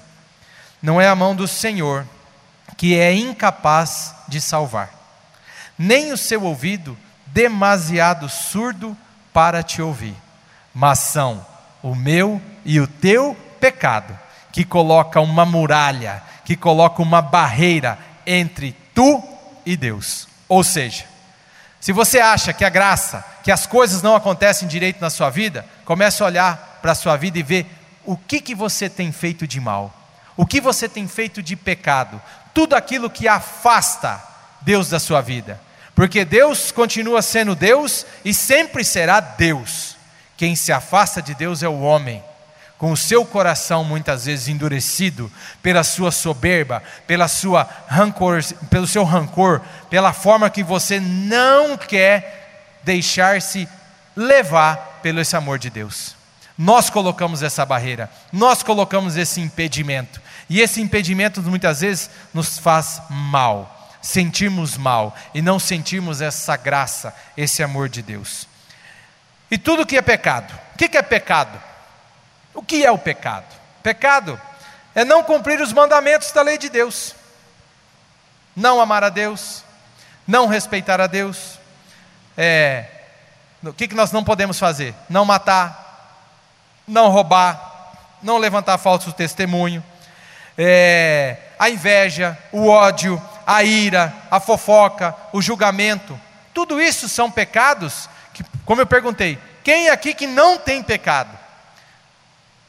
Não 0.83 1.01
é 1.01 1.09
a 1.09 1.15
mão 1.15 1.35
do 1.35 1.47
Senhor 1.47 2.07
que 2.77 2.99
é 2.99 3.13
incapaz 3.13 4.15
de 4.27 4.41
salvar, 4.41 4.91
nem 5.79 6.13
o 6.13 6.17
seu 6.17 6.43
ouvido 6.43 6.99
demasiado 7.27 8.29
surdo 8.29 8.97
para 9.33 9.63
te 9.63 9.81
ouvir, 9.81 10.17
mas 10.75 10.99
são 10.99 11.45
o 11.83 11.95
meu 11.95 12.41
e 12.65 12.81
o 12.81 12.87
teu 12.87 13.37
pecado, 13.61 14.19
que 14.51 14.65
coloca 14.65 15.21
uma 15.21 15.45
muralha, 15.45 16.23
que 16.45 16.57
coloca 16.57 17.03
uma 17.03 17.23
barreira 17.23 17.99
entre 18.27 18.75
tu 18.95 19.23
e 19.65 19.77
Deus. 19.77 20.27
Ou 20.49 20.65
seja, 20.65 21.05
se 21.87 21.93
você 21.93 22.19
acha 22.19 22.53
que 22.53 22.65
a 22.65 22.69
graça, 22.69 23.25
que 23.45 23.53
as 23.53 23.65
coisas 23.65 24.03
não 24.03 24.17
acontecem 24.17 24.67
direito 24.67 25.01
na 25.01 25.09
sua 25.09 25.31
vida, 25.31 25.65
comece 25.85 26.21
a 26.21 26.27
olhar 26.27 26.81
para 26.83 26.91
a 26.91 26.95
sua 26.97 27.17
vida 27.17 27.39
e 27.39 27.45
ver 27.45 27.65
o 28.05 28.17
que, 28.17 28.41
que 28.41 28.57
você 28.57 28.91
tem 28.91 29.13
feito 29.13 29.47
de 29.47 29.61
mal, 29.61 29.95
o 30.37 30.45
que 30.45 30.61
você 30.61 30.89
tem 30.89 31.07
feito 31.07 31.41
de 31.41 31.55
pecado, 31.55 32.21
tudo 32.53 32.75
aquilo 32.75 33.09
que 33.09 33.29
afasta 33.29 34.21
Deus 34.63 34.89
da 34.91 34.99
sua 34.99 35.21
vida. 35.21 35.61
Porque 35.95 36.25
Deus 36.25 36.73
continua 36.73 37.23
sendo 37.23 37.55
Deus 37.55 38.05
e 38.25 38.35
sempre 38.35 38.83
será 38.83 39.21
Deus. 39.21 39.95
Quem 40.37 40.57
se 40.57 40.73
afasta 40.73 41.23
de 41.23 41.37
Deus 41.37 41.63
é 41.63 41.69
o 41.69 41.83
homem 41.83 42.21
com 42.79 42.93
o 42.93 42.97
seu 42.97 43.25
coração 43.25 43.83
muitas 43.85 44.27
vezes 44.27 44.49
endurecido 44.49 45.31
pela 45.63 45.83
sua 45.83 46.11
soberba, 46.11 46.83
pela 47.07 47.27
sua 47.29 47.69
rancor, 47.87 48.43
pelo 48.69 48.87
seu 48.87 49.05
rancor, 49.05 49.63
pela 49.89 50.13
forma 50.13 50.51
que 50.51 50.63
você 50.63 51.01
não 51.01 51.77
quer 51.77 52.81
deixar-se 52.83 53.69
levar 54.15 55.01
pelo 55.03 55.21
esse 55.21 55.37
amor 55.37 55.59
de 55.59 55.71
Deus. 55.71 56.15
Nós 56.57 56.89
colocamos 56.89 57.43
essa 57.43 57.65
barreira, 57.67 58.11
nós 58.33 58.63
colocamos 58.63 59.17
esse 59.17 59.41
impedimento, 59.41 60.21
e 60.49 60.61
esse 60.61 60.81
impedimento 60.81 61.43
muitas 61.43 61.81
vezes 61.81 62.11
nos 62.33 62.59
faz 62.59 63.03
mal, 63.11 63.91
sentimos 64.01 64.77
mal 64.77 65.15
e 65.35 65.43
não 65.43 65.59
sentimos 65.59 66.21
essa 66.21 66.57
graça, 66.57 67.15
esse 67.37 67.63
amor 67.63 67.89
de 67.89 68.01
Deus. 68.01 68.47
E 69.51 69.59
tudo 69.59 69.87
que 69.87 69.97
é 69.97 70.03
pecado, 70.03 70.53
o 70.75 70.79
que 70.79 70.97
é 70.97 71.03
pecado? 71.03 71.66
O 72.57 72.63
que 72.63 72.85
é 72.85 72.91
o 72.91 72.99
pecado? 72.99 73.55
Pecado 73.83 74.41
é 74.95 75.05
não 75.05 75.23
cumprir 75.23 75.61
os 75.61 75.75
mandamentos 75.75 76.33
da 76.33 76.41
lei 76.41 76.57
de 76.57 76.71
Deus, 76.71 77.15
não 78.57 78.81
amar 78.81 79.05
a 79.05 79.11
Deus, 79.11 79.63
não 80.27 80.47
respeitar 80.47 80.99
a 80.99 81.07
Deus. 81.07 81.59
É, 82.37 82.87
o 83.63 83.75
que, 83.75 83.95
nós 83.95 84.11
não 84.11 84.25
podemos 84.25 84.59
fazer? 84.59 84.95
Não 85.07 85.27
matar, 85.27 86.25
não 86.89 87.11
roubar, 87.11 87.93
não 88.23 88.39
levantar 88.39 88.79
falso 88.79 89.13
testemunho, 89.13 89.85
é, 90.57 91.37
a 91.59 91.69
inveja, 91.69 92.39
o 92.51 92.69
ódio, 92.69 93.23
a 93.47 93.63
ira, 93.63 94.15
a 94.31 94.41
fofoca, 94.41 95.15
o 95.31 95.43
julgamento. 95.43 96.19
Tudo 96.55 96.81
isso 96.81 97.07
são 97.07 97.31
pecados 97.31 98.09
que, 98.33 98.43
como 98.65 98.81
eu 98.81 98.87
perguntei, 98.87 99.39
quem 99.63 99.91
aqui 99.91 100.15
que 100.15 100.27
não 100.27 100.57
tem 100.59 100.83
pecado? 100.83 101.46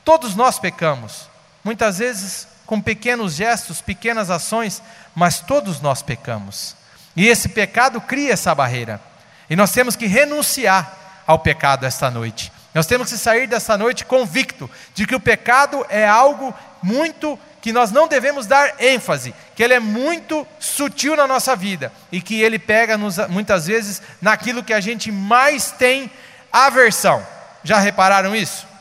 Todos 0.08 0.36
nós 0.36 0.58
pecamos, 0.58 1.28
muitas 1.62 1.98
vezes 1.98 2.48
com 2.66 2.80
pequenos 2.80 3.34
gestos, 3.34 3.82
pequenas 3.82 4.30
ações, 4.30 4.82
mas 5.14 5.42
todos 5.42 5.82
nós 5.82 6.02
pecamos. 6.02 6.78
E 7.14 7.28
esse 7.28 7.50
pecado 7.50 8.00
cria 8.00 8.32
essa 8.32 8.56
barreira. 8.56 9.02
E 9.50 9.56
nós 9.58 9.74
temos 9.74 9.98
que 9.98 10.06
renunciar 10.06 11.24
ao 11.28 11.38
pecado 11.40 11.86
esta 11.86 12.10
noite. 12.10 12.54
Nós 12.74 12.86
temos 12.86 13.12
que 13.12 13.18
sair 13.18 13.48
desta 13.48 13.78
noite 13.78 14.06
convicto 14.06 14.72
de 14.96 15.06
que 15.06 15.14
o 15.14 15.20
pecado 15.20 15.86
é 15.90 16.08
algo 16.08 16.56
muito 16.82 17.38
que 17.62 17.74
nós 17.74 17.92
não 17.92 18.08
devemos 18.08 18.48
dar 18.48 18.82
ênfase, 18.82 19.36
que 19.58 19.62
ele 19.62 19.74
é 19.74 19.80
muito 19.82 20.48
sutil 20.58 21.18
na 21.18 21.28
nossa 21.28 21.54
vida 21.54 21.92
e 22.14 22.22
que 22.22 22.42
ele 22.42 22.58
pega 22.58 22.98
nos, 22.98 23.18
muitas 23.28 23.68
vezes 23.68 24.02
naquilo 24.22 24.64
que 24.64 24.74
a 24.74 24.80
gente 24.80 25.12
mais 25.12 25.70
tem 25.70 26.10
aversão. 26.50 27.28
Já 27.62 27.78
repararam 27.78 28.34
isso? 28.34 28.77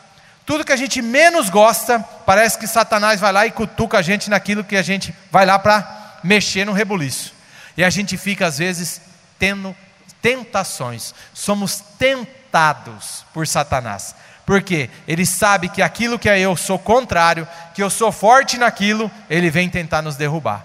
Tudo 0.47 0.65
que 0.65 0.73
a 0.73 0.77
gente 0.77 1.03
menos 1.03 1.51
gosta, 1.51 1.99
parece 2.25 2.57
que 2.57 2.69
Satanás 2.69 3.19
vai 3.19 3.33
lá 3.33 3.47
e 3.47 3.51
cutuca 3.51 3.99
a 3.99 4.03
gente 4.03 4.31
naquilo 4.31 4.63
que 4.63 4.77
a 4.77 4.83
gente 4.83 5.13
vai 5.31 5.45
lá 5.45 5.59
para 5.59 6.19
mexer 6.23 6.65
no 6.65 6.73
rebuliço. 6.73 7.35
E 7.77 7.83
a 7.83 7.91
gente 7.91 8.17
fica, 8.17 8.47
às 8.47 8.59
vezes, 8.59 9.01
tendo 9.41 9.75
tentações. 10.23 11.13
Somos 11.35 11.83
tentados 11.99 13.25
por 13.35 13.45
Satanás. 13.47 14.15
Porque 14.47 14.89
ele 15.09 15.27
sabe 15.27 15.69
que 15.69 15.83
aquilo 15.83 16.19
que 16.19 16.29
eu 16.29 16.57
sou 16.57 16.79
contrário, 16.79 17.47
que 17.75 17.83
eu 17.83 17.91
sou 17.91 18.13
forte 18.13 18.57
naquilo, 18.57 19.11
ele 19.29 19.51
vem 19.51 19.69
tentar 19.69 20.01
nos 20.01 20.15
derrubar. 20.15 20.65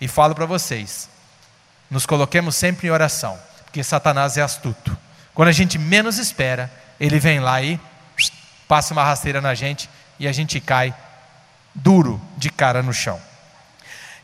E 0.00 0.08
falo 0.08 0.34
para 0.34 0.46
vocês, 0.46 1.10
nos 1.90 2.06
coloquemos 2.06 2.56
sempre 2.56 2.88
em 2.88 2.90
oração, 2.90 3.38
porque 3.64 3.84
Satanás 3.84 4.38
é 4.38 4.42
astuto. 4.42 4.96
Quando 5.34 5.48
a 5.48 5.52
gente 5.52 5.78
menos 5.78 6.16
espera, 6.16 6.72
ele 6.98 7.18
vem 7.18 7.38
lá 7.38 7.60
e 7.60 7.78
passa 8.72 8.94
uma 8.94 9.04
rasteira 9.04 9.38
na 9.38 9.54
gente 9.54 9.86
e 10.18 10.26
a 10.26 10.32
gente 10.32 10.58
cai 10.58 10.94
duro 11.74 12.18
de 12.38 12.48
cara 12.48 12.82
no 12.82 12.90
chão. 12.90 13.20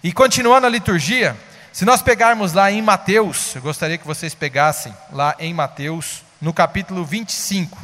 E 0.03 0.11
continuando 0.11 0.67
a 0.67 0.71
liturgia, 0.71 1.37
se 1.71 1.85
nós 1.85 2.01
pegarmos 2.01 2.55
lá 2.55 2.73
em 2.73 2.81
Mateus, 2.81 3.55
eu 3.55 3.61
gostaria 3.61 3.99
que 3.99 4.07
vocês 4.07 4.35
pegassem 4.35 4.97
lá 5.13 5.37
em 5.39 5.53
Mateus, 5.53 6.23
no 6.41 6.55
capítulo 6.55 7.05
25. 7.05 7.77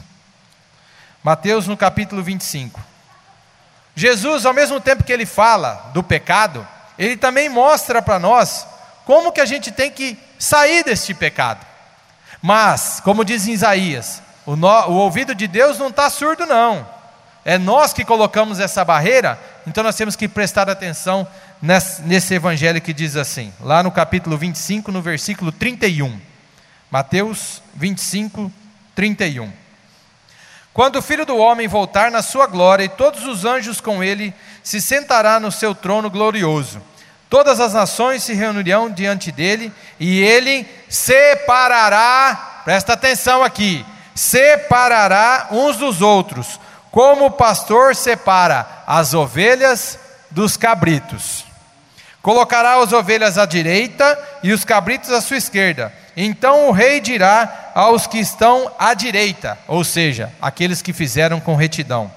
Mateus 1.22 1.66
no 1.66 1.76
capítulo 1.76 2.22
25. 2.22 2.80
Jesus, 3.94 4.46
ao 4.46 4.54
mesmo 4.54 4.80
tempo 4.80 5.04
que 5.04 5.12
ele 5.12 5.26
fala 5.26 5.90
do 5.92 6.02
pecado, 6.02 6.66
ele 6.98 7.18
também 7.18 7.50
mostra 7.50 8.00
para 8.00 8.18
nós 8.18 8.66
como 9.04 9.32
que 9.32 9.40
a 9.42 9.46
gente 9.46 9.70
tem 9.70 9.90
que 9.90 10.18
sair 10.38 10.82
deste 10.82 11.12
pecado. 11.12 11.66
Mas, 12.40 13.00
como 13.04 13.22
diz 13.22 13.46
Isaías, 13.46 14.22
o, 14.46 14.56
no, 14.56 14.68
o 14.68 14.92
ouvido 14.94 15.34
de 15.34 15.46
Deus 15.46 15.78
não 15.78 15.88
está 15.88 16.08
surdo, 16.10 16.46
não. 16.46 16.86
É 17.44 17.58
nós 17.58 17.92
que 17.92 18.04
colocamos 18.04 18.58
essa 18.58 18.84
barreira, 18.84 19.38
então 19.66 19.84
nós 19.84 19.96
temos 19.96 20.16
que 20.16 20.26
prestar 20.26 20.70
atenção 20.70 21.26
nesse, 21.60 22.02
nesse 22.02 22.34
evangelho 22.34 22.80
que 22.80 22.92
diz 22.92 23.16
assim, 23.16 23.52
lá 23.60 23.82
no 23.82 23.90
capítulo 23.90 24.38
25, 24.38 24.90
no 24.90 25.02
versículo 25.02 25.52
31. 25.52 26.18
Mateus 26.90 27.62
25, 27.74 28.50
31. 28.94 29.52
Quando 30.72 30.96
o 30.96 31.02
filho 31.02 31.26
do 31.26 31.36
homem 31.36 31.68
voltar 31.68 32.10
na 32.10 32.22
sua 32.22 32.46
glória 32.46 32.84
e 32.84 32.88
todos 32.88 33.24
os 33.26 33.44
anjos 33.44 33.80
com 33.80 34.02
ele, 34.02 34.34
se 34.62 34.80
sentará 34.80 35.38
no 35.38 35.52
seu 35.52 35.74
trono 35.74 36.10
glorioso. 36.10 36.80
Todas 37.28 37.60
as 37.60 37.74
nações 37.74 38.22
se 38.22 38.32
reunirão 38.32 38.90
diante 38.90 39.30
dele 39.30 39.72
e 40.00 40.20
ele 40.20 40.66
separará, 40.88 42.62
presta 42.64 42.92
atenção 42.92 43.42
aqui, 43.42 43.84
separará 44.14 45.48
uns 45.50 45.76
dos 45.76 46.00
outros, 46.00 46.60
como 46.90 47.26
o 47.26 47.30
pastor 47.30 47.96
separa 47.96 48.66
as 48.86 49.14
ovelhas 49.14 49.98
dos 50.30 50.56
cabritos. 50.56 51.44
Colocará 52.22 52.80
as 52.80 52.92
ovelhas 52.92 53.36
à 53.36 53.44
direita 53.44 54.18
e 54.42 54.52
os 54.52 54.64
cabritos 54.64 55.10
à 55.10 55.20
sua 55.20 55.36
esquerda. 55.36 55.92
Então 56.16 56.68
o 56.68 56.72
rei 56.72 57.00
dirá 57.00 57.72
aos 57.74 58.06
que 58.06 58.18
estão 58.18 58.70
à 58.78 58.94
direita, 58.94 59.58
ou 59.66 59.82
seja, 59.82 60.32
aqueles 60.40 60.80
que 60.80 60.92
fizeram 60.92 61.40
com 61.40 61.56
retidão: 61.56 62.10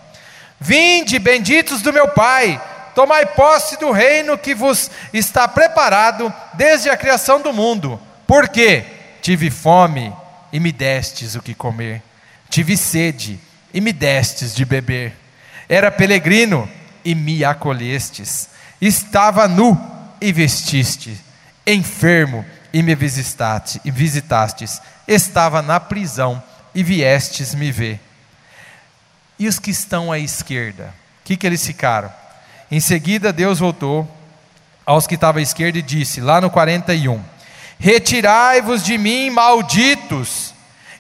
Vinde, 0.60 1.18
benditos 1.18 1.82
do 1.82 1.92
meu 1.92 2.08
Pai, 2.10 2.62
tomai 2.94 3.26
posse 3.26 3.78
do 3.80 3.92
reino 3.92 4.38
que 4.38 4.56
vos 4.56 4.90
está 5.12 5.48
preparado 5.48 6.32
desde 6.54 6.90
a 6.90 6.98
criação 6.98 7.42
do 7.42 7.52
mundo. 7.52 8.00
Porque 8.26 8.84
tive 9.22 9.50
fome 9.50 10.14
e 10.58 10.60
me 10.60 10.72
destes 10.72 11.36
o 11.36 11.42
que 11.44 11.54
comer, 11.54 12.02
tive 12.50 12.76
sede 12.76 13.40
e 13.72 13.80
me 13.80 13.94
destes 13.94 14.56
de 14.56 14.66
beber, 14.66 15.14
era 15.70 15.92
peregrino 15.92 16.68
e 17.06 17.14
me 17.14 17.46
acolhestes, 17.46 18.50
estava 18.82 19.48
nu 19.48 19.80
e 20.20 20.32
vestiste, 20.32 21.16
enfermo 21.68 22.44
e 22.74 22.82
me 22.82 22.96
visitaste, 22.96 23.80
e 23.86 23.92
visitastes, 23.92 24.82
estava 25.08 25.62
na 25.62 25.80
prisão 25.80 26.42
e 26.74 26.82
viestes 26.82 27.54
me 27.54 27.72
ver. 27.72 28.00
E 29.38 29.48
os 29.48 29.60
que 29.60 29.70
estão 29.70 30.12
à 30.12 30.18
esquerda, 30.18 30.92
o 31.22 31.26
que, 31.26 31.38
que 31.38 31.46
eles 31.46 31.64
ficaram? 31.64 32.12
Em 32.72 32.80
seguida, 32.80 33.32
Deus 33.32 33.60
voltou 33.60 34.12
aos 34.84 35.06
que 35.06 35.14
estavam 35.14 35.40
à 35.40 35.44
esquerda 35.44 35.78
e 35.78 35.84
disse, 35.84 36.20
lá 36.20 36.42
no 36.42 36.50
41, 36.50 37.24
Retirai-vos 37.80 38.84
de 38.84 38.98
mim, 38.98 39.30
malditos, 39.30 40.54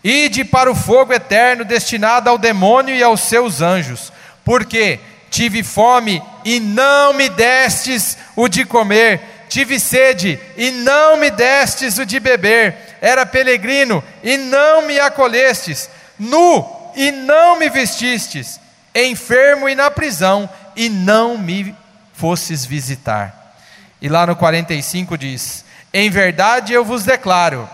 ide 0.04 0.46
para 0.46 0.72
o 0.72 0.76
fogo 0.76 1.12
eterno 1.12 1.66
destinado 1.66 2.30
ao 2.30 2.38
demônio 2.38 2.96
e 2.96 3.02
aos 3.02 3.22
seus 3.22 3.62
anjos, 3.62 4.12
porque 4.46 5.00
tive 5.30 5.64
fome 5.64 6.22
e 6.46 6.60
não 6.60 7.14
me 7.14 7.30
destes 7.30 8.18
o 8.36 8.48
de 8.48 8.64
comer, 8.64 9.22
tive 9.50 9.80
sede 9.80 10.40
e 10.56 10.72
não 10.72 11.18
me 11.18 11.32
destes 11.32 11.98
o 11.98 12.06
de 12.06 12.20
beber, 12.20 12.76
era 13.02 13.26
peregrino 13.26 14.04
e 14.24 14.38
não 14.38 14.86
me 14.86 15.00
acolhestes, 15.00 15.90
nu 16.18 16.66
e 16.96 17.12
não 17.12 17.58
me 17.58 17.70
vestistes, 17.70 18.60
enfermo 18.94 19.68
e 19.68 19.76
na 19.76 19.90
prisão 19.90 20.50
e 20.76 20.90
não 20.90 21.38
me 21.38 21.76
fosses 22.14 22.66
visitar. 22.66 23.56
E 24.02 24.08
lá 24.10 24.26
no 24.28 24.36
45 24.36 25.18
diz: 25.18 25.66
em 25.98 26.10
verdade 26.12 26.74
eu 26.74 26.86
vos 26.86 27.04
declaro: 27.04 27.68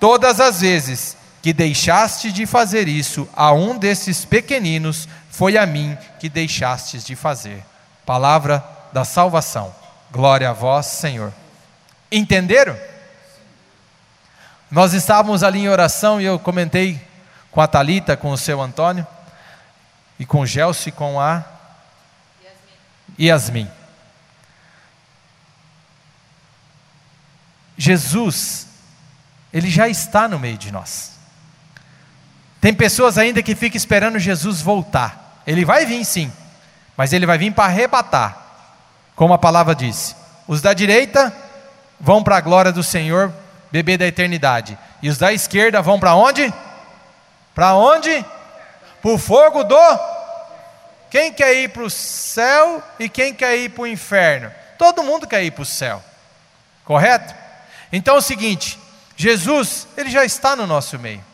todas 0.00 0.40
as 0.40 0.60
vezes 0.60 1.16
que 1.40 1.52
deixaste 1.52 2.32
de 2.32 2.44
fazer 2.44 2.88
isso 2.88 3.28
a 3.34 3.52
um 3.52 3.78
desses 3.78 4.24
pequeninos, 4.24 5.08
foi 5.30 5.56
a 5.56 5.64
mim 5.64 5.96
que 6.18 6.28
deixastes 6.28 7.04
de 7.04 7.14
fazer. 7.14 7.64
Palavra 8.04 8.64
da 8.92 9.04
salvação. 9.04 9.72
Glória 10.10 10.50
a 10.50 10.52
vós, 10.52 10.86
Senhor. 10.86 11.32
Entenderam? 12.10 12.76
Nós 14.70 14.92
estávamos 14.92 15.44
ali 15.44 15.60
em 15.60 15.68
oração 15.68 16.20
e 16.20 16.24
eu 16.24 16.38
comentei 16.38 17.00
com 17.52 17.60
a 17.60 17.68
Talita, 17.68 18.16
com 18.16 18.32
o 18.32 18.38
seu 18.38 18.60
Antônio 18.60 19.06
e 20.18 20.26
com 20.26 20.40
o 20.40 20.46
Gelson 20.46 20.88
e 20.88 20.92
com 20.92 21.20
a 21.20 21.44
Yasmin. 23.18 23.64
Yasmin. 23.64 23.77
Jesus, 27.78 28.66
ele 29.52 29.70
já 29.70 29.88
está 29.88 30.26
no 30.26 30.38
meio 30.38 30.58
de 30.58 30.72
nós. 30.72 31.12
Tem 32.60 32.74
pessoas 32.74 33.16
ainda 33.16 33.40
que 33.40 33.54
ficam 33.54 33.76
esperando 33.76 34.18
Jesus 34.18 34.60
voltar. 34.60 35.42
Ele 35.46 35.64
vai 35.64 35.86
vir 35.86 36.04
sim, 36.04 36.30
mas 36.96 37.12
ele 37.12 37.24
vai 37.24 37.38
vir 37.38 37.52
para 37.52 37.66
arrebatar, 37.66 38.36
como 39.14 39.32
a 39.32 39.38
palavra 39.38 39.76
disse. 39.76 40.16
Os 40.48 40.60
da 40.60 40.74
direita 40.74 41.32
vão 42.00 42.22
para 42.22 42.36
a 42.36 42.40
glória 42.40 42.72
do 42.72 42.82
Senhor, 42.82 43.32
beber 43.70 43.96
da 43.96 44.06
eternidade. 44.06 44.76
E 45.00 45.08
os 45.08 45.16
da 45.16 45.32
esquerda 45.32 45.80
vão 45.80 46.00
para 46.00 46.16
onde? 46.16 46.52
Para 47.54 47.74
onde? 47.74 48.24
Para 49.00 49.10
o 49.12 49.18
fogo 49.18 49.62
do. 49.62 49.98
Quem 51.10 51.32
quer 51.32 51.54
ir 51.54 51.68
para 51.68 51.84
o 51.84 51.90
céu 51.90 52.82
e 52.98 53.08
quem 53.08 53.32
quer 53.32 53.56
ir 53.56 53.68
para 53.70 53.82
o 53.82 53.86
inferno? 53.86 54.50
Todo 54.76 55.04
mundo 55.04 55.26
quer 55.26 55.44
ir 55.44 55.52
para 55.52 55.62
o 55.62 55.66
céu, 55.66 56.02
correto? 56.84 57.47
Então 57.92 58.16
é 58.16 58.18
o 58.18 58.22
seguinte: 58.22 58.78
Jesus, 59.16 59.88
ele 59.96 60.10
já 60.10 60.24
está 60.24 60.54
no 60.54 60.66
nosso 60.66 60.98
meio. 60.98 61.24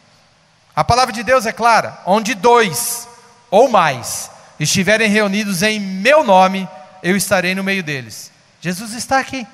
A 0.74 0.82
palavra 0.82 1.12
de 1.12 1.22
Deus 1.22 1.46
é 1.46 1.52
clara: 1.52 2.00
onde 2.06 2.34
dois 2.34 3.08
ou 3.50 3.68
mais 3.68 4.30
estiverem 4.58 5.08
reunidos 5.10 5.62
em 5.62 5.78
meu 5.78 6.24
nome, 6.24 6.68
eu 7.02 7.16
estarei 7.16 7.54
no 7.54 7.64
meio 7.64 7.82
deles. 7.82 8.32
Jesus 8.60 8.94
está 8.94 9.18
aqui, 9.18 9.46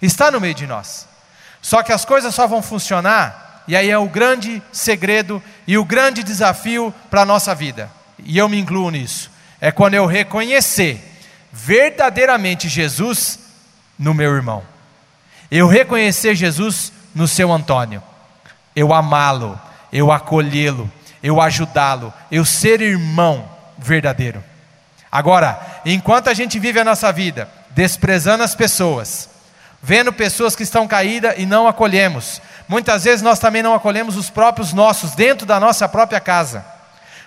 está 0.00 0.30
no 0.30 0.40
meio 0.40 0.54
de 0.54 0.66
nós. 0.66 1.06
Só 1.60 1.82
que 1.82 1.92
as 1.92 2.04
coisas 2.04 2.34
só 2.34 2.46
vão 2.46 2.60
funcionar, 2.60 3.62
e 3.68 3.76
aí 3.76 3.88
é 3.88 3.96
o 3.96 4.08
grande 4.08 4.60
segredo 4.72 5.40
e 5.66 5.78
o 5.78 5.84
grande 5.84 6.24
desafio 6.24 6.92
para 7.08 7.22
a 7.22 7.26
nossa 7.26 7.54
vida, 7.54 7.88
e 8.18 8.36
eu 8.36 8.48
me 8.48 8.58
incluo 8.58 8.90
nisso, 8.90 9.30
é 9.60 9.70
quando 9.70 9.94
eu 9.94 10.06
reconhecer 10.06 11.00
verdadeiramente 11.52 12.68
Jesus 12.68 13.38
no 13.96 14.12
meu 14.12 14.34
irmão 14.34 14.71
eu 15.58 15.68
reconhecer 15.68 16.34
Jesus 16.34 16.90
no 17.14 17.28
seu 17.28 17.52
Antônio, 17.52 18.02
eu 18.74 18.94
amá-lo, 18.94 19.60
eu 19.92 20.10
acolhê-lo, 20.10 20.90
eu 21.22 21.42
ajudá-lo, 21.42 22.10
eu 22.30 22.42
ser 22.42 22.80
irmão 22.80 23.46
verdadeiro. 23.76 24.42
Agora, 25.10 25.60
enquanto 25.84 26.28
a 26.28 26.34
gente 26.34 26.58
vive 26.58 26.80
a 26.80 26.84
nossa 26.84 27.12
vida 27.12 27.50
desprezando 27.72 28.42
as 28.42 28.54
pessoas, 28.54 29.28
vendo 29.82 30.10
pessoas 30.10 30.56
que 30.56 30.62
estão 30.62 30.88
caídas 30.88 31.34
e 31.36 31.44
não 31.44 31.68
acolhemos, 31.68 32.40
muitas 32.66 33.04
vezes 33.04 33.20
nós 33.20 33.38
também 33.38 33.62
não 33.62 33.74
acolhemos 33.74 34.16
os 34.16 34.30
próprios 34.30 34.72
nossos 34.72 35.14
dentro 35.14 35.44
da 35.44 35.60
nossa 35.60 35.86
própria 35.86 36.18
casa. 36.18 36.64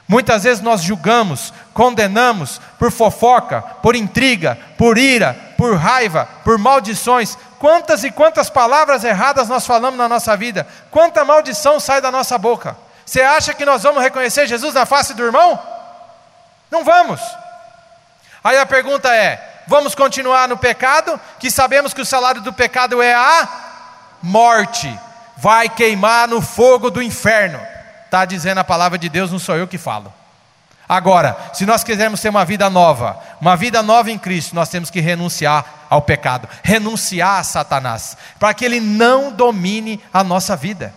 Muitas 0.08 0.44
vezes 0.44 0.62
nós 0.62 0.82
julgamos, 0.82 1.52
condenamos 1.74 2.62
por 2.78 2.92
fofoca, 2.92 3.62
por 3.82 3.96
intriga, 3.96 4.58
por 4.78 4.98
ira, 4.98 5.36
por 5.58 5.76
raiva, 5.76 6.30
por 6.44 6.60
maldições. 6.60 7.36
Quantas 7.58 8.04
e 8.04 8.12
quantas 8.12 8.50
palavras 8.50 9.04
erradas 9.04 9.50
nós 9.50 9.66
falamos 9.66 9.98
na 9.98 10.08
nossa 10.08 10.38
vida? 10.38 10.68
Quanta 10.92 11.26
maldição 11.26 11.80
sai 11.80 12.02
da 12.02 12.12
nossa 12.12 12.38
boca? 12.38 12.78
Você 13.04 13.22
acha 13.22 13.54
que 13.54 13.66
nós 13.66 13.82
vamos 13.82 14.04
reconhecer 14.04 14.46
Jesus 14.46 14.76
na 14.76 14.86
face 14.86 15.16
do 15.16 15.24
irmão? 15.24 15.60
Não 16.70 16.84
vamos. 16.84 17.20
Aí 18.44 18.60
a 18.60 18.66
pergunta 18.66 19.14
é: 19.16 19.64
vamos 19.68 19.96
continuar 19.96 20.48
no 20.48 20.58
pecado, 20.58 21.20
que 21.40 21.50
sabemos 21.50 21.96
que 21.96 22.02
o 22.02 22.06
salário 22.06 22.42
do 22.42 22.54
pecado 22.54 23.02
é 23.02 23.16
a 23.16 23.48
morte, 24.22 25.00
vai 25.36 25.68
queimar 25.68 26.28
no 26.28 26.42
fogo 26.42 26.92
do 26.92 27.02
inferno. 27.02 27.60
Está 28.16 28.24
dizendo 28.24 28.60
a 28.60 28.64
palavra 28.64 28.98
de 28.98 29.10
Deus, 29.10 29.30
não 29.30 29.38
sou 29.40 29.58
eu 29.58 29.68
que 29.68 29.78
falo. 29.78 30.12
Agora, 30.88 31.36
se 31.54 31.66
nós 31.66 31.84
quisermos 31.84 32.22
ter 32.22 32.30
uma 32.30 32.46
vida 32.46 32.70
nova, 32.70 33.22
uma 33.42 33.58
vida 33.58 33.84
nova 33.84 34.10
em 34.10 34.18
Cristo, 34.18 34.56
nós 34.56 34.70
temos 34.70 34.90
que 34.90 35.02
renunciar 35.02 35.86
ao 35.90 36.02
pecado, 36.02 36.48
renunciar 36.64 37.40
a 37.40 37.44
Satanás, 37.44 38.16
para 38.40 38.54
que 38.54 38.64
ele 38.64 38.80
não 38.80 39.34
domine 39.34 40.02
a 40.14 40.24
nossa 40.24 40.56
vida. 40.56 40.94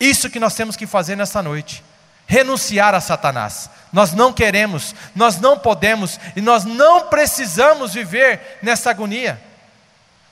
Isso 0.00 0.28
que 0.28 0.40
nós 0.40 0.56
temos 0.56 0.74
que 0.74 0.88
fazer 0.88 1.14
nessa 1.14 1.40
noite. 1.40 1.84
Renunciar 2.26 2.96
a 2.96 3.00
Satanás. 3.00 3.70
Nós 3.92 4.12
não 4.12 4.32
queremos, 4.32 4.92
nós 5.14 5.38
não 5.38 5.56
podemos 5.56 6.18
e 6.34 6.40
nós 6.40 6.64
não 6.64 7.02
precisamos 7.06 7.94
viver 7.94 8.58
nessa 8.60 8.90
agonia. 8.90 9.40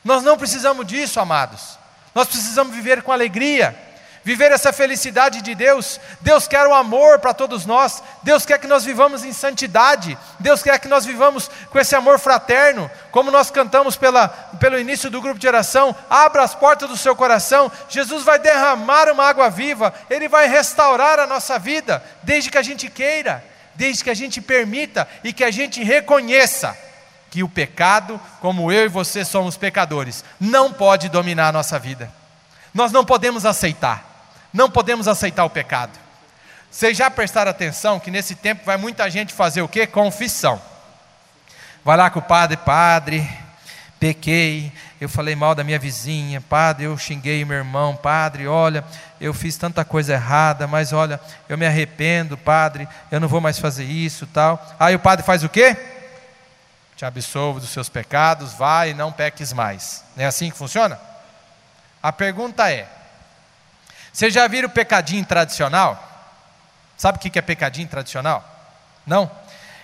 Nós 0.04 0.24
não 0.24 0.36
precisamos 0.36 0.84
disso, 0.84 1.20
amados. 1.20 1.78
Nós 2.12 2.26
precisamos 2.26 2.74
viver 2.74 3.02
com 3.02 3.12
alegria 3.12 3.91
viver 4.24 4.52
essa 4.52 4.72
felicidade 4.72 5.42
de 5.42 5.54
Deus. 5.54 6.00
Deus 6.20 6.46
quer 6.46 6.66
o 6.66 6.74
amor 6.74 7.18
para 7.18 7.34
todos 7.34 7.66
nós, 7.66 8.02
Deus 8.22 8.46
quer 8.46 8.58
que 8.58 8.66
nós 8.66 8.84
vivamos 8.84 9.24
em 9.24 9.32
santidade, 9.32 10.16
Deus 10.38 10.62
quer 10.62 10.78
que 10.78 10.88
nós 10.88 11.04
vivamos 11.04 11.50
com 11.70 11.78
esse 11.78 11.94
amor 11.94 12.18
fraterno, 12.18 12.90
como 13.10 13.30
nós 13.30 13.50
cantamos 13.50 13.96
pela, 13.96 14.28
pelo 14.28 14.78
início 14.78 15.10
do 15.10 15.20
grupo 15.20 15.38
de 15.38 15.48
oração. 15.48 15.94
Abra 16.08 16.42
as 16.42 16.54
portas 16.54 16.88
do 16.88 16.96
seu 16.96 17.14
coração, 17.16 17.70
Jesus 17.88 18.24
vai 18.24 18.38
derramar 18.38 19.10
uma 19.10 19.24
água 19.24 19.50
viva, 19.50 19.92
Ele 20.08 20.28
vai 20.28 20.48
restaurar 20.48 21.18
a 21.18 21.26
nossa 21.26 21.58
vida, 21.58 22.02
desde 22.22 22.50
que 22.50 22.58
a 22.58 22.62
gente 22.62 22.88
queira, 22.88 23.44
desde 23.74 24.04
que 24.04 24.10
a 24.10 24.14
gente 24.14 24.40
permita 24.40 25.08
e 25.24 25.32
que 25.32 25.44
a 25.44 25.50
gente 25.50 25.82
reconheça. 25.82 26.76
Que 27.30 27.42
o 27.42 27.48
pecado, 27.48 28.20
como 28.42 28.70
eu 28.70 28.84
e 28.84 28.88
você 28.88 29.24
somos 29.24 29.56
pecadores, 29.56 30.22
não 30.38 30.70
pode 30.70 31.08
dominar 31.08 31.48
a 31.48 31.52
nossa 31.52 31.78
vida. 31.78 32.12
Nós 32.74 32.92
não 32.92 33.06
podemos 33.06 33.46
aceitar. 33.46 34.11
Não 34.52 34.70
podemos 34.70 35.08
aceitar 35.08 35.44
o 35.44 35.50
pecado. 35.50 35.98
Vocês 36.70 36.96
já 36.96 37.10
prestaram 37.10 37.50
atenção 37.50 38.00
que 38.00 38.10
nesse 38.10 38.34
tempo 38.34 38.64
vai 38.64 38.76
muita 38.76 39.08
gente 39.10 39.32
fazer 39.32 39.62
o 39.62 39.68
que? 39.68 39.86
Confissão. 39.86 40.60
Vai 41.84 41.96
lá 41.96 42.08
com 42.08 42.18
o 42.18 42.22
padre, 42.22 42.56
padre, 42.56 43.28
pequei, 43.98 44.72
eu 45.00 45.08
falei 45.08 45.34
mal 45.34 45.54
da 45.54 45.62
minha 45.62 45.78
vizinha, 45.78 46.40
padre, 46.40 46.84
eu 46.84 46.96
xinguei 46.96 47.44
meu 47.44 47.56
irmão, 47.56 47.96
padre, 47.96 48.46
olha, 48.46 48.84
eu 49.20 49.34
fiz 49.34 49.56
tanta 49.56 49.84
coisa 49.84 50.14
errada, 50.14 50.66
mas 50.66 50.92
olha, 50.92 51.20
eu 51.48 51.58
me 51.58 51.66
arrependo, 51.66 52.38
padre, 52.38 52.88
eu 53.10 53.20
não 53.20 53.28
vou 53.28 53.40
mais 53.40 53.58
fazer 53.58 53.84
isso, 53.84 54.26
tal. 54.26 54.64
Aí 54.78 54.94
o 54.94 55.00
padre 55.00 55.24
faz 55.24 55.44
o 55.44 55.48
quê? 55.48 55.76
Te 56.96 57.04
absolvo 57.04 57.60
dos 57.60 57.70
seus 57.70 57.88
pecados, 57.88 58.54
vai 58.54 58.90
e 58.90 58.94
não 58.94 59.12
peques 59.12 59.52
mais. 59.52 60.04
Não 60.16 60.24
é 60.24 60.26
assim 60.26 60.50
que 60.50 60.56
funciona? 60.56 60.98
A 62.02 62.12
pergunta 62.12 62.70
é: 62.70 62.88
vocês 64.12 64.32
já 64.32 64.46
viram 64.46 64.68
o 64.68 64.72
pecadinho 64.72 65.24
tradicional? 65.24 66.10
Sabe 66.96 67.18
o 67.18 67.20
que 67.20 67.38
é 67.38 67.42
pecadinho 67.42 67.88
tradicional? 67.88 68.44
Não? 69.06 69.30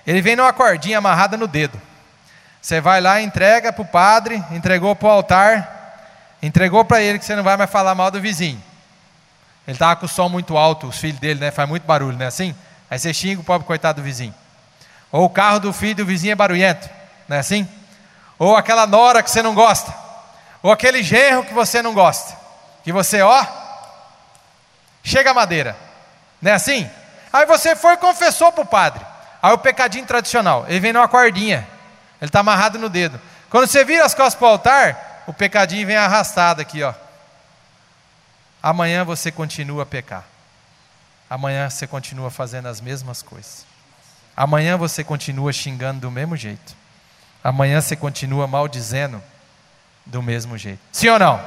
Ele 0.07 0.20
vem 0.20 0.37
numa 0.37 0.53
cordinha 0.53 0.99
amarrada 0.99 1.37
no 1.37 1.49
dedo. 1.49 1.81
Você 2.61 2.81
vai 2.81 3.01
lá, 3.01 3.20
entrega 3.20 3.72
para 3.72 3.83
o 3.83 3.87
padre, 3.87 4.43
entregou 4.51 4.95
para 4.95 5.09
o 5.09 5.11
altar, 5.11 6.37
entregou 6.43 6.85
para 6.85 7.01
ele 7.01 7.18
que 7.18 7.24
você 7.24 7.35
não 7.35 7.43
vai 7.43 7.57
mais 7.57 7.70
falar 7.70 7.95
mal 7.95 8.11
do 8.11 8.20
vizinho. 8.20 8.62
Ele 9.66 9.74
estava 9.74 9.97
com 9.97 10.07
o 10.07 10.09
som 10.09 10.29
muito 10.29 10.57
alto, 10.57 10.87
os 10.87 10.99
filhos 10.99 11.18
dele, 11.18 11.41
né? 11.41 11.51
Faz 11.51 11.68
muito 11.68 11.85
barulho, 11.85 12.16
não 12.16 12.24
é 12.24 12.29
assim? 12.29 12.55
Aí 12.91 12.99
você 12.99 13.12
xinga 13.12 13.41
o 13.41 13.45
pobre 13.45 13.66
coitado 13.66 14.01
do 14.01 14.05
vizinho. 14.05 14.35
Ou 15.11 15.24
o 15.24 15.31
carro 15.31 15.59
do 15.61 15.72
filho 15.72 15.97
do 15.97 16.07
vizinho 16.07 16.33
é 16.33 16.35
barulhento, 16.35 16.89
não 17.26 17.37
é 17.37 17.41
assim? 17.41 17.68
Ou 18.39 18.57
aquela 18.57 18.87
nora 18.87 19.22
que 19.22 19.31
você 19.31 19.43
não 19.43 19.55
gosta. 19.55 19.93
Ou 20.62 20.72
aquele 20.72 21.03
genro 21.03 21.45
que 21.45 21.53
você 21.53 21.83
não 21.83 21.93
gosta. 21.93 22.37
Que 22.83 22.93
você, 22.93 23.20
ó, 23.22 23.45
chega 25.09 25.30
a 25.30 25.34
madeira. 25.34 25.76
Não 26.40 26.50
é 26.50 26.54
assim? 26.54 26.88
Aí 27.32 27.46
você 27.46 27.74
foi 27.74 27.94
e 27.94 27.98
confessou 27.98 28.52
para 28.52 28.62
o 28.62 28.66
padre. 28.66 29.04
Aí 29.42 29.52
o 29.52 29.59
pecadinho 29.59 30.06
tradicional, 30.06 30.64
ele 30.68 30.80
vem 30.80 30.92
numa 30.92 31.09
cordinha. 31.09 31.66
Ele 32.20 32.28
está 32.28 32.40
amarrado 32.40 32.78
no 32.78 32.88
dedo. 32.88 33.20
Quando 33.48 33.66
você 33.66 33.84
vira 33.84 34.04
as 34.04 34.14
costas 34.14 34.34
para 34.34 34.46
o 34.46 34.50
altar, 34.50 35.24
o 35.26 35.32
pecadinho 35.32 35.86
vem 35.86 35.96
arrastado 35.96 36.61
aqui, 36.61 36.82
ó. 36.82 36.92
Amanhã 38.62 39.04
você 39.04 39.30
continua 39.30 39.84
a 39.84 39.86
pecar. 39.86 40.24
Amanhã 41.30 41.70
você 41.70 41.86
continua 41.86 42.30
fazendo 42.30 42.66
as 42.66 42.80
mesmas 42.80 43.22
coisas. 43.22 43.64
Amanhã 44.36 44.76
você 44.76 45.04
continua 45.04 45.52
xingando 45.52 46.00
do 46.00 46.11
mesmo 46.11 46.36
jeito. 46.36 46.76
Amanhã 47.42 47.80
você 47.80 47.94
continua 47.94 48.46
maldizendo 48.46 49.22
do 50.04 50.22
mesmo 50.22 50.59
jeito. 50.59 50.80
Sim 50.90 51.09
ou 51.09 51.18
não? 51.18 51.40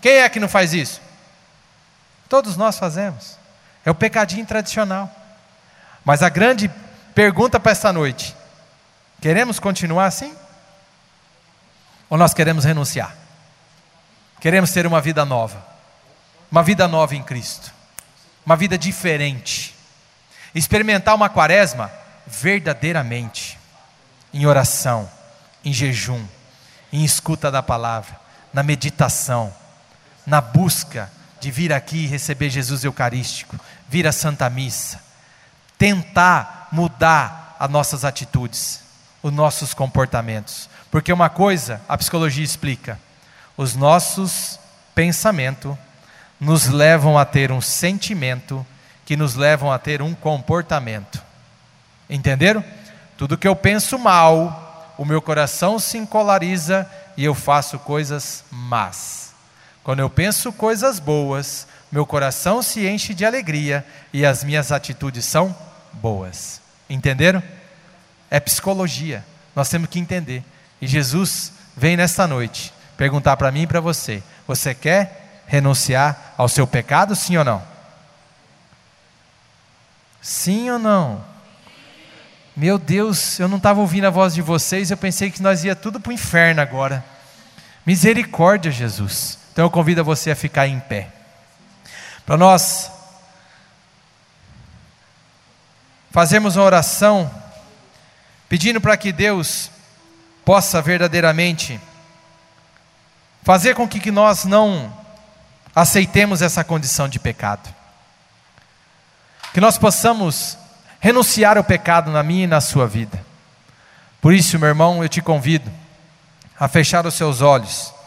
Quem 0.00 0.18
é 0.18 0.28
que 0.28 0.40
não 0.40 0.48
faz 0.48 0.72
isso? 0.72 1.00
Todos 2.30 2.56
nós 2.56 2.78
fazemos. 2.78 3.36
É 3.84 3.90
o 3.90 3.94
pecadinho 3.94 4.46
tradicional. 4.46 5.10
Mas 6.04 6.22
a 6.22 6.28
grande 6.28 6.70
pergunta 7.12 7.58
para 7.58 7.72
esta 7.72 7.92
noite: 7.92 8.36
queremos 9.20 9.58
continuar 9.58 10.06
assim? 10.06 10.32
Ou 12.08 12.16
nós 12.16 12.32
queremos 12.32 12.64
renunciar? 12.64 13.16
Queremos 14.40 14.70
ter 14.70 14.86
uma 14.86 15.00
vida 15.00 15.24
nova. 15.24 15.60
Uma 16.52 16.62
vida 16.62 16.86
nova 16.86 17.16
em 17.16 17.22
Cristo. 17.22 17.72
Uma 18.46 18.56
vida 18.56 18.78
diferente. 18.78 19.74
Experimentar 20.54 21.16
uma 21.16 21.28
quaresma 21.28 21.90
verdadeiramente. 22.28 23.58
Em 24.32 24.46
oração, 24.46 25.10
em 25.64 25.72
jejum, 25.72 26.24
em 26.92 27.04
escuta 27.04 27.50
da 27.50 27.60
palavra, 27.60 28.16
na 28.52 28.62
meditação, 28.62 29.52
na 30.24 30.40
busca 30.40 31.10
de 31.40 31.50
vir 31.50 31.72
aqui 31.72 32.06
receber 32.06 32.50
Jesus 32.50 32.84
Eucarístico, 32.84 33.58
vir 33.88 34.06
à 34.06 34.12
Santa 34.12 34.48
Missa, 34.50 35.00
tentar 35.78 36.68
mudar 36.70 37.56
as 37.58 37.70
nossas 37.70 38.04
atitudes, 38.04 38.80
os 39.22 39.32
nossos 39.32 39.74
comportamentos. 39.74 40.68
Porque 40.90 41.12
uma 41.12 41.28
coisa 41.28 41.80
a 41.88 41.96
psicologia 41.96 42.44
explica: 42.44 42.98
os 43.56 43.74
nossos 43.74 44.58
pensamentos 44.94 45.76
nos 46.38 46.66
levam 46.66 47.18
a 47.18 47.24
ter 47.24 47.52
um 47.52 47.60
sentimento 47.60 48.66
que 49.04 49.16
nos 49.16 49.34
levam 49.34 49.72
a 49.72 49.78
ter 49.78 50.00
um 50.02 50.14
comportamento. 50.14 51.22
Entenderam? 52.08 52.64
Tudo 53.16 53.36
que 53.36 53.46
eu 53.46 53.54
penso 53.54 53.98
mal, 53.98 54.94
o 54.96 55.04
meu 55.04 55.20
coração 55.20 55.78
se 55.78 55.98
encolariza 55.98 56.90
e 57.16 57.24
eu 57.24 57.34
faço 57.34 57.78
coisas 57.78 58.44
más. 58.50 59.19
Quando 59.82 60.00
eu 60.00 60.10
penso 60.10 60.52
coisas 60.52 60.98
boas, 60.98 61.66
meu 61.90 62.06
coração 62.06 62.62
se 62.62 62.86
enche 62.86 63.14
de 63.14 63.24
alegria 63.24 63.84
e 64.12 64.24
as 64.24 64.44
minhas 64.44 64.70
atitudes 64.70 65.24
são 65.24 65.54
boas. 65.94 66.60
Entenderam? 66.88 67.42
É 68.30 68.38
psicologia. 68.38 69.24
Nós 69.56 69.68
temos 69.68 69.88
que 69.88 69.98
entender. 69.98 70.44
E 70.80 70.86
Jesus 70.86 71.52
vem 71.76 71.96
nesta 71.96 72.26
noite 72.26 72.72
perguntar 72.96 73.36
para 73.36 73.50
mim 73.50 73.62
e 73.62 73.66
para 73.66 73.80
você: 73.80 74.22
você 74.46 74.74
quer 74.74 75.42
renunciar 75.46 76.34
ao 76.36 76.48
seu 76.48 76.66
pecado, 76.66 77.16
sim 77.16 77.36
ou 77.36 77.44
não? 77.44 77.62
Sim 80.22 80.70
ou 80.70 80.78
não? 80.78 81.24
Meu 82.54 82.78
Deus, 82.78 83.40
eu 83.40 83.48
não 83.48 83.56
estava 83.56 83.80
ouvindo 83.80 84.06
a 84.06 84.10
voz 84.10 84.34
de 84.34 84.42
vocês, 84.42 84.90
eu 84.90 84.96
pensei 84.96 85.30
que 85.30 85.42
nós 85.42 85.64
ia 85.64 85.74
tudo 85.74 85.98
para 85.98 86.10
o 86.10 86.12
inferno 86.12 86.60
agora. 86.60 87.04
Misericórdia, 87.86 88.70
Jesus. 88.70 89.39
Então 89.60 89.66
eu 89.66 89.70
convido 89.70 90.02
você 90.02 90.30
a 90.30 90.34
ficar 90.34 90.66
em 90.66 90.80
pé. 90.80 91.08
Para 92.24 92.38
nós 92.38 92.90
fazermos 96.10 96.56
uma 96.56 96.64
oração 96.64 97.30
pedindo 98.48 98.80
para 98.80 98.96
que 98.96 99.12
Deus 99.12 99.70
possa 100.46 100.80
verdadeiramente 100.80 101.78
fazer 103.42 103.74
com 103.74 103.86
que 103.86 104.10
nós 104.10 104.46
não 104.46 104.90
aceitemos 105.76 106.40
essa 106.40 106.64
condição 106.64 107.06
de 107.06 107.18
pecado. 107.18 107.68
Que 109.52 109.60
nós 109.60 109.76
possamos 109.76 110.56
renunciar 111.00 111.58
ao 111.58 111.64
pecado 111.64 112.10
na 112.10 112.22
minha 112.22 112.44
e 112.44 112.46
na 112.46 112.62
sua 112.62 112.86
vida. 112.86 113.22
Por 114.22 114.32
isso, 114.32 114.58
meu 114.58 114.68
irmão, 114.70 115.02
eu 115.02 115.08
te 115.10 115.20
convido 115.20 115.70
a 116.58 116.66
fechar 116.66 117.04
os 117.04 117.12
seus 117.12 117.42
olhos 117.42 117.99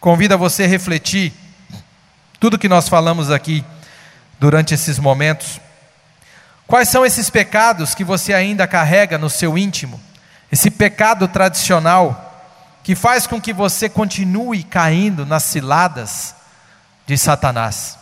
Convido 0.00 0.34
a 0.34 0.36
você 0.36 0.64
a 0.64 0.68
refletir 0.68 1.32
tudo 2.38 2.58
que 2.58 2.68
nós 2.68 2.88
falamos 2.88 3.30
aqui 3.30 3.64
durante 4.38 4.74
esses 4.74 4.98
momentos 4.98 5.60
Quais 6.68 6.90
são 6.90 7.04
esses 7.06 7.30
pecados 7.30 7.94
que 7.94 8.04
você 8.04 8.34
ainda 8.34 8.66
carrega 8.66 9.16
no 9.16 9.30
seu 9.30 9.56
íntimo? 9.56 9.98
Esse 10.52 10.70
pecado 10.70 11.26
tradicional 11.26 12.26
que 12.84 12.94
faz 12.94 13.26
com 13.26 13.40
que 13.40 13.54
você 13.54 13.88
continue 13.88 14.62
caindo 14.62 15.24
nas 15.24 15.44
ciladas 15.44 16.34
de 17.06 17.16
Satanás. 17.16 17.98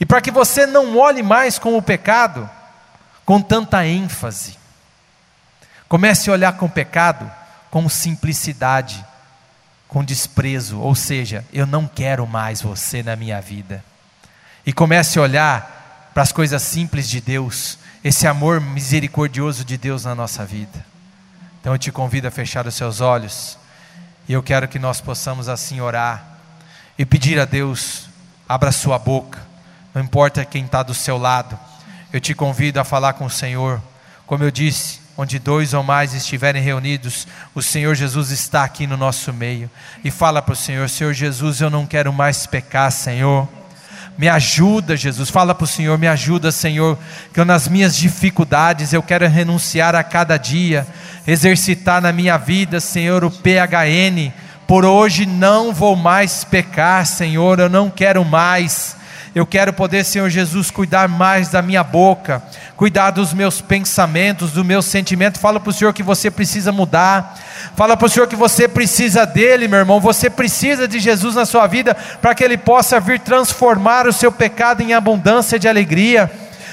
E 0.00 0.04
para 0.04 0.20
que 0.20 0.32
você 0.32 0.66
não 0.66 0.98
olhe 0.98 1.22
mais 1.22 1.60
com 1.60 1.78
o 1.78 1.82
pecado 1.82 2.50
com 3.24 3.40
tanta 3.40 3.86
ênfase, 3.86 4.58
comece 5.88 6.28
a 6.28 6.32
olhar 6.32 6.56
com 6.56 6.66
o 6.66 6.70
pecado 6.70 7.30
com 7.70 7.88
simplicidade, 7.88 9.04
com 9.88 10.04
desprezo, 10.04 10.78
ou 10.78 10.94
seja, 10.94 11.44
eu 11.50 11.66
não 11.66 11.88
quero 11.88 12.26
mais 12.26 12.60
você 12.60 13.02
na 13.02 13.16
minha 13.16 13.40
vida. 13.40 13.82
E 14.64 14.72
comece 14.72 15.18
a 15.18 15.22
olhar 15.22 16.10
para 16.12 16.22
as 16.22 16.30
coisas 16.30 16.62
simples 16.62 17.08
de 17.08 17.22
Deus, 17.22 17.78
esse 18.04 18.26
amor 18.26 18.60
misericordioso 18.60 19.64
de 19.64 19.78
Deus 19.78 20.04
na 20.04 20.14
nossa 20.14 20.44
vida. 20.44 20.84
Então 21.60 21.72
eu 21.72 21.78
te 21.78 21.90
convido 21.90 22.28
a 22.28 22.30
fechar 22.30 22.66
os 22.66 22.74
seus 22.74 23.00
olhos, 23.00 23.58
e 24.28 24.32
eu 24.34 24.42
quero 24.42 24.68
que 24.68 24.78
nós 24.78 25.00
possamos 25.00 25.48
assim 25.48 25.80
orar 25.80 26.38
e 26.98 27.06
pedir 27.06 27.40
a 27.40 27.46
Deus, 27.46 28.08
abra 28.46 28.70
sua 28.70 28.98
boca, 28.98 29.40
não 29.94 30.02
importa 30.02 30.44
quem 30.44 30.66
está 30.66 30.82
do 30.82 30.92
seu 30.92 31.16
lado, 31.16 31.58
eu 32.12 32.20
te 32.20 32.34
convido 32.34 32.78
a 32.78 32.84
falar 32.84 33.14
com 33.14 33.24
o 33.24 33.30
Senhor, 33.30 33.80
como 34.26 34.44
eu 34.44 34.50
disse, 34.50 34.97
onde 35.20 35.40
dois 35.40 35.74
ou 35.74 35.82
mais 35.82 36.14
estiverem 36.14 36.62
reunidos, 36.62 37.26
o 37.52 37.60
Senhor 37.60 37.96
Jesus 37.96 38.30
está 38.30 38.62
aqui 38.62 38.86
no 38.86 38.96
nosso 38.96 39.32
meio, 39.32 39.68
e 40.04 40.12
fala 40.12 40.40
para 40.40 40.52
o 40.52 40.56
Senhor: 40.56 40.88
Senhor 40.88 41.12
Jesus, 41.12 41.60
eu 41.60 41.68
não 41.68 41.84
quero 41.84 42.12
mais 42.12 42.46
pecar, 42.46 42.92
Senhor. 42.92 43.48
Me 44.16 44.28
ajuda, 44.28 44.96
Jesus. 44.96 45.28
Fala 45.30 45.54
para 45.54 45.64
o 45.64 45.68
Senhor, 45.68 45.96
me 45.98 46.08
ajuda, 46.08 46.50
Senhor, 46.50 46.98
que 47.32 47.38
eu, 47.38 47.44
nas 47.44 47.68
minhas 47.68 47.96
dificuldades 47.96 48.92
eu 48.92 49.02
quero 49.02 49.28
renunciar 49.28 49.94
a 49.94 50.02
cada 50.02 50.36
dia, 50.36 50.86
exercitar 51.26 52.00
na 52.00 52.12
minha 52.12 52.36
vida, 52.36 52.80
Senhor, 52.80 53.24
o 53.24 53.30
PHN. 53.30 54.32
Por 54.66 54.84
hoje 54.84 55.24
não 55.24 55.72
vou 55.72 55.96
mais 55.96 56.44
pecar, 56.44 57.06
Senhor, 57.06 57.58
eu 57.58 57.68
não 57.68 57.90
quero 57.90 58.24
mais. 58.24 58.97
Eu 59.34 59.46
quero 59.46 59.72
poder, 59.72 60.04
Senhor 60.04 60.28
Jesus, 60.30 60.70
cuidar 60.70 61.08
mais 61.08 61.48
da 61.48 61.60
minha 61.60 61.84
boca, 61.84 62.42
cuidar 62.76 63.10
dos 63.10 63.32
meus 63.34 63.60
pensamentos, 63.60 64.52
do 64.52 64.64
meu 64.64 64.80
sentimento. 64.80 65.38
Fala 65.38 65.60
para 65.60 65.70
o 65.70 65.72
Senhor 65.72 65.92
que 65.92 66.02
você 66.02 66.30
precisa 66.30 66.72
mudar. 66.72 67.38
Fala 67.76 67.96
para 67.96 68.06
o 68.06 68.08
Senhor 68.08 68.26
que 68.26 68.36
você 68.36 68.66
precisa 68.66 69.26
dele, 69.26 69.68
meu 69.68 69.78
irmão. 69.78 70.00
Você 70.00 70.30
precisa 70.30 70.88
de 70.88 70.98
Jesus 70.98 71.34
na 71.34 71.44
sua 71.44 71.66
vida 71.66 71.94
para 72.20 72.34
que 72.34 72.42
ele 72.42 72.56
possa 72.56 72.98
vir 72.98 73.20
transformar 73.20 74.06
o 74.06 74.12
seu 74.12 74.32
pecado 74.32 74.82
em 74.82 74.94
abundância 74.94 75.58
de 75.58 75.68
alegria. 75.68 76.30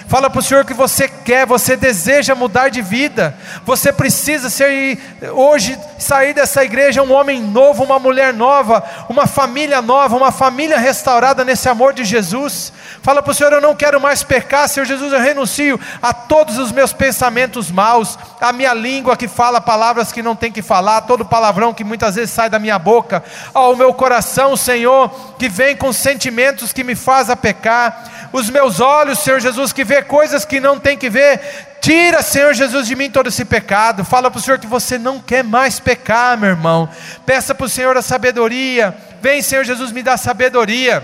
Fala 0.07 0.29
para 0.29 0.39
o 0.39 0.43
Senhor 0.43 0.63
que 0.65 0.73
você 0.73 1.07
quer, 1.07 1.47
você 1.47 1.75
deseja 1.75 2.35
mudar 2.35 2.69
de 2.69 2.79
vida. 2.79 3.35
Você 3.65 3.91
precisa 3.91 4.51
ser 4.51 4.99
hoje 5.33 5.77
sair 5.97 6.33
dessa 6.33 6.63
igreja 6.63 7.01
um 7.01 7.11
homem 7.11 7.41
novo, 7.41 7.83
uma 7.83 7.97
mulher 7.97 8.31
nova, 8.31 8.83
uma 9.09 9.25
família 9.25 9.81
nova, 9.81 10.15
uma 10.15 10.31
família 10.31 10.77
restaurada 10.77 11.43
nesse 11.43 11.67
amor 11.67 11.91
de 11.91 12.03
Jesus. 12.03 12.71
Fala 13.01 13.23
para 13.23 13.31
o 13.31 13.33
Senhor, 13.33 13.51
eu 13.51 13.61
não 13.61 13.75
quero 13.75 13.99
mais 13.99 14.23
pecar, 14.23 14.69
Senhor 14.69 14.85
Jesus, 14.85 15.11
eu 15.11 15.19
renuncio 15.19 15.79
a 16.01 16.13
todos 16.13 16.59
os 16.59 16.71
meus 16.71 16.93
pensamentos 16.93 17.71
maus, 17.71 18.17
a 18.39 18.53
minha 18.53 18.73
língua 18.73 19.17
que 19.17 19.27
fala 19.27 19.59
palavras 19.59 20.11
que 20.11 20.21
não 20.21 20.35
tem 20.35 20.51
que 20.51 20.61
falar, 20.61 21.01
todo 21.01 21.25
palavrão 21.25 21.73
que 21.73 21.83
muitas 21.83 22.15
vezes 22.15 22.31
sai 22.31 22.49
da 22.49 22.59
minha 22.59 22.77
boca, 22.77 23.23
ao 23.53 23.75
meu 23.75 23.93
coração, 23.93 24.55
Senhor, 24.55 25.09
que 25.39 25.49
vem 25.49 25.75
com 25.75 25.91
sentimentos 25.91 26.71
que 26.71 26.83
me 26.83 26.95
faz 26.95 27.29
a 27.29 27.35
pecar 27.35 28.14
os 28.37 28.49
meus 28.49 28.81
olhos, 28.81 29.19
Senhor 29.19 29.39
Jesus, 29.39 29.71
que 29.71 29.85
vê 29.85 30.01
coisas 30.01 30.43
que 30.43 30.59
não 30.59 30.77
tem 30.77 30.97
que 30.97 31.09
ver. 31.09 31.39
Tira, 31.79 32.21
Senhor 32.21 32.53
Jesus, 32.53 32.85
de 32.85 32.93
mim 32.93 33.09
todo 33.09 33.29
esse 33.29 33.45
pecado. 33.45 34.03
Fala 34.03 34.29
para 34.29 34.39
o 34.39 34.41
Senhor 34.41 34.59
que 34.59 34.67
você 34.67 34.97
não 34.97 35.21
quer 35.21 35.41
mais 35.41 35.79
pecar, 35.79 36.37
meu 36.37 36.49
irmão. 36.49 36.89
Peça 37.25 37.55
para 37.55 37.65
o 37.65 37.69
Senhor 37.69 37.95
a 37.95 38.01
sabedoria. 38.01 38.93
Vem, 39.21 39.41
Senhor 39.41 39.63
Jesus, 39.63 39.93
me 39.93 40.03
dá 40.03 40.17
sabedoria. 40.17 41.01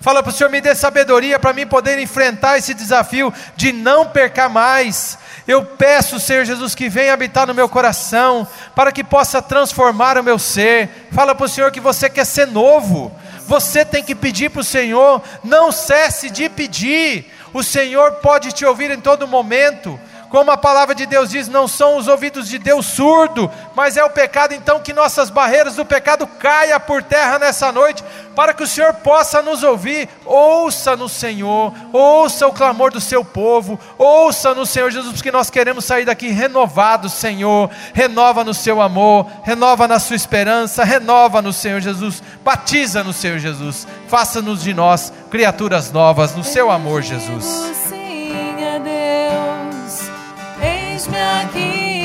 Fala 0.00 0.22
para 0.22 0.30
o 0.30 0.32
Senhor, 0.32 0.48
me 0.48 0.62
dê 0.62 0.74
sabedoria 0.74 1.38
para 1.38 1.52
mim 1.52 1.66
poder 1.66 1.98
enfrentar 1.98 2.56
esse 2.56 2.72
desafio 2.72 3.32
de 3.54 3.70
não 3.72 4.06
pecar 4.06 4.48
mais. 4.48 5.18
Eu 5.46 5.62
peço, 5.62 6.18
Senhor 6.18 6.46
Jesus, 6.46 6.74
que 6.74 6.88
venha 6.88 7.12
habitar 7.12 7.46
no 7.46 7.54
meu 7.54 7.68
coração, 7.68 8.48
para 8.74 8.90
que 8.90 9.04
possa 9.04 9.42
transformar 9.42 10.16
o 10.16 10.24
meu 10.24 10.38
ser. 10.38 11.08
Fala 11.12 11.34
para 11.34 11.44
o 11.44 11.48
Senhor 11.48 11.70
que 11.70 11.80
você 11.80 12.08
quer 12.08 12.24
ser 12.24 12.46
novo 12.46 13.14
você 13.46 13.84
tem 13.84 14.02
que 14.02 14.14
pedir 14.14 14.50
para 14.50 14.60
o 14.60 14.64
Senhor, 14.64 15.22
não 15.44 15.70
cesse 15.70 16.28
de 16.28 16.48
pedir, 16.48 17.26
o 17.52 17.62
Senhor 17.62 18.12
pode 18.16 18.52
te 18.52 18.64
ouvir 18.64 18.90
em 18.90 19.00
todo 19.00 19.26
momento. 19.26 19.98
Como 20.36 20.50
a 20.50 20.56
palavra 20.58 20.94
de 20.94 21.06
Deus 21.06 21.30
diz, 21.30 21.48
não 21.48 21.66
são 21.66 21.96
os 21.96 22.08
ouvidos 22.08 22.46
de 22.46 22.58
Deus 22.58 22.84
surdo, 22.84 23.50
mas 23.74 23.96
é 23.96 24.04
o 24.04 24.10
pecado, 24.10 24.52
então 24.52 24.80
que 24.80 24.92
nossas 24.92 25.30
barreiras 25.30 25.76
do 25.76 25.84
pecado 25.86 26.26
caia 26.26 26.78
por 26.78 27.02
terra 27.02 27.38
nessa 27.38 27.72
noite, 27.72 28.04
para 28.34 28.52
que 28.52 28.62
o 28.62 28.66
Senhor 28.66 28.92
possa 28.92 29.40
nos 29.40 29.62
ouvir. 29.62 30.10
Ouça 30.26 30.94
no 30.94 31.08
Senhor, 31.08 31.72
ouça 31.90 32.46
o 32.46 32.52
clamor 32.52 32.92
do 32.92 33.00
seu 33.00 33.24
povo, 33.24 33.80
ouça 33.96 34.54
no 34.54 34.66
Senhor 34.66 34.90
Jesus, 34.90 35.14
porque 35.14 35.32
nós 35.32 35.48
queremos 35.48 35.86
sair 35.86 36.04
daqui 36.04 36.28
renovados, 36.28 37.14
Senhor. 37.14 37.70
Renova 37.94 38.44
no 38.44 38.52
seu 38.52 38.82
amor, 38.82 39.26
renova 39.42 39.88
na 39.88 39.98
sua 39.98 40.16
esperança, 40.16 40.84
renova 40.84 41.40
no 41.40 41.50
Senhor 41.50 41.80
Jesus, 41.80 42.22
batiza 42.44 43.02
no 43.02 43.14
Senhor 43.14 43.38
Jesus, 43.38 43.88
faça-nos 44.06 44.62
de 44.62 44.74
nós 44.74 45.10
criaturas 45.30 45.90
novas 45.90 46.36
no 46.36 46.44
seu 46.44 46.70
amor, 46.70 47.00
Jesus. 47.00 47.85
Eis-me 50.96 51.18
aqui. 51.42 52.04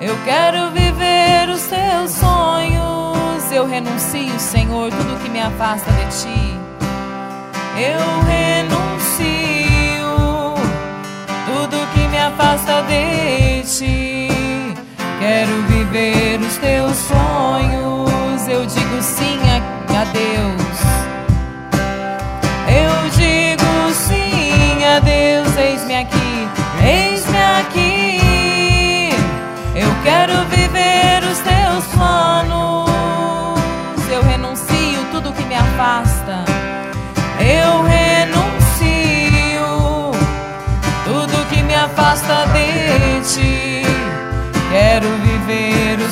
Eu 0.00 0.16
quero 0.24 0.70
viver 0.70 1.50
os 1.50 1.62
teus 1.66 2.10
sonhos. 2.12 3.52
Eu 3.52 3.66
renuncio, 3.66 4.38
Senhor, 4.40 4.90
tudo 4.90 5.22
que 5.22 5.28
me 5.28 5.42
afasta 5.42 5.90
de 5.92 6.06
ti. 6.22 6.58
Eu 7.76 8.00
renuncio 8.34 9.26
tudo 11.46 11.76
que 11.92 12.08
me 12.08 12.18
afasta 12.18 12.82
de 12.82 13.62
ti. 13.62 14.28
Quero 15.20 15.62
viver 15.68 16.40
os 16.40 16.56
teus 16.56 16.96
sonhos. 16.96 18.48
Eu 18.48 18.64
digo 18.64 19.02
sim 19.02 19.38
a, 19.50 20.00
a 20.00 20.04
Deus. 20.04 20.67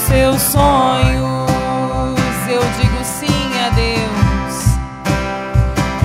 Teus 0.08 0.40
sonhos. 0.42 1.50
Eu 2.48 2.62
digo 2.80 3.04
sim 3.04 3.50
a 3.64 3.70
Deus. 3.70 4.76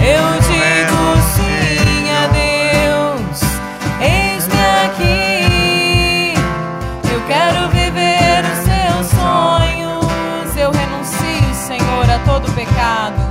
Eu 0.02 0.40
digo 0.42 1.18
sim 1.36 2.10
a 2.12 2.28
Deus, 2.28 3.42
eis-me 4.02 4.64
aqui. 4.86 6.34
Eu 7.14 7.22
quero 7.28 7.70
viver 7.70 8.44
os 8.52 8.58
seus 8.66 9.08
sonhos. 9.22 10.58
Eu 10.58 10.72
renuncio, 10.72 11.54
Senhor, 11.54 12.10
a 12.10 12.20
todo 12.26 12.52
pecado. 12.54 13.22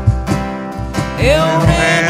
Eu 1.19 1.59
renuncio 1.67 2.10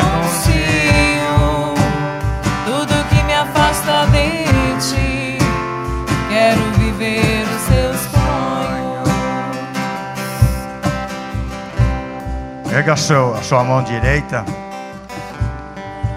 Pega 12.70 12.92
a, 12.92 12.96
seu, 12.96 13.34
a 13.34 13.42
sua 13.42 13.64
mão 13.64 13.82
direita 13.82 14.44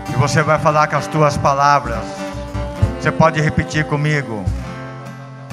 e 0.08 0.16
você 0.18 0.44
vai 0.44 0.60
falar 0.60 0.86
com 0.88 0.96
as 0.96 1.08
tuas 1.08 1.36
palavras. 1.36 2.06
Você 3.02 3.12
pode 3.12 3.42
repetir 3.42 3.86
comigo. 3.86 4.46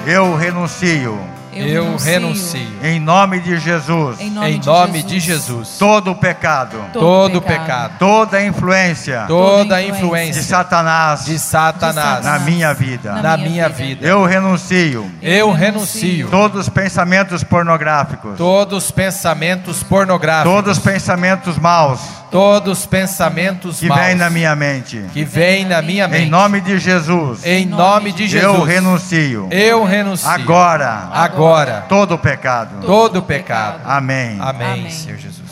Eu 0.07 0.36
renuncio 0.36 1.18
Eu 1.53 1.96
renuncio. 1.96 2.61
em 2.82 3.01
nome 3.01 3.40
de 3.40 3.59
Jesus. 3.59 4.20
Em 4.20 4.30
nome, 4.30 4.51
Em 4.51 4.61
de, 4.61 4.66
nome 4.66 4.92
Jesus. 4.94 5.07
de 5.11 5.20
Jesus. 5.20 5.68
todo 5.78 6.12
o 6.12 6.14
pecado, 6.14 6.76
Todo 6.92 7.42
pecado, 7.42 7.94
toda 7.98 8.36
a 8.36 8.44
influência. 8.44 9.24
Toda 9.26 9.76
a 9.76 9.82
de 9.82 9.88
influência. 9.88 10.42
Satanás. 10.42 11.24
De 11.24 11.38
Satanás. 11.38 12.24
Na 12.24 12.38
minha 12.38 12.72
vida. 12.72 13.12
na 13.20 13.36
minha 13.36 13.68
vida. 13.68 14.07
Eu 14.07 14.24
renuncio. 14.24 15.11
Eu 15.20 15.51
renuncio. 15.53 16.28
Todos 16.28 16.61
os 16.62 16.68
pensamentos 16.68 17.42
pornográficos, 17.42 18.36
todos 18.36 18.84
os 18.84 18.90
pensamentos 18.90 19.82
pornográficos, 19.82 20.53
todos 20.53 20.78
os 20.78 20.82
pensamentos 20.82 21.59
maus, 21.59 22.01
todos 22.31 22.78
os 22.81 22.87
pensamentos 22.87 23.81
que 23.81 23.89
maus 23.89 24.01
vêm 24.01 24.14
na 24.14 24.31
minha 24.31 24.55
mente. 24.55 25.05
que 25.12 25.24
vêm 25.24 25.64
na 25.64 25.83
minha 25.83 26.07
mente. 26.07 26.24
Em 26.24 26.31
nome 26.31 26.61
de 26.61 26.78
Jesus, 26.78 27.45
Em 27.45 27.66
nome 27.66 28.12
de 28.12 28.28
Jesus. 28.28 28.55
eu 28.55 28.62
renuncio. 28.62 29.49
Eu 29.51 29.85
renuncio. 29.85 30.28
Agora, 30.28 31.09
Agora. 31.12 31.87
todo 31.89 32.16
pecado. 32.16 32.87
Todo 32.87 33.22
pecado. 33.22 33.81
Amém. 33.85 34.39
Amém, 34.41 34.72
Amém. 34.72 34.91
Senhor 34.91 35.18
Jesus. 35.18 35.51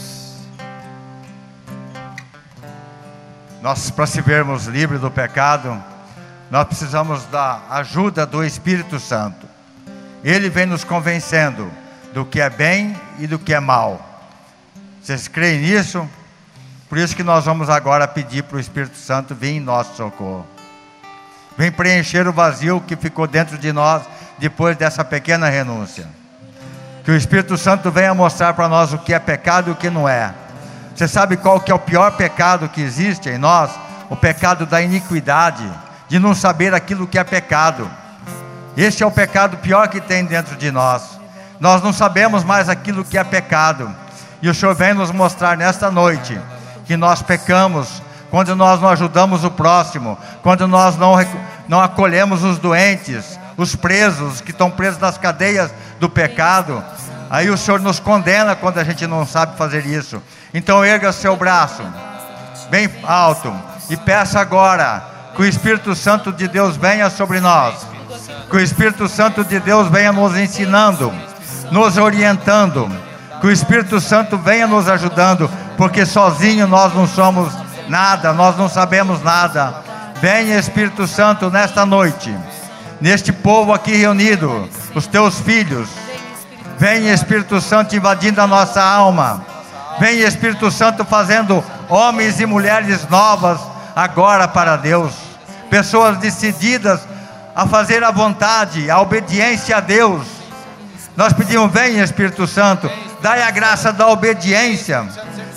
Nós, 3.61 3.91
para 3.91 4.07
se 4.07 4.21
vermos 4.21 4.67
livres 4.67 5.01
do 5.01 5.11
pecado, 5.11 5.77
nós 6.51 6.65
precisamos 6.67 7.25
da 7.25 7.61
ajuda 7.71 8.25
do 8.25 8.45
Espírito 8.45 9.01
Santo. 9.01 9.47
Ele 10.23 10.49
vem 10.49 10.67
nos 10.67 10.85
convencendo 10.85 11.69
do 12.15 12.25
que 12.25 12.41
é 12.41 12.49
bem 12.49 12.97
e 13.19 13.27
do 13.27 13.39
que 13.39 13.53
é 13.53 13.61
mal. 13.61 14.05
Vocês 15.03 15.27
creem 15.27 15.61
nisso? 15.61 16.09
Por 16.89 16.97
isso 16.97 17.15
que 17.15 17.23
nós 17.23 17.45
vamos 17.45 17.69
agora 17.69 18.09
pedir 18.09 18.45
para 18.45 18.57
o 18.57 18.61
Espírito 18.61 18.97
Santo 18.97 19.35
vir 19.35 19.57
em 19.57 19.61
nosso 19.61 19.95
socorro. 19.95 20.47
Vem 21.57 21.71
preencher 21.71 22.27
o 22.27 22.33
vazio 22.33 22.81
que 22.81 22.97
ficou 22.97 23.27
dentro 23.27 23.59
de 23.59 23.73
nós 23.73 24.03
depois 24.39 24.77
dessa 24.77 25.05
pequena 25.05 25.49
renúncia. 25.49 26.07
Que 27.05 27.11
o 27.11 27.17
Espírito 27.17 27.59
Santo 27.59 27.91
venha 27.91 28.15
mostrar 28.15 28.55
para 28.55 28.69
nós 28.69 28.93
o 28.93 28.99
que 28.99 29.13
é 29.13 29.19
pecado 29.19 29.69
e 29.69 29.73
o 29.73 29.77
que 29.77 29.91
não 29.91 30.09
é. 30.09 30.33
Você 30.95 31.07
sabe 31.07 31.37
qual 31.37 31.61
que 31.61 31.71
é 31.71 31.75
o 31.75 31.79
pior 31.79 32.13
pecado 32.13 32.69
que 32.69 32.81
existe 32.81 33.29
em 33.29 33.39
nós? 33.39 33.71
O 34.09 34.17
pecado 34.17 34.65
da 34.65 34.81
iniquidade, 34.81 35.69
de 36.09 36.19
não 36.19 36.35
saber 36.35 36.73
aquilo 36.73 37.07
que 37.07 37.19
é 37.19 37.25
pecado. 37.25 37.91
Este 38.77 39.03
é 39.03 39.07
o 39.07 39.11
pecado 39.11 39.59
pior 39.59 39.89
que 39.89 40.01
tem 40.01 40.25
dentro 40.25 40.57
de 40.57 40.71
nós. 40.71 41.19
Nós 41.61 41.83
não 41.83 41.93
sabemos 41.93 42.45
mais 42.45 42.69
aquilo 42.69 43.05
que 43.05 43.19
é 43.19 43.25
pecado. 43.25 43.95
E 44.41 44.49
o 44.49 44.55
Senhor 44.55 44.75
vem 44.75 44.95
nos 44.95 45.11
mostrar 45.11 45.57
nesta 45.57 45.91
noite 45.91 46.41
que 46.89 46.97
nós 46.97 47.21
pecamos 47.21 48.03
quando 48.31 48.57
nós 48.57 48.81
não 48.81 48.89
ajudamos 48.89 49.45
o 49.45 49.51
próximo, 49.51 50.19
quando 50.43 50.67
nós 50.67 50.97
não, 50.97 51.15
não 51.69 51.81
acolhemos 51.81 52.43
os 52.43 52.59
doentes, 52.59 53.39
os 53.59 53.77
presos 53.77 54.41
que 54.41 54.53
estão 54.53 54.71
presos 54.71 54.99
nas 54.99 55.19
cadeias 55.19 55.71
do 56.01 56.09
pecado. 56.09 56.83
Aí 57.29 57.51
o 57.51 57.59
Senhor 57.59 57.79
nos 57.79 58.01
condena 58.01 58.57
quando 58.57 58.79
a 58.79 58.85
gente 58.85 59.07
não 59.07 59.27
sabe 59.27 59.57
fazer 59.59 59.85
isso. 59.85 60.23
Então 60.55 60.83
erga 60.83 61.13
seu 61.13 61.37
braço 61.37 61.83
bem 62.71 62.89
alto 63.05 63.55
e 63.91 63.97
peça 63.97 64.41
agora 64.41 65.03
que 65.37 65.43
o 65.43 65.47
Espírito 65.47 65.95
Santo 65.95 66.33
de 66.33 66.49
Deus 66.49 66.75
venha 66.77 67.11
sobre 67.11 67.39
nós. 67.39 67.87
Que 68.49 68.57
o 68.57 68.61
Espírito 68.61 69.07
Santo 69.09 69.45
de 69.45 69.61
Deus 69.61 69.89
venha 69.89 70.11
nos 70.11 70.35
ensinando, 70.37 71.13
nos 71.71 71.99
orientando. 71.99 72.91
Que 73.41 73.47
o 73.47 73.51
Espírito 73.51 74.01
Santo 74.01 74.37
venha 74.37 74.67
nos 74.67 74.89
ajudando, 74.89 75.51
porque 75.77 76.05
sozinho 76.05 76.67
nós 76.67 76.93
não 76.95 77.07
somos 77.07 77.53
nada, 77.89 78.33
nós 78.33 78.57
não 78.57 78.69
sabemos 78.69 79.23
nada. 79.23 79.75
Venha 80.21 80.59
Espírito 80.59 81.07
Santo 81.07 81.49
nesta 81.51 81.87
noite, 81.87 82.35
neste 83.01 83.33
povo 83.33 83.73
aqui 83.73 83.95
reunido, 83.95 84.69
os 84.95 85.07
teus 85.07 85.41
filhos. 85.41 85.89
Venha 86.79 87.13
Espírito 87.13 87.61
Santo 87.61 87.95
invadindo 87.95 88.41
a 88.41 88.47
nossa 88.47 88.83
alma. 88.83 89.45
Venha 90.01 90.27
Espírito 90.27 90.71
Santo 90.71 91.05
fazendo 91.05 91.63
homens 91.89 92.41
e 92.41 92.47
mulheres 92.47 93.09
novas 93.09 93.61
agora 93.95 94.47
para 94.47 94.77
Deus. 94.77 95.13
Pessoas 95.71 96.19
decididas 96.19 97.01
a 97.55 97.67
fazer 97.67 98.05
a 98.05 98.11
vontade, 98.11 98.91
a 98.91 99.01
obediência 99.01 99.77
a 99.77 99.81
Deus. 99.81 100.27
Nós 101.17 101.33
pedimos, 101.33 101.73
venha 101.73 102.05
Espírito 102.05 102.47
Santo, 102.47 102.89
dai 103.21 103.43
a 103.43 103.51
graça 103.51 103.93
da 103.93 104.09
obediência, 104.09 105.05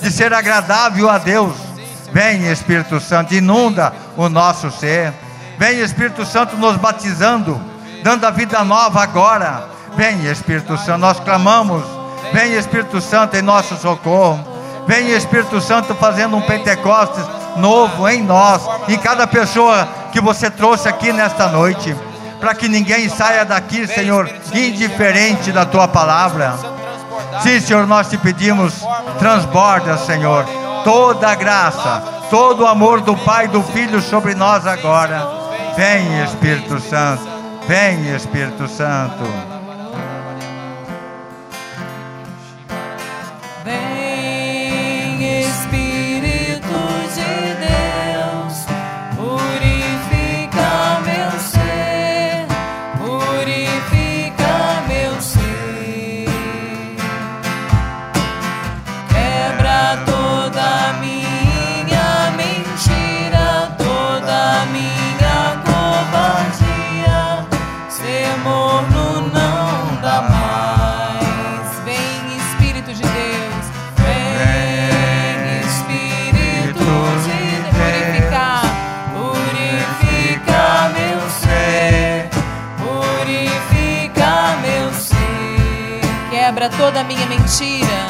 de 0.01 0.11
ser 0.11 0.33
agradável 0.33 1.09
a 1.09 1.17
Deus. 1.17 1.55
Venha 2.11 2.51
Espírito 2.51 2.99
Santo, 2.99 3.33
inunda 3.33 3.93
o 4.17 4.27
nosso 4.27 4.69
ser. 4.71 5.13
Venha 5.57 5.83
Espírito 5.83 6.25
Santo 6.25 6.57
nos 6.57 6.75
batizando, 6.75 7.59
dando 8.03 8.25
a 8.25 8.31
vida 8.31 8.63
nova 8.63 9.01
agora. 9.01 9.69
Venha 9.95 10.31
Espírito 10.31 10.77
Santo, 10.77 10.99
nós 10.99 11.19
clamamos. 11.19 11.83
Venha 12.33 12.57
Espírito 12.57 12.99
Santo 12.99 13.35
em 13.37 13.41
nosso 13.41 13.75
socorro. 13.77 14.45
Venha 14.87 15.15
Espírito 15.15 15.61
Santo 15.61 15.93
fazendo 15.95 16.35
um 16.35 16.41
Pentecostes 16.41 17.23
novo 17.57 18.07
em 18.07 18.21
nós, 18.21 18.61
em 18.87 18.97
cada 18.97 19.27
pessoa 19.27 19.87
que 20.11 20.19
você 20.19 20.49
trouxe 20.49 20.87
aqui 20.87 21.13
nesta 21.13 21.47
noite, 21.47 21.95
para 22.39 22.55
que 22.55 22.67
ninguém 22.67 23.07
saia 23.07 23.45
daqui, 23.45 23.87
Senhor, 23.87 24.29
indiferente 24.53 25.51
da 25.51 25.65
tua 25.65 25.87
palavra. 25.87 26.80
Sim, 27.43 27.59
Senhor, 27.59 27.87
nós 27.87 28.09
te 28.09 28.17
pedimos, 28.17 28.85
transborda, 29.17 29.97
Senhor, 29.97 30.45
toda 30.83 31.29
a 31.29 31.35
graça, 31.35 32.03
todo 32.29 32.63
o 32.63 32.67
amor 32.67 33.01
do 33.01 33.15
Pai 33.17 33.45
e 33.45 33.49
do 33.49 33.63
Filho 33.63 34.01
sobre 34.01 34.35
nós 34.35 34.67
agora. 34.67 35.27
Vem, 35.75 36.23
Espírito 36.23 36.79
Santo, 36.79 37.23
vem, 37.67 38.13
Espírito 38.15 38.67
Santo. 38.67 39.50
Mentira, 87.51 88.07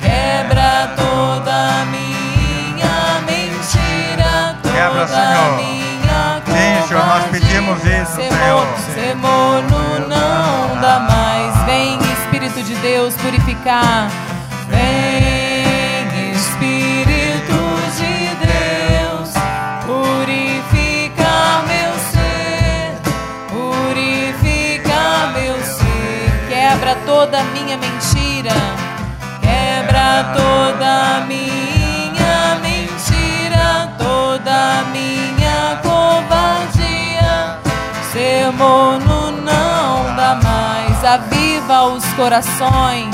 quebra 0.00 0.92
toda 0.96 1.84
minha 1.84 3.20
mentira, 3.24 4.56
toda 4.60 4.74
Quebra, 4.74 5.06
Senhor. 5.06 5.56
minha 5.56 6.42
Sim, 6.46 6.88
Senhor, 6.88 7.06
nós 7.06 7.24
pedimos 7.30 7.78
isso, 7.84 8.16
Senhor. 8.16 8.66
ser 8.92 9.14
morno 9.14 10.08
não 10.08 10.80
dá 10.80 10.98
mais. 10.98 11.64
Vem 11.64 11.96
Espírito 12.12 12.60
de 12.64 12.74
Deus 12.76 13.14
purificar. 13.14 14.10
Vem 14.68 16.32
Espírito 16.32 17.54
de 17.96 18.34
Deus 18.44 19.30
purifica 19.86 21.62
meu 21.68 21.92
ser, 22.10 22.96
purifica 23.48 25.30
meu 25.34 25.54
ser. 25.62 26.48
Quebra 26.48 26.96
toda 27.06 27.44
minha 27.44 27.76
mentira, 27.76 27.91
quebra 29.40 30.32
toda 30.34 31.24
minha 31.26 32.58
mentira, 32.62 33.92
toda 33.98 34.84
minha 34.92 35.78
covardia. 35.82 37.58
Ser 38.12 38.50
morno 38.52 39.30
não 39.32 40.16
dá 40.16 40.40
mais. 40.42 41.04
Aviva 41.04 41.84
os 41.84 42.04
corações. 42.14 43.11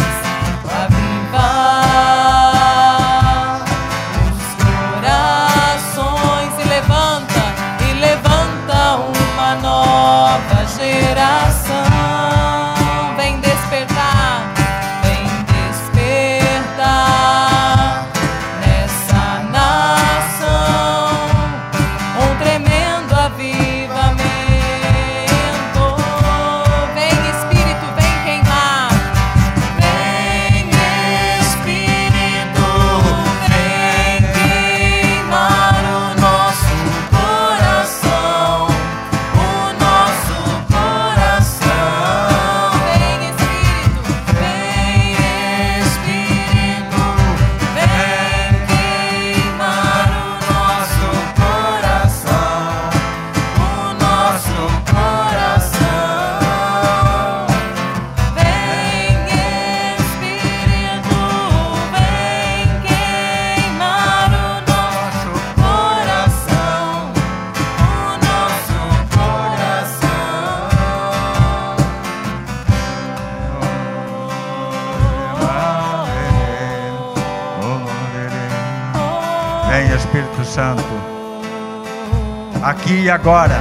Agora. 83.18 83.58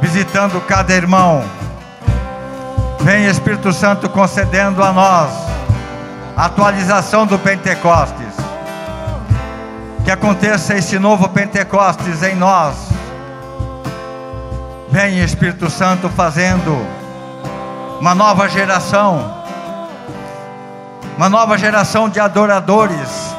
Visitando 0.00 0.58
cada 0.62 0.94
irmão. 0.94 1.44
Vem 3.00 3.26
Espírito 3.26 3.72
Santo 3.72 4.08
concedendo 4.08 4.82
a 4.82 4.92
nós 4.92 5.30
a 6.34 6.46
atualização 6.46 7.26
do 7.26 7.38
Pentecostes. 7.38 8.34
Que 10.04 10.10
aconteça 10.10 10.74
esse 10.74 10.98
novo 10.98 11.28
Pentecostes 11.28 12.22
em 12.22 12.34
nós. 12.34 12.74
Vem 14.88 15.22
Espírito 15.22 15.68
Santo 15.68 16.08
fazendo 16.08 16.74
uma 18.00 18.14
nova 18.14 18.48
geração, 18.48 19.44
uma 21.18 21.28
nova 21.28 21.58
geração 21.58 22.08
de 22.08 22.18
adoradores. 22.18 23.34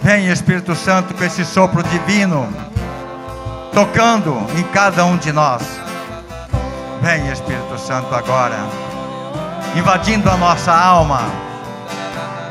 Vem 0.00 0.28
Espírito 0.28 0.74
Santo 0.74 1.14
com 1.14 1.24
esse 1.24 1.44
sopro 1.44 1.82
divino, 1.82 2.63
tocando 3.74 4.46
em 4.56 4.62
cada 4.62 5.04
um 5.04 5.16
de 5.16 5.32
nós. 5.32 5.62
Vem 7.02 7.28
Espírito 7.30 7.76
Santo 7.76 8.14
agora, 8.14 8.56
invadindo 9.74 10.30
a 10.30 10.36
nossa 10.36 10.72
alma, 10.72 11.22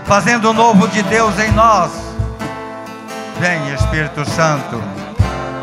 fazendo 0.05 0.49
o 0.49 0.53
novo 0.53 0.87
de 0.89 1.01
Deus 1.03 1.39
em 1.39 1.51
nós. 1.53 1.91
Vem 3.39 3.73
Espírito 3.73 4.29
Santo, 4.29 4.83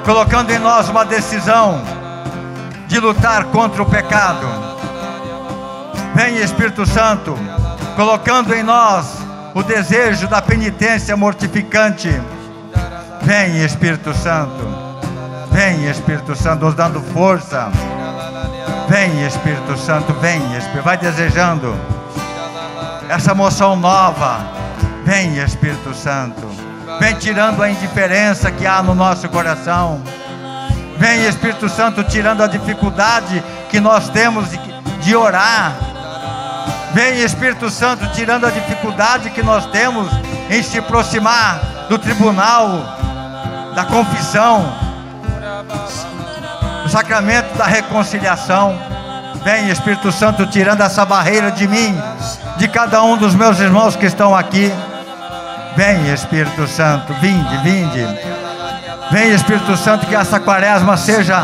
colocando 0.05 0.51
em 0.51 0.59
nós 0.59 0.89
uma 0.89 1.05
decisão 1.05 1.81
de 2.89 2.99
lutar 2.99 3.45
contra 3.45 3.83
o 3.83 3.87
pecado. 3.87 4.47
Vem 6.15 6.39
Espírito 6.39 6.87
Santo, 6.87 7.39
colocando 7.95 8.55
em 8.55 8.63
nós 8.63 9.19
o 9.55 9.63
desejo 9.63 10.27
da 10.27 10.41
penitência 10.41 11.15
mortificante. 11.17 12.11
Vem 13.23 13.63
Espírito 13.63 14.15
Santo. 14.15 14.90
Vem 15.51 15.89
Espírito 15.89 16.35
Santo, 16.35 16.65
nos 16.65 16.75
dando 16.75 17.01
força. 17.01 17.69
Vem 18.89 19.27
Espírito 19.27 19.77
Santo, 19.79 20.13
vem 20.15 20.39
Espírito, 20.57 20.83
vai 20.83 20.97
desejando 20.97 21.75
essa 23.09 23.33
emoção 23.33 23.77
nova. 23.77 24.39
Vem 25.05 25.39
Espírito 25.39 25.95
Santo. 25.95 26.49
Vem 26.99 27.15
tirando 27.15 27.63
a 27.63 27.71
indiferença 27.71 28.51
que 28.51 28.67
há 28.67 28.83
no 28.83 28.95
nosso 28.95 29.29
coração. 29.29 30.03
Vem 30.99 31.27
Espírito 31.27 31.69
Santo 31.69 32.05
tirando 32.05 32.43
a 32.43 32.47
dificuldade 32.47 33.43
que 33.71 33.81
nós 33.81 34.09
temos 34.11 34.51
de, 34.51 34.61
de 35.01 35.17
orar. 35.17 35.75
Vem 36.93 37.23
Espírito 37.23 37.71
Santo 37.71 38.07
tirando 38.09 38.47
a 38.47 38.51
dificuldade 38.51 39.31
que 39.31 39.43
nós 39.43 39.67
temos 39.67 40.09
em 40.51 40.63
se 40.63 40.79
aproximar 40.79 41.61
do 41.89 41.99
tribunal 41.99 42.69
da 43.75 43.85
confissão, 43.85 44.90
do 46.83 46.89
sacramento 46.89 47.57
da 47.57 47.65
reconciliação. 47.65 48.79
Vem 49.45 49.71
Espírito 49.71 50.13
Santo 50.13 50.47
tirando 50.47 50.83
essa 50.83 51.05
barreira 51.05 51.51
de 51.51 51.67
mim, 51.67 51.99
de 52.57 52.69
cada 52.69 53.03
um 53.03 53.17
dos 53.17 53.35
meus 53.35 53.59
irmãos 53.59 53.97
que 53.97 54.07
estão 54.07 54.37
aqui. 54.37 54.73
Vem 55.77 56.13
Espírito 56.13 56.67
Santo, 56.67 57.13
vinde, 57.15 57.57
vinde. 57.59 58.07
Vem 59.11 59.31
Espírito 59.31 59.77
Santo 59.77 60.07
que 60.07 60.15
essa 60.15 60.39
quaresma 60.39 60.97
seja 60.97 61.39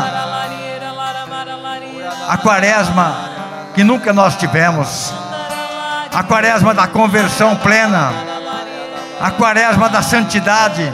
a 2.27 2.37
quaresma 2.37 3.15
que 3.73 3.83
nunca 3.83 4.11
nós 4.13 4.35
tivemos 4.35 5.13
a 6.13 6.23
quaresma 6.23 6.73
da 6.73 6.87
conversão 6.87 7.55
plena, 7.55 8.11
a 9.21 9.29
quaresma 9.31 9.87
da 9.87 10.01
santidade. 10.01 10.91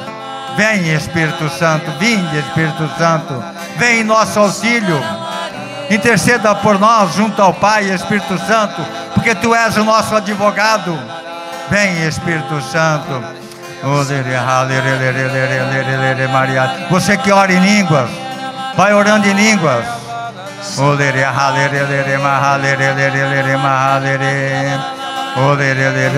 Vem 0.56 0.94
Espírito 0.94 1.50
Santo, 1.50 1.92
vinde 1.98 2.38
Espírito 2.38 2.88
Santo, 2.98 3.44
vem 3.78 4.02
em 4.02 4.04
nosso 4.04 4.40
auxílio, 4.40 5.02
interceda 5.90 6.54
por 6.54 6.80
nós 6.80 7.16
junto 7.16 7.42
ao 7.42 7.54
Pai 7.54 7.90
Espírito 7.90 8.38
Santo, 8.46 8.86
porque 9.16 9.34
Tu 9.34 9.54
és 9.56 9.76
o 9.78 9.84
nosso 9.84 10.16
advogado. 10.16 10.98
Vem 11.70 12.06
Espírito 12.06 12.62
Santo. 12.62 13.24
Você 16.90 17.18
que 17.18 17.32
ora 17.32 17.52
em 17.52 17.60
línguas, 17.60 18.10
vai 18.78 18.94
orando 18.94 19.28
em 19.28 19.34
línguas. 19.34 19.86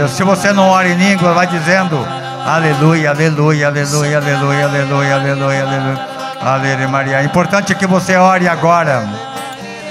Se 0.10 0.24
você 0.24 0.52
não 0.54 0.68
ora 0.70 0.88
em 0.88 0.96
língua, 0.96 1.34
vai 1.34 1.48
dizendo 1.48 2.25
Aleluia, 2.46 3.10
aleluia, 3.10 3.68
aleluia, 3.70 4.18
aleluia, 4.20 4.66
aleluia, 4.66 5.16
aleluia, 5.16 5.64
aleluia. 5.64 6.08
Aleluia, 6.40 6.88
Maria. 6.88 7.22
É 7.22 7.24
importante 7.24 7.72
é 7.72 7.76
que 7.76 7.88
você 7.88 8.16
ore 8.18 8.48
agora. 8.48 9.04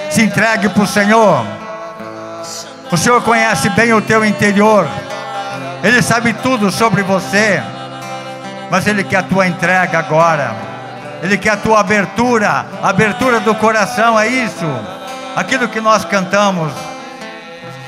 Se 0.08 0.22
entregue 0.22 0.68
para 0.68 0.84
o 0.84 0.86
Senhor. 0.86 1.44
O 2.92 2.96
Senhor 2.96 3.20
conhece 3.22 3.68
bem 3.70 3.92
o 3.92 4.00
teu 4.00 4.24
interior. 4.24 4.86
Ele 5.82 6.00
sabe 6.00 6.32
tudo 6.32 6.70
sobre 6.70 7.02
você. 7.02 7.60
Mas 8.70 8.86
Ele 8.86 9.02
quer 9.02 9.16
a 9.16 9.22
tua 9.24 9.48
entrega 9.48 9.98
agora. 9.98 10.54
Ele 11.24 11.36
quer 11.36 11.50
a 11.50 11.56
tua 11.56 11.80
abertura. 11.80 12.66
A 12.80 12.88
abertura 12.88 13.40
do 13.40 13.52
coração, 13.56 14.16
é 14.16 14.28
isso. 14.28 14.64
Aquilo 15.34 15.66
que 15.66 15.80
nós 15.80 16.04
cantamos. 16.04 16.72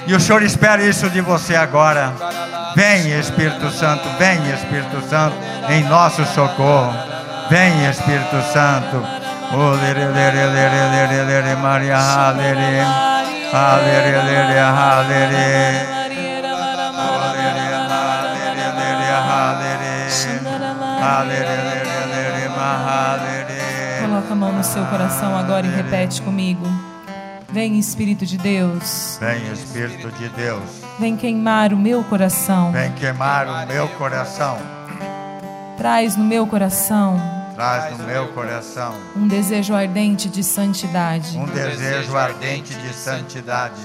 E 0.07 0.15
o 0.15 0.20
Senhor 0.20 0.43
espera 0.43 0.83
isso 0.83 1.11
de 1.11 1.20
você 1.20 1.57
agora. 1.57 2.12
Vem, 2.77 3.19
Espírito 3.19 3.70
Santo, 3.70 4.09
vem, 4.19 4.39
Espírito 4.53 5.01
Santo, 5.09 5.37
em 5.69 5.83
nosso 5.85 6.24
socorro. 6.27 6.95
Vem, 7.51 7.89
Espírito 7.89 8.41
Santo. 8.53 9.05
Maria, 11.57 11.97
Coloca 24.03 24.33
a 24.33 24.37
mão 24.37 24.53
no 24.53 24.65
seu 24.65 24.85
coração 24.87 25.37
agora 25.37 25.66
e 25.66 25.70
repete 25.70 26.20
comigo. 26.23 26.86
Vem 27.48 27.78
Espírito 27.78 28.27
de 28.27 28.36
Deus. 28.36 29.18
Vem 29.20 29.52
Espírito 29.52 30.10
de 30.12 30.28
Deus. 30.31 30.62
Vem 30.98 31.16
queimar 31.16 31.73
o 31.73 31.77
meu 31.77 32.02
coração. 32.05 32.73
Vem 32.73 32.93
queimar 32.93 33.47
o 33.47 33.66
meu 33.66 33.89
coração. 33.90 34.59
Traz 35.77 36.16
no 36.16 36.24
meu 36.24 36.47
coração. 36.47 37.20
Traz 37.55 37.97
no 37.97 38.05
meu 38.05 38.28
coração 38.28 38.94
um 39.16 39.27
desejo 39.27 39.74
ardente 39.74 40.28
de 40.28 40.43
santidade. 40.43 41.39
Um 41.39 41.47
desejo 41.47 42.16
ardente 42.16 42.74
de 42.74 42.93
santidade. 42.93 43.81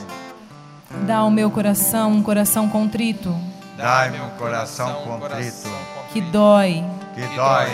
Dá 1.06 1.18
ao 1.18 1.32
meu 1.32 1.50
coração 1.50 2.12
um 2.12 2.24
coração 2.24 2.68
contrito. 2.68 3.34
Dai-me 3.78 4.20
um 4.20 4.30
coração 4.32 4.94
contrito. 5.04 5.70
Que 6.12 6.20
dói. 6.20 6.84
Que 7.16 7.36
dói. 7.36 7.70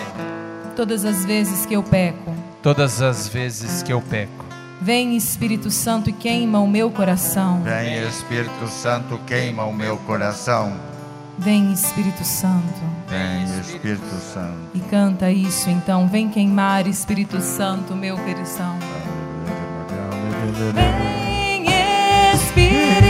Todas 0.76 1.04
as 1.04 1.26
vezes 1.26 1.66
que 1.66 1.74
eu 1.74 1.82
peco. 1.82 2.36
Todas 2.62 3.02
as 3.02 3.28
vezes 3.28 3.82
que 3.82 3.92
eu 3.92 4.02
peco. 4.02 4.47
Vem 4.80 5.16
Espírito 5.18 5.72
Santo 5.72 6.10
e 6.10 6.14
queima 6.14 6.60
o 6.60 6.68
meu 6.68 6.92
coração. 6.92 7.62
Vem 7.64 8.08
Espírito 8.08 8.68
Santo, 8.68 9.20
queima 9.26 9.64
o 9.64 9.74
meu 9.74 9.98
coração. 9.98 10.74
Vem 11.40 11.72
Espírito 11.74 12.24
Santo. 12.24 12.82
Vem 13.08 13.44
Espírito 13.60 14.16
Santo. 14.34 14.58
E 14.74 14.80
canta 14.80 15.32
isso 15.32 15.70
então. 15.70 16.08
Vem 16.08 16.30
queimar 16.30 16.88
Espírito 16.88 17.42
Santo, 17.42 17.96
meu 17.96 18.18
coração. 18.18 18.78
Vem 20.74 21.66
Espírito, 22.34 23.07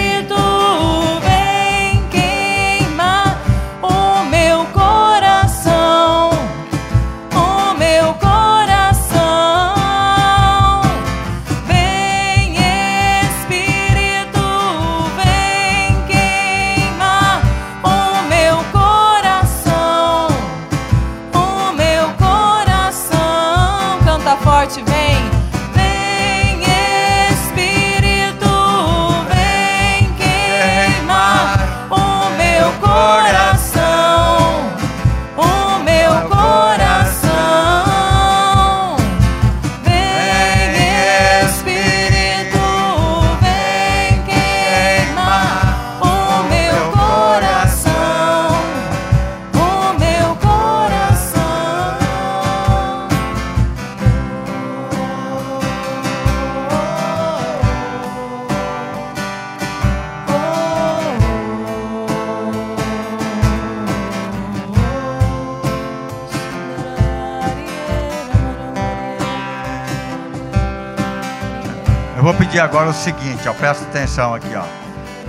pedir 72.57 72.59
agora 72.61 72.89
o 72.89 72.93
seguinte, 72.93 73.47
ó, 73.47 73.53
presta 73.53 73.85
atenção 73.85 74.34
aqui, 74.34 74.49
ó. 74.55 74.63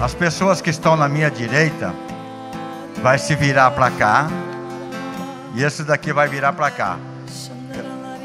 As 0.02 0.14
pessoas 0.14 0.62
que 0.62 0.70
estão 0.70 0.96
na 0.96 1.08
minha 1.08 1.30
direita 1.30 1.92
vai 3.02 3.18
se 3.18 3.34
virar 3.34 3.70
para 3.72 3.90
cá 3.90 4.28
e 5.54 5.62
esse 5.62 5.84
daqui 5.84 6.10
vai 6.10 6.26
virar 6.26 6.54
para 6.54 6.70
cá. 6.70 6.96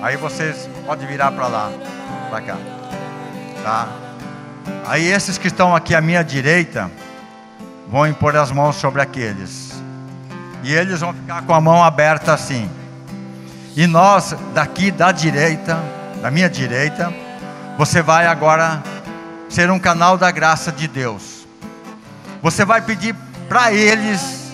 Aí 0.01 0.15
vocês 0.15 0.69
podem 0.85 1.05
virar 1.05 1.31
para 1.31 1.47
lá, 1.47 1.69
para 2.29 2.41
cá, 2.41 2.57
tá? 3.61 3.87
Aí 4.87 5.05
esses 5.05 5.37
que 5.37 5.47
estão 5.47 5.75
aqui 5.75 5.93
à 5.93 5.99
minha 5.99 6.23
direita 6.23 6.89
vão 7.89 8.07
impor 8.07 8.37
as 8.37 8.51
mãos 8.51 8.77
sobre 8.77 9.01
aqueles 9.01 9.73
e 10.63 10.73
eles 10.73 11.01
vão 11.01 11.13
ficar 11.13 11.41
com 11.41 11.53
a 11.53 11.59
mão 11.59 11.83
aberta 11.83 12.33
assim. 12.33 12.69
E 13.75 13.85
nós 13.85 14.33
daqui 14.53 14.91
da 14.91 15.11
direita, 15.11 15.77
da 16.21 16.31
minha 16.31 16.49
direita, 16.49 17.13
você 17.77 18.01
vai 18.01 18.27
agora 18.27 18.81
ser 19.53 19.69
um 19.69 19.77
canal 19.77 20.17
da 20.17 20.31
graça 20.31 20.71
de 20.71 20.87
Deus. 20.87 21.45
Você 22.41 22.65
vai 22.65 22.81
pedir 22.81 23.13
para 23.47 23.71
eles 23.71 24.51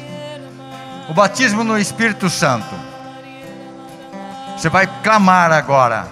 o 1.07 1.13
batismo 1.13 1.63
no 1.63 1.79
Espírito 1.79 2.29
Santo. 2.29 2.75
Você 4.57 4.67
vai 4.67 4.85
clamar 5.01 5.53
agora 5.53 6.05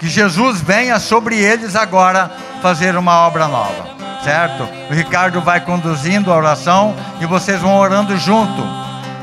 que 0.00 0.08
Jesus 0.08 0.60
venha 0.60 0.98
sobre 0.98 1.38
eles 1.38 1.76
agora 1.76 2.28
fazer 2.60 2.96
uma 2.96 3.20
obra 3.20 3.46
nova, 3.46 3.86
certo? 4.24 4.64
O 4.90 4.92
Ricardo 4.92 5.40
vai 5.40 5.60
conduzindo 5.60 6.32
a 6.32 6.36
oração 6.36 6.96
e 7.20 7.26
vocês 7.26 7.60
vão 7.60 7.78
orando 7.78 8.16
junto 8.16 8.64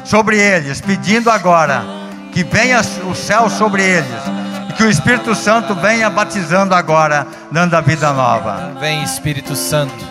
sobre 0.05 0.39
eles, 0.39 0.79
pedindo 0.79 1.29
agora 1.29 1.83
que 2.31 2.45
venha 2.45 2.79
o 2.79 3.13
céu 3.13 3.49
sobre 3.49 3.83
eles 3.83 4.46
que 4.77 4.83
o 4.83 4.89
Espírito 4.89 5.33
Santo 5.33 5.73
venha 5.73 6.07
batizando 6.07 6.75
agora, 6.75 7.25
dando 7.51 7.73
a 7.73 7.81
vida 7.81 8.13
nova. 8.13 8.73
Vem 8.79 9.01
Espírito 9.01 9.55
Santo. 9.55 10.05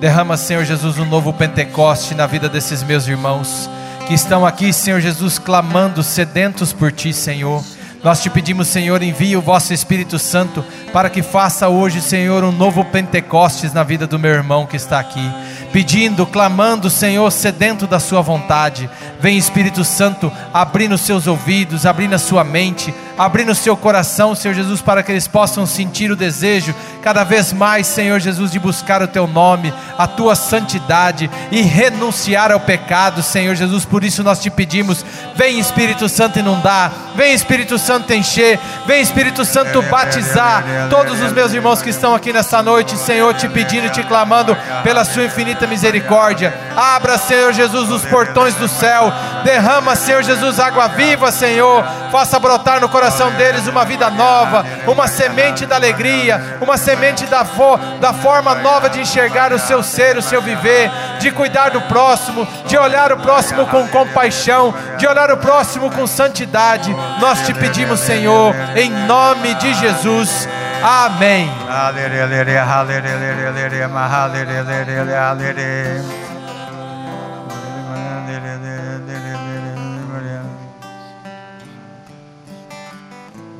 Derrama, 0.00 0.36
Senhor 0.36 0.64
Jesus, 0.64 0.98
um 0.98 1.04
novo 1.04 1.32
Pentecoste 1.32 2.16
na 2.16 2.26
vida 2.26 2.48
desses 2.48 2.82
meus 2.82 3.06
irmãos 3.06 3.70
que 4.08 4.14
estão 4.14 4.44
aqui, 4.44 4.72
Senhor 4.72 5.00
Jesus, 5.00 5.38
clamando, 5.38 6.02
sedentos 6.02 6.72
por 6.72 6.90
Ti, 6.90 7.12
Senhor. 7.12 7.62
Nós 8.02 8.20
te 8.20 8.30
pedimos, 8.30 8.68
Senhor, 8.68 9.02
envie 9.02 9.36
o 9.36 9.42
vosso 9.42 9.72
Espírito 9.72 10.18
Santo 10.18 10.64
para 10.92 11.10
que 11.10 11.22
faça 11.22 11.68
hoje, 11.68 12.00
Senhor, 12.00 12.42
um 12.42 12.52
novo 12.52 12.84
Pentecostes 12.84 13.72
na 13.72 13.82
vida 13.82 14.06
do 14.06 14.18
meu 14.18 14.32
irmão 14.32 14.66
que 14.66 14.76
está 14.76 14.98
aqui. 14.98 15.30
Pedindo, 15.72 16.24
clamando, 16.24 16.88
Senhor, 16.88 17.30
sedento 17.30 17.86
da 17.86 18.00
Sua 18.00 18.22
vontade. 18.22 18.88
Vem, 19.20 19.36
Espírito 19.36 19.84
Santo, 19.84 20.32
abrindo 20.54 20.94
os 20.94 21.02
seus 21.02 21.26
ouvidos, 21.26 21.84
abrindo 21.84 22.14
a 22.14 22.18
sua 22.18 22.42
mente, 22.42 22.94
abrindo 23.18 23.50
o 23.50 23.54
seu 23.54 23.76
coração, 23.76 24.34
Senhor 24.34 24.54
Jesus, 24.54 24.80
para 24.80 25.02
que 25.02 25.10
eles 25.10 25.26
possam 25.26 25.66
sentir 25.66 26.10
o 26.12 26.16
desejo 26.16 26.72
cada 27.02 27.24
vez 27.24 27.52
mais, 27.52 27.86
Senhor 27.86 28.20
Jesus, 28.20 28.52
de 28.52 28.58
buscar 28.60 29.02
o 29.02 29.08
Teu 29.08 29.26
nome, 29.26 29.74
a 29.98 30.06
Tua 30.06 30.36
santidade 30.36 31.28
e 31.50 31.60
renunciar 31.62 32.52
ao 32.52 32.60
pecado, 32.60 33.22
Senhor 33.22 33.56
Jesus. 33.56 33.84
Por 33.84 34.04
isso 34.04 34.22
nós 34.22 34.40
te 34.40 34.50
pedimos, 34.50 35.04
vem 35.34 35.58
Espírito 35.58 36.08
Santo 36.08 36.38
inundar, 36.38 36.92
vem 37.16 37.34
Espírito 37.34 37.78
Santo 37.78 38.12
encher, 38.12 38.58
vem 38.86 39.02
Espírito 39.02 39.44
Santo 39.44 39.82
batizar 39.82 40.64
todos 40.88 41.20
os 41.20 41.32
meus 41.32 41.52
irmãos 41.52 41.82
que 41.82 41.90
estão 41.90 42.14
aqui 42.14 42.32
nessa 42.32 42.62
noite, 42.62 42.96
Senhor, 42.96 43.34
te 43.34 43.48
pedindo 43.48 43.86
e 43.88 43.90
te 43.90 44.02
clamando 44.04 44.56
pela 44.84 45.04
Sua 45.04 45.24
infinita 45.24 45.66
misericórdia. 45.66 46.54
Abra, 46.76 47.18
Senhor 47.18 47.52
Jesus, 47.52 47.90
os 47.90 48.04
portões 48.04 48.54
do 48.54 48.68
céu, 48.68 49.12
derrama, 49.42 49.96
Senhor 49.96 50.22
Jesus, 50.22 50.60
água 50.60 50.86
viva, 50.88 51.32
Senhor, 51.32 51.84
faça 52.12 52.38
brotar 52.38 52.80
no 52.80 52.88
coração 52.88 53.07
deles 53.32 53.66
uma 53.66 53.84
vida 53.84 54.10
nova, 54.10 54.64
uma 54.86 55.06
semente 55.06 55.66
da 55.66 55.76
alegria, 55.76 56.58
uma 56.60 56.76
semente 56.76 57.26
da, 57.26 57.44
fo 57.44 57.76
da 58.00 58.12
forma 58.12 58.54
nova 58.56 58.88
de 58.88 59.00
enxergar 59.00 59.52
o 59.52 59.58
seu 59.58 59.82
ser, 59.82 60.16
o 60.16 60.22
seu 60.22 60.40
viver, 60.40 60.90
de 61.20 61.30
cuidar 61.30 61.70
do 61.70 61.80
próximo, 61.82 62.46
de 62.66 62.76
olhar 62.76 63.12
o 63.12 63.18
próximo 63.18 63.66
com 63.66 63.86
compaixão, 63.88 64.74
de 64.96 65.06
olhar 65.06 65.30
o 65.30 65.36
próximo 65.36 65.90
com 65.90 66.06
santidade. 66.06 66.94
Nós 67.20 67.46
te 67.46 67.54
pedimos, 67.54 68.00
Senhor, 68.00 68.54
em 68.76 68.90
nome 69.06 69.54
de 69.54 69.74
Jesus. 69.74 70.48
Amém. 70.82 71.50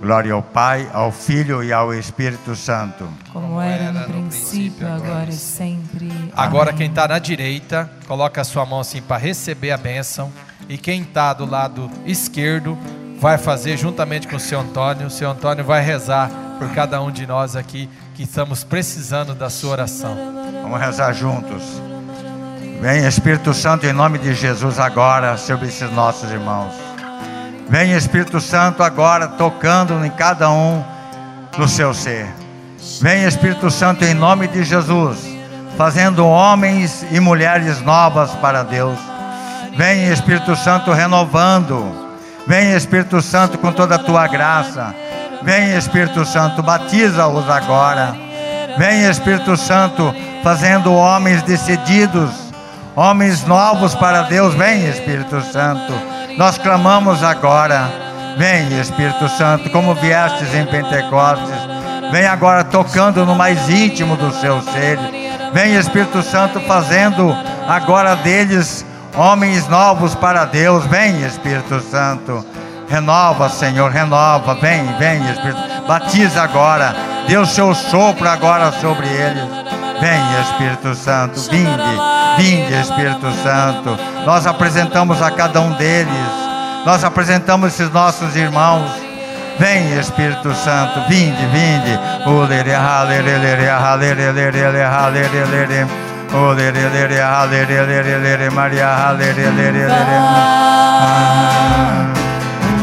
Glória 0.00 0.32
ao 0.32 0.42
Pai, 0.42 0.88
ao 0.92 1.10
Filho 1.10 1.62
e 1.62 1.72
ao 1.72 1.92
Espírito 1.92 2.54
Santo. 2.54 3.08
Como 3.32 3.60
era 3.60 3.90
no 3.92 4.04
princípio, 4.06 4.86
agora 4.86 5.28
e 5.28 5.32
sempre. 5.32 6.08
Agora 6.36 6.70
Amém. 6.70 6.78
quem 6.78 6.88
está 6.88 7.08
na 7.08 7.18
direita, 7.18 7.90
coloca 8.06 8.40
a 8.40 8.44
sua 8.44 8.64
mão 8.64 8.80
assim 8.80 9.02
para 9.02 9.16
receber 9.16 9.72
a 9.72 9.76
bênção. 9.76 10.32
E 10.68 10.78
quem 10.78 11.02
está 11.02 11.32
do 11.32 11.44
lado 11.44 11.90
esquerdo 12.06 12.78
vai 13.18 13.38
fazer 13.38 13.76
juntamente 13.76 14.28
com 14.28 14.36
o 14.36 14.40
seu 14.40 14.60
Antônio. 14.60 15.08
O 15.08 15.10
seu 15.10 15.30
Antônio 15.30 15.64
vai 15.64 15.82
rezar 15.82 16.30
por 16.58 16.70
cada 16.70 17.02
um 17.02 17.10
de 17.10 17.26
nós 17.26 17.56
aqui 17.56 17.88
que 18.14 18.22
estamos 18.22 18.62
precisando 18.62 19.34
da 19.34 19.50
sua 19.50 19.72
oração. 19.72 20.16
Vamos 20.62 20.80
rezar 20.80 21.12
juntos. 21.12 21.62
Vem 22.80 23.04
Espírito 23.04 23.52
Santo 23.52 23.86
em 23.86 23.92
nome 23.92 24.18
de 24.18 24.32
Jesus 24.34 24.78
agora 24.78 25.36
sobre 25.36 25.66
esses 25.66 25.90
nossos 25.90 26.30
irmãos. 26.30 26.88
Vem 27.68 27.92
Espírito 27.92 28.40
Santo 28.40 28.82
agora 28.82 29.28
tocando 29.28 30.04
em 30.04 30.10
cada 30.10 30.50
um 30.50 30.82
do 31.56 31.68
seu 31.68 31.92
ser. 31.92 32.26
Vem 33.02 33.24
Espírito 33.24 33.70
Santo 33.70 34.04
em 34.04 34.14
nome 34.14 34.48
de 34.48 34.64
Jesus, 34.64 35.18
fazendo 35.76 36.26
homens 36.26 37.04
e 37.10 37.20
mulheres 37.20 37.82
novas 37.82 38.30
para 38.36 38.62
Deus. 38.62 38.98
Vem 39.76 40.10
Espírito 40.10 40.56
Santo 40.56 40.92
renovando. 40.92 42.08
Vem 42.46 42.72
Espírito 42.72 43.20
Santo 43.20 43.58
com 43.58 43.70
toda 43.70 43.96
a 43.96 43.98
tua 43.98 44.26
graça. 44.26 44.94
Vem 45.42 45.76
Espírito 45.76 46.24
Santo, 46.24 46.62
batiza-os 46.62 47.50
agora. 47.50 48.16
Vem 48.78 49.04
Espírito 49.04 49.56
Santo 49.56 50.14
fazendo 50.42 50.92
homens 50.94 51.42
decididos, 51.42 52.30
homens 52.96 53.44
novos 53.44 53.94
para 53.94 54.22
Deus. 54.22 54.54
Vem 54.54 54.88
Espírito 54.88 55.42
Santo. 55.42 56.17
Nós 56.39 56.56
clamamos 56.56 57.24
agora. 57.24 57.90
Vem 58.36 58.78
Espírito 58.78 59.28
Santo, 59.28 59.69
como 59.70 59.93
viestes 59.97 60.55
em 60.55 60.65
Pentecostes. 60.65 61.51
Vem 62.12 62.27
agora 62.28 62.62
tocando 62.62 63.27
no 63.27 63.35
mais 63.35 63.69
íntimo 63.69 64.16
do 64.16 64.31
seu 64.31 64.62
ser. 64.62 64.97
Vem 65.52 65.74
Espírito 65.74 66.23
Santo 66.23 66.60
fazendo 66.60 67.36
agora 67.66 68.15
deles 68.15 68.86
homens 69.16 69.66
novos 69.66 70.15
para 70.15 70.44
Deus. 70.44 70.86
Vem 70.86 71.24
Espírito 71.27 71.81
Santo. 71.81 72.47
Renova, 72.89 73.48
Senhor, 73.48 73.90
renova. 73.90 74.55
Vem, 74.55 74.85
vem, 74.97 75.20
Espírito. 75.28 75.59
Batiza 75.89 76.40
agora. 76.40 76.94
Dê 77.27 77.36
o 77.36 77.47
seu 77.47 77.74
sopro 77.74 78.28
agora 78.28 78.70
sobre 78.70 79.09
eles. 79.09 79.43
Vem, 80.01 80.40
Espírito 80.40 80.94
Santo. 80.94 81.40
Vinde, 81.51 82.17
vinde, 82.39 82.73
Espírito 82.73 83.31
Santo. 83.43 83.98
Nós 84.24 84.47
apresentamos 84.47 85.20
a 85.20 85.31
cada 85.31 85.60
um 85.60 85.73
deles. 85.73 86.09
Nós 86.86 87.05
apresentamos 87.05 87.74
esses 87.74 87.93
nossos 87.93 88.35
irmãos. 88.36 88.90
Vem, 89.59 89.98
Espírito 89.98 90.55
Santo. 90.55 91.01
Vinde, 91.09 91.44
vinde. 91.47 91.98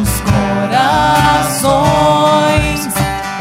Os 0.01 0.21
corações 1.61 2.89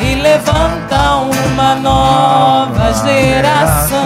e 0.01 0.15
levanta 0.15 1.16
uma 1.16 1.74
nova 1.77 2.93
geração. 3.05 4.05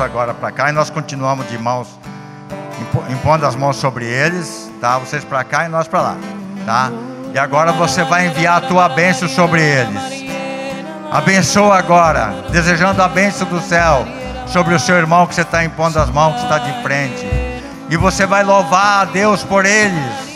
Agora 0.00 0.34
para 0.34 0.50
cá 0.50 0.68
e 0.70 0.72
nós 0.72 0.90
continuamos 0.90 1.48
de 1.48 1.58
mãos, 1.58 1.88
impondo 3.10 3.46
as 3.46 3.56
mãos 3.56 3.76
sobre 3.76 4.04
eles, 4.04 4.70
tá? 4.80 4.98
Vocês 4.98 5.24
para 5.24 5.42
cá 5.44 5.66
e 5.66 5.68
nós 5.68 5.88
para 5.88 6.00
lá, 6.00 6.16
tá? 6.64 6.90
E 7.34 7.38
agora 7.38 7.72
você 7.72 8.02
vai 8.04 8.26
enviar 8.26 8.58
a 8.58 8.66
tua 8.66 8.88
bênção 8.88 9.28
sobre 9.28 9.62
eles. 9.62 10.26
Abençoa 11.10 11.78
agora, 11.78 12.34
desejando 12.50 13.02
a 13.02 13.08
bênção 13.08 13.46
do 13.48 13.60
céu 13.60 14.06
sobre 14.46 14.74
o 14.74 14.80
seu 14.80 14.96
irmão 14.96 15.26
que 15.26 15.34
você 15.34 15.42
está 15.42 15.64
impondo 15.64 15.98
as 15.98 16.10
mãos, 16.10 16.36
que 16.36 16.42
está 16.42 16.58
de 16.58 16.82
frente. 16.82 17.26
E 17.90 17.96
você 17.96 18.26
vai 18.26 18.42
louvar 18.42 19.02
a 19.02 19.04
Deus 19.04 19.42
por 19.42 19.64
eles. 19.64 20.28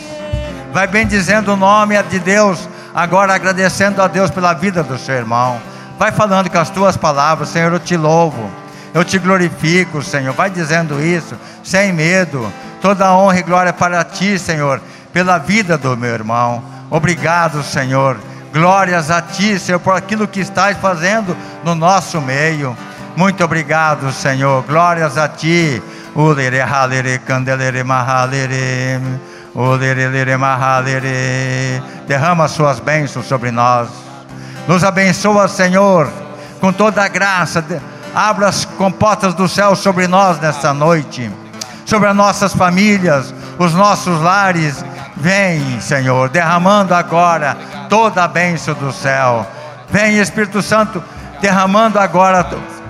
Vai 0.71 0.87
bendizendo 0.87 1.53
o 1.53 1.55
nome 1.55 2.01
de 2.03 2.19
Deus, 2.19 2.67
agora 2.93 3.33
agradecendo 3.35 4.01
a 4.01 4.07
Deus 4.07 4.31
pela 4.31 4.53
vida 4.53 4.81
do 4.83 4.97
seu 4.97 5.15
irmão. 5.15 5.59
Vai 5.99 6.11
falando 6.11 6.49
com 6.49 6.57
as 6.57 6.69
tuas 6.69 6.97
palavras, 6.97 7.49
Senhor, 7.49 7.71
eu 7.71 7.79
te 7.79 7.95
louvo. 7.95 8.62
Eu 8.93 9.03
te 9.03 9.17
glorifico, 9.17 10.03
Senhor. 10.03 10.33
Vai 10.33 10.49
dizendo 10.49 11.03
isso, 11.03 11.35
sem 11.63 11.91
medo. 11.91 12.51
Toda 12.81 13.13
honra 13.13 13.39
e 13.39 13.43
glória 13.43 13.73
para 13.73 14.03
ti, 14.03 14.37
Senhor, 14.37 14.81
pela 15.11 15.37
vida 15.37 15.77
do 15.77 15.97
meu 15.97 16.13
irmão. 16.13 16.63
Obrigado, 16.89 17.63
Senhor. 17.63 18.17
Glórias 18.53 19.09
a 19.09 19.21
ti, 19.21 19.57
Senhor, 19.57 19.79
por 19.79 19.95
aquilo 19.95 20.27
que 20.27 20.39
estás 20.39 20.77
fazendo 20.77 21.35
no 21.63 21.73
nosso 21.73 22.21
meio. 22.21 22.77
Muito 23.15 23.43
obrigado, 23.43 24.11
Senhor. 24.11 24.63
Glórias 24.63 25.17
a 25.17 25.27
ti. 25.27 25.81
Derrama 32.07 32.47
suas 32.47 32.79
bênçãos 32.79 33.25
sobre 33.25 33.49
nós. 33.49 33.89
Nos 34.67 34.83
abençoa, 34.83 35.47
Senhor, 35.47 36.11
com 36.61 36.71
toda 36.71 37.03
a 37.03 37.07
graça. 37.07 37.63
Abra 38.15 38.47
as 38.47 38.65
comportas 38.65 39.33
do 39.33 39.47
céu 39.47 39.75
sobre 39.75 40.07
nós 40.07 40.39
nesta 40.39 40.73
noite, 40.73 41.31
sobre 41.85 42.09
as 42.09 42.15
nossas 42.15 42.53
famílias, 42.53 43.33
os 43.57 43.73
nossos 43.73 44.21
lares. 44.21 44.83
Vem, 45.15 45.79
Senhor, 45.79 46.29
derramando 46.29 46.93
agora 46.93 47.57
toda 47.89 48.23
a 48.23 48.27
bênção 48.27 48.73
do 48.73 48.91
céu. 48.91 49.47
Vem, 49.89 50.17
Espírito 50.17 50.61
Santo, 50.61 51.03
derramando 51.41 51.99
agora 51.99 52.43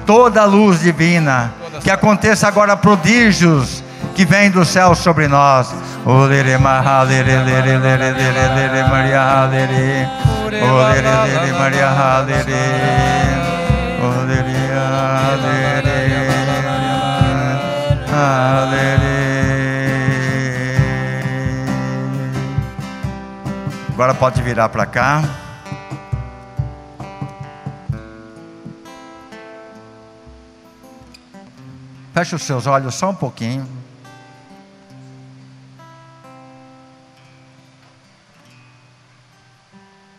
toda 0.05 0.41
a 0.41 0.45
luz 0.45 0.81
divina. 0.81 1.53
Que 1.81 1.91
aconteça 1.91 2.47
agora 2.47 2.77
prodígios 2.77 3.83
que 4.15 4.25
vêm 4.25 4.49
do 4.49 4.63
céu 4.63 4.95
sobre 4.95 5.27
nós. 5.27 5.73
Maria 11.59 11.89
Agora 23.93 24.15
pode 24.15 24.41
virar 24.41 24.67
para 24.69 24.85
cá. 24.85 25.21
Feche 32.13 32.35
os 32.35 32.41
seus 32.41 32.67
olhos 32.67 32.95
só 32.95 33.11
um 33.11 33.15
pouquinho. 33.15 33.65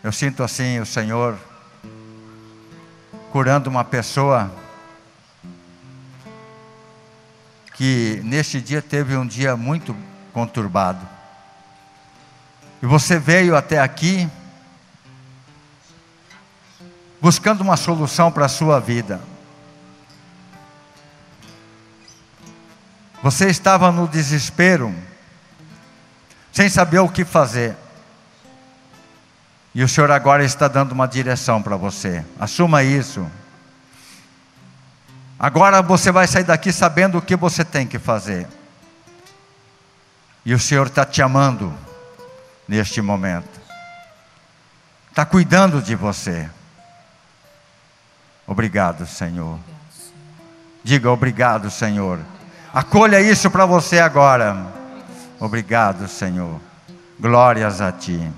Eu 0.02 0.12
sinto 0.12 0.42
assim 0.42 0.80
o 0.80 0.86
Senhor 0.86 1.38
curando 3.34 3.68
uma 3.68 3.82
pessoa 3.82 4.48
que 7.74 8.20
neste 8.22 8.60
dia 8.60 8.80
teve 8.80 9.16
um 9.16 9.26
dia 9.26 9.56
muito 9.56 9.96
conturbado. 10.32 11.04
E 12.80 12.86
você 12.86 13.18
veio 13.18 13.56
até 13.56 13.80
aqui 13.80 14.30
buscando 17.20 17.62
uma 17.62 17.76
solução 17.76 18.30
para 18.30 18.44
a 18.44 18.48
sua 18.48 18.78
vida. 18.78 19.20
Você 23.20 23.48
estava 23.48 23.90
no 23.90 24.06
desespero, 24.06 24.94
sem 26.52 26.68
saber 26.68 27.00
o 27.00 27.08
que 27.08 27.24
fazer. 27.24 27.74
E 29.74 29.82
o 29.82 29.88
Senhor 29.88 30.10
agora 30.10 30.44
está 30.44 30.68
dando 30.68 30.92
uma 30.92 31.08
direção 31.08 31.60
para 31.60 31.76
você. 31.76 32.24
Assuma 32.38 32.84
isso. 32.84 33.26
Agora 35.38 35.82
você 35.82 36.12
vai 36.12 36.28
sair 36.28 36.44
daqui 36.44 36.72
sabendo 36.72 37.18
o 37.18 37.22
que 37.22 37.34
você 37.34 37.64
tem 37.64 37.86
que 37.86 37.98
fazer. 37.98 38.46
E 40.46 40.54
o 40.54 40.58
Senhor 40.60 40.86
está 40.86 41.04
te 41.04 41.20
amando 41.20 41.74
neste 42.68 43.02
momento. 43.02 43.60
Está 45.10 45.24
cuidando 45.24 45.82
de 45.82 45.96
você. 45.96 46.48
Obrigado, 48.46 49.06
Senhor. 49.06 49.58
Diga 50.84 51.10
obrigado, 51.10 51.70
Senhor. 51.70 52.20
Acolha 52.72 53.20
isso 53.20 53.50
para 53.50 53.64
você 53.66 53.98
agora. 53.98 54.66
Obrigado, 55.40 56.06
Senhor. 56.06 56.60
Glórias 57.18 57.80
a 57.80 57.90
Ti. 57.90 58.30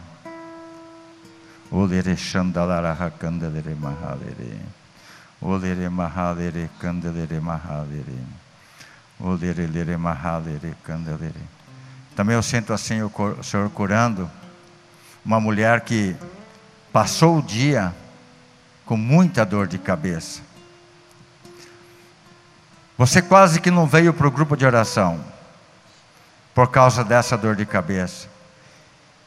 Olere 1.76 2.16
Shandalara 2.16 2.96
Hakandelere 2.98 3.74
Mahalere. 3.74 4.60
Olere 5.42 5.90
Mahalere 5.90 6.70
Candelere 6.80 7.38
Mahalere. 7.38 8.24
Olere 9.20 9.66
Lere 9.66 9.98
Mahalere 9.98 10.74
Candelere. 10.82 11.42
Também 12.14 12.34
eu 12.34 12.42
sinto 12.42 12.72
assim 12.72 13.02
o 13.02 13.10
Senhor 13.42 13.68
curando 13.68 14.30
uma 15.22 15.38
mulher 15.38 15.82
que 15.82 16.16
passou 16.90 17.40
o 17.40 17.42
dia 17.42 17.94
com 18.86 18.96
muita 18.96 19.44
dor 19.44 19.66
de 19.66 19.76
cabeça. 19.76 20.40
Você 22.96 23.20
quase 23.20 23.60
que 23.60 23.70
não 23.70 23.86
veio 23.86 24.14
para 24.14 24.26
o 24.26 24.30
grupo 24.30 24.56
de 24.56 24.64
oração 24.64 25.22
por 26.54 26.70
causa 26.70 27.04
dessa 27.04 27.36
dor 27.36 27.54
de 27.54 27.66
cabeça. 27.66 28.34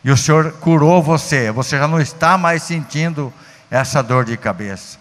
E 0.04 0.12
o 0.12 0.18
Senhor 0.18 0.54
curou 0.54 1.04
você, 1.04 1.52
você 1.52 1.78
já 1.78 1.88
não 1.88 2.00
está 2.00 2.38
mais 2.38 2.64
sentindo 2.64 3.34
essa 3.70 4.02
dor 4.02 4.24
de 4.24 4.38
cabeça. 4.38 4.98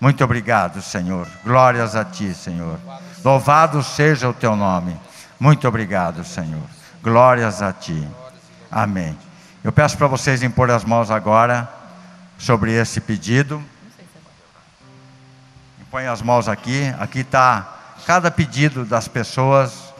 Muito 0.00 0.24
obrigado, 0.24 0.80
Senhor. 0.80 1.26
Glórias 1.44 1.94
a 1.94 2.04
Ti, 2.04 2.32
Senhor. 2.32 2.78
Louvado 3.22 3.82
seja 3.82 4.28
o 4.28 4.32
Teu 4.32 4.56
nome. 4.56 4.96
Muito 5.38 5.68
obrigado, 5.68 6.24
Senhor. 6.24 6.62
Glórias 7.02 7.60
a 7.60 7.72
Ti. 7.72 8.06
Amém. 8.70 9.16
Eu 9.62 9.72
peço 9.72 9.98
para 9.98 10.06
vocês 10.06 10.42
impor 10.42 10.70
as 10.70 10.84
mãos 10.84 11.10
agora 11.10 11.68
sobre 12.38 12.72
esse 12.72 13.00
pedido. 13.00 13.62
Põe 15.90 16.06
as 16.06 16.22
mãos 16.22 16.48
aqui. 16.48 16.94
Aqui 16.98 17.20
está 17.20 17.96
cada 18.06 18.30
pedido 18.30 18.84
das 18.84 19.08
pessoas, 19.08 19.92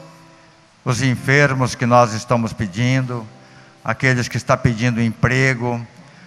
os 0.83 1.01
enfermos 1.01 1.75
que 1.75 1.85
nós 1.85 2.13
estamos 2.13 2.53
pedindo 2.53 3.27
aqueles 3.83 4.27
que 4.27 4.37
estão 4.37 4.57
pedindo 4.57 5.01
emprego, 5.01 5.85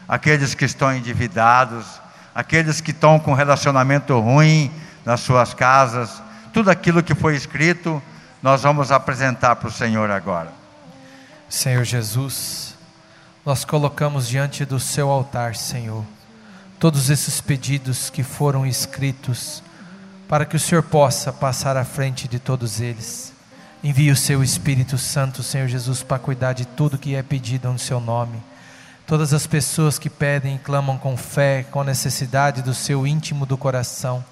aqueles 0.08 0.54
que 0.54 0.64
estão 0.64 0.94
endividados, 0.94 2.00
aqueles 2.34 2.80
que 2.80 2.90
estão 2.90 3.18
com 3.18 3.34
relacionamento 3.34 4.18
ruim 4.18 4.70
nas 5.04 5.20
suas 5.20 5.54
casas, 5.54 6.22
tudo 6.52 6.70
aquilo 6.70 7.02
que 7.02 7.14
foi 7.14 7.34
escrito, 7.34 8.02
nós 8.42 8.62
vamos 8.62 8.90
apresentar 8.90 9.56
para 9.56 9.68
o 9.68 9.72
Senhor 9.72 10.10
agora. 10.10 10.52
Senhor 11.48 11.84
Jesus, 11.84 12.74
nós 13.44 13.64
colocamos 13.64 14.28
diante 14.28 14.64
do 14.64 14.80
seu 14.80 15.10
altar, 15.10 15.54
Senhor, 15.54 16.04
todos 16.78 17.10
esses 17.10 17.40
pedidos 17.40 18.10
que 18.10 18.22
foram 18.22 18.66
escritos, 18.66 19.62
para 20.28 20.44
que 20.44 20.56
o 20.56 20.60
Senhor 20.60 20.82
possa 20.82 21.32
passar 21.32 21.76
à 21.76 21.84
frente 21.84 22.26
de 22.26 22.38
todos 22.38 22.80
eles. 22.80 23.31
Envie 23.84 24.12
o 24.12 24.16
seu 24.16 24.44
Espírito 24.44 24.96
Santo, 24.96 25.42
Senhor 25.42 25.66
Jesus, 25.66 26.04
para 26.04 26.16
cuidar 26.16 26.52
de 26.52 26.64
tudo 26.64 26.96
que 26.96 27.16
é 27.16 27.22
pedido 27.22 27.68
no 27.68 27.80
seu 27.80 27.98
nome. 27.98 28.40
Todas 29.04 29.34
as 29.34 29.44
pessoas 29.44 29.98
que 29.98 30.09
pedem 30.09 30.54
e 30.54 30.59
clamam 30.60 30.96
com 30.96 31.16
fé, 31.16 31.64
com 31.68 31.82
necessidade 31.82 32.62
do 32.62 32.72
seu 32.72 33.04
íntimo 33.04 33.44
do 33.44 33.56
coração. 33.56 34.24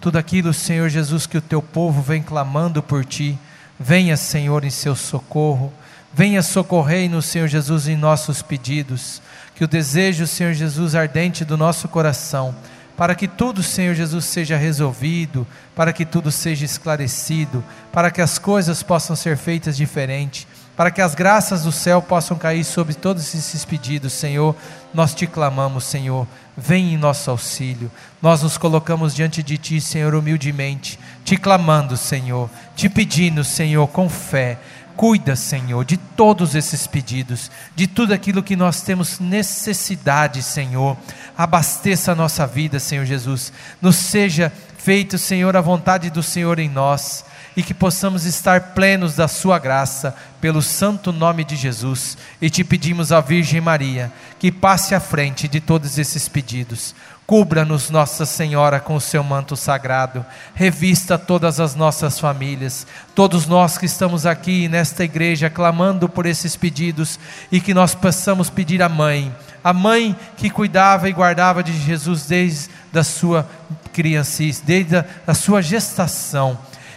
Tudo 0.00 0.16
aquilo, 0.16 0.54
Senhor 0.54 0.88
Jesus, 0.88 1.26
que 1.26 1.36
o 1.36 1.42
teu 1.42 1.60
povo 1.60 2.00
vem 2.00 2.22
clamando 2.22 2.82
por 2.82 3.04
ti. 3.04 3.38
Venha, 3.78 4.16
Senhor, 4.16 4.64
em 4.64 4.70
seu 4.70 4.96
socorro. 4.96 5.70
Venha 6.14 6.42
socorrer 6.42 7.10
no 7.10 7.20
Senhor 7.20 7.48
Jesus 7.48 7.86
em 7.86 7.96
nossos 7.96 8.40
pedidos. 8.40 9.20
Que 9.54 9.64
o 9.64 9.68
desejo, 9.68 10.26
Senhor 10.26 10.54
Jesus, 10.54 10.94
ardente 10.94 11.44
do 11.44 11.58
nosso 11.58 11.86
coração 11.86 12.54
para 12.96 13.14
que 13.14 13.28
tudo, 13.28 13.62
Senhor 13.62 13.94
Jesus, 13.94 14.24
seja 14.24 14.56
resolvido, 14.56 15.46
para 15.74 15.92
que 15.92 16.06
tudo 16.06 16.32
seja 16.32 16.64
esclarecido, 16.64 17.62
para 17.92 18.10
que 18.10 18.22
as 18.22 18.38
coisas 18.38 18.82
possam 18.82 19.14
ser 19.14 19.36
feitas 19.36 19.76
diferente. 19.76 20.48
para 20.76 20.90
que 20.90 21.00
as 21.00 21.14
graças 21.14 21.62
do 21.62 21.72
céu 21.72 22.02
possam 22.02 22.36
cair 22.36 22.62
sobre 22.62 22.92
todos 22.92 23.34
esses 23.34 23.64
pedidos, 23.64 24.12
Senhor. 24.12 24.54
Nós 24.92 25.14
te 25.14 25.26
clamamos, 25.26 25.84
Senhor, 25.84 26.26
vem 26.54 26.92
em 26.92 26.98
nosso 26.98 27.30
auxílio. 27.30 27.90
Nós 28.20 28.42
nos 28.42 28.58
colocamos 28.58 29.14
diante 29.14 29.42
de 29.42 29.56
Ti, 29.56 29.80
Senhor, 29.80 30.14
humildemente, 30.14 30.98
te 31.24 31.36
clamando, 31.36 31.96
Senhor, 31.96 32.50
te 32.76 32.90
pedindo, 32.90 33.42
Senhor, 33.42 33.88
com 33.88 34.06
fé. 34.06 34.58
Cuida, 34.96 35.36
Senhor, 35.36 35.84
de 35.84 35.98
todos 35.98 36.54
esses 36.54 36.86
pedidos, 36.86 37.50
de 37.74 37.86
tudo 37.86 38.14
aquilo 38.14 38.42
que 38.42 38.56
nós 38.56 38.80
temos 38.80 39.20
necessidade, 39.20 40.42
Senhor. 40.42 40.96
Abasteça 41.36 42.12
a 42.12 42.14
nossa 42.14 42.46
vida, 42.46 42.80
Senhor 42.80 43.04
Jesus. 43.04 43.52
Nos 43.80 43.96
seja 43.96 44.50
feito, 44.78 45.18
Senhor, 45.18 45.54
a 45.54 45.60
vontade 45.60 46.08
do 46.08 46.22
Senhor 46.22 46.58
em 46.58 46.68
nós 46.68 47.24
e 47.56 47.62
que 47.62 47.72
possamos 47.72 48.26
estar 48.26 48.74
plenos 48.74 49.16
da 49.16 49.26
Sua 49.26 49.58
graça, 49.58 50.14
pelo 50.40 50.60
santo 50.60 51.10
nome 51.10 51.42
de 51.42 51.56
Jesus. 51.56 52.16
E 52.40 52.50
te 52.50 52.62
pedimos 52.62 53.12
à 53.12 53.20
Virgem 53.20 53.60
Maria 53.60 54.12
que 54.38 54.52
passe 54.52 54.94
à 54.94 55.00
frente 55.00 55.48
de 55.48 55.60
todos 55.60 55.98
esses 55.98 56.28
pedidos. 56.28 56.94
Cubra-nos, 57.26 57.90
Nossa 57.90 58.24
Senhora, 58.24 58.78
com 58.78 58.94
o 58.94 59.00
seu 59.00 59.24
manto 59.24 59.56
sagrado. 59.56 60.24
Revista 60.54 61.18
todas 61.18 61.58
as 61.58 61.74
nossas 61.74 62.20
famílias, 62.20 62.86
todos 63.16 63.48
nós 63.48 63.76
que 63.76 63.86
estamos 63.86 64.24
aqui 64.24 64.68
nesta 64.68 65.02
igreja 65.02 65.50
clamando 65.50 66.08
por 66.08 66.24
esses 66.24 66.54
pedidos 66.54 67.18
e 67.50 67.60
que 67.60 67.74
nós 67.74 67.96
possamos 67.96 68.48
pedir 68.48 68.80
à 68.80 68.88
mãe, 68.88 69.34
a 69.64 69.72
mãe 69.72 70.14
que 70.36 70.48
cuidava 70.48 71.08
e 71.08 71.12
guardava 71.12 71.64
de 71.64 71.76
Jesus 71.76 72.26
desde 72.26 72.70
a 72.94 73.02
sua 73.02 73.48
criancice, 73.92 74.64
desde 74.64 75.04
a, 75.26 75.34
sua 75.34 75.60
gestação 75.60 76.56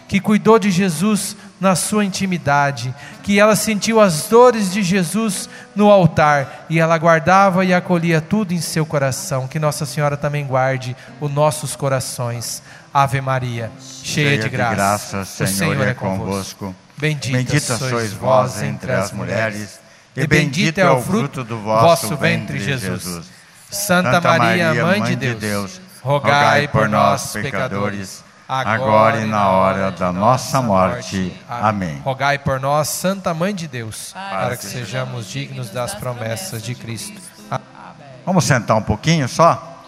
que 0.09 0.19
cuidou 0.19 0.57
de 0.57 0.71
Jesus 0.71 1.37
na 1.61 1.75
sua 1.75 2.03
intimidade, 2.03 2.93
que 3.21 3.39
ela 3.39 3.55
sentiu 3.55 4.01
as 4.01 4.27
dores 4.27 4.73
de 4.73 4.81
Jesus 4.81 5.47
no 5.75 5.91
altar 5.91 6.65
e 6.67 6.79
ela 6.79 6.97
guardava 6.97 7.63
e 7.63 7.71
acolhia 7.71 8.19
tudo 8.19 8.51
em 8.51 8.59
seu 8.59 8.87
coração. 8.87 9.47
Que 9.47 9.59
Nossa 9.59 9.85
Senhora 9.85 10.17
também 10.17 10.47
guarde 10.47 10.97
os 11.21 11.31
nossos 11.31 11.75
corações. 11.75 12.63
Ave 12.91 13.21
Maria, 13.21 13.71
cheia, 13.79 14.29
Cheia 14.29 14.37
de 14.39 14.49
graça, 14.49 15.17
graça, 15.17 15.43
o 15.43 15.47
Senhor, 15.47 15.87
é 15.87 15.91
é 15.91 15.93
convosco. 15.93 16.57
convosco. 16.57 16.75
Bendita, 16.97 17.37
Bendita 17.37 17.77
sois 17.77 18.11
vós 18.11 18.63
entre 18.63 18.91
as 18.91 19.11
mulheres, 19.11 19.79
e 20.15 20.25
bendito 20.25 20.79
é 20.79 20.89
o 20.89 20.99
fruto 20.99 21.43
do 21.43 21.59
vosso 21.59 22.17
ventre, 22.17 22.59
Jesus. 22.59 23.27
Santa 23.69 24.19
Maria, 24.19 24.73
Mãe 24.73 25.15
de 25.15 25.35
Deus, 25.35 25.79
rogai 26.01 26.67
por 26.67 26.89
nós, 26.89 27.31
pecadores 27.31 28.27
agora 28.49 29.21
e 29.21 29.25
na 29.25 29.47
hora 29.49 29.91
da 29.91 30.11
nossa 30.11 30.59
morte. 30.59 31.31
Amém. 31.47 31.99
Rogai 31.99 32.39
por 32.39 32.59
nós, 32.59 32.87
Santa 32.87 33.31
Mãe 33.31 33.53
de 33.53 33.67
Deus, 33.67 34.11
Para 34.11 34.47
para 34.47 34.57
que 34.57 34.65
que 34.65 34.71
sejamos 34.71 35.27
dignos 35.27 35.69
das 35.69 35.93
promessas 35.93 36.63
de 36.63 36.73
Cristo. 36.73 37.21
Vamos 38.25 38.43
sentar 38.45 38.75
um 38.75 38.81
pouquinho 38.81 39.27
só? 39.27 39.83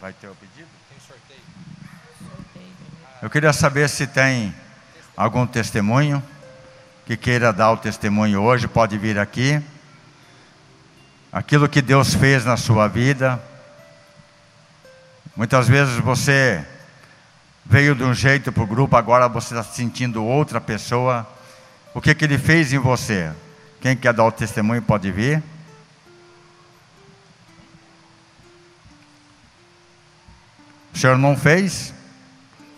Vai 0.00 0.12
ter 0.12 0.26
o 0.26 0.34
pedido? 0.34 0.66
Eu 3.22 3.30
queria 3.30 3.52
saber 3.52 3.88
se 3.88 4.04
tem 4.04 4.52
algum 5.16 5.46
testemunho 5.46 6.20
que 7.06 7.16
queira 7.16 7.52
dar 7.52 7.70
o 7.70 7.76
testemunho 7.76 8.42
hoje, 8.42 8.66
pode 8.66 8.98
vir 8.98 9.16
aqui. 9.16 9.62
Aquilo 11.32 11.68
que 11.68 11.80
Deus 11.80 12.14
fez 12.14 12.44
na 12.44 12.56
sua 12.56 12.88
vida. 12.88 13.40
Muitas 15.34 15.66
vezes 15.66 15.96
você 15.96 16.62
veio 17.64 17.94
de 17.94 18.04
um 18.04 18.12
jeito 18.12 18.52
para 18.52 18.62
o 18.62 18.66
grupo, 18.66 18.96
agora 18.96 19.28
você 19.28 19.54
está 19.54 19.64
sentindo 19.64 20.22
outra 20.22 20.60
pessoa. 20.60 21.26
O 21.94 22.02
que, 22.02 22.14
que 22.14 22.24
ele 22.24 22.36
fez 22.36 22.72
em 22.72 22.78
você? 22.78 23.32
Quem 23.80 23.96
quer 23.96 24.12
dar 24.12 24.24
o 24.24 24.32
testemunho 24.32 24.82
pode 24.82 25.10
vir. 25.10 25.42
O 30.94 30.98
senhor 30.98 31.16
não 31.16 31.34
fez 31.34 31.94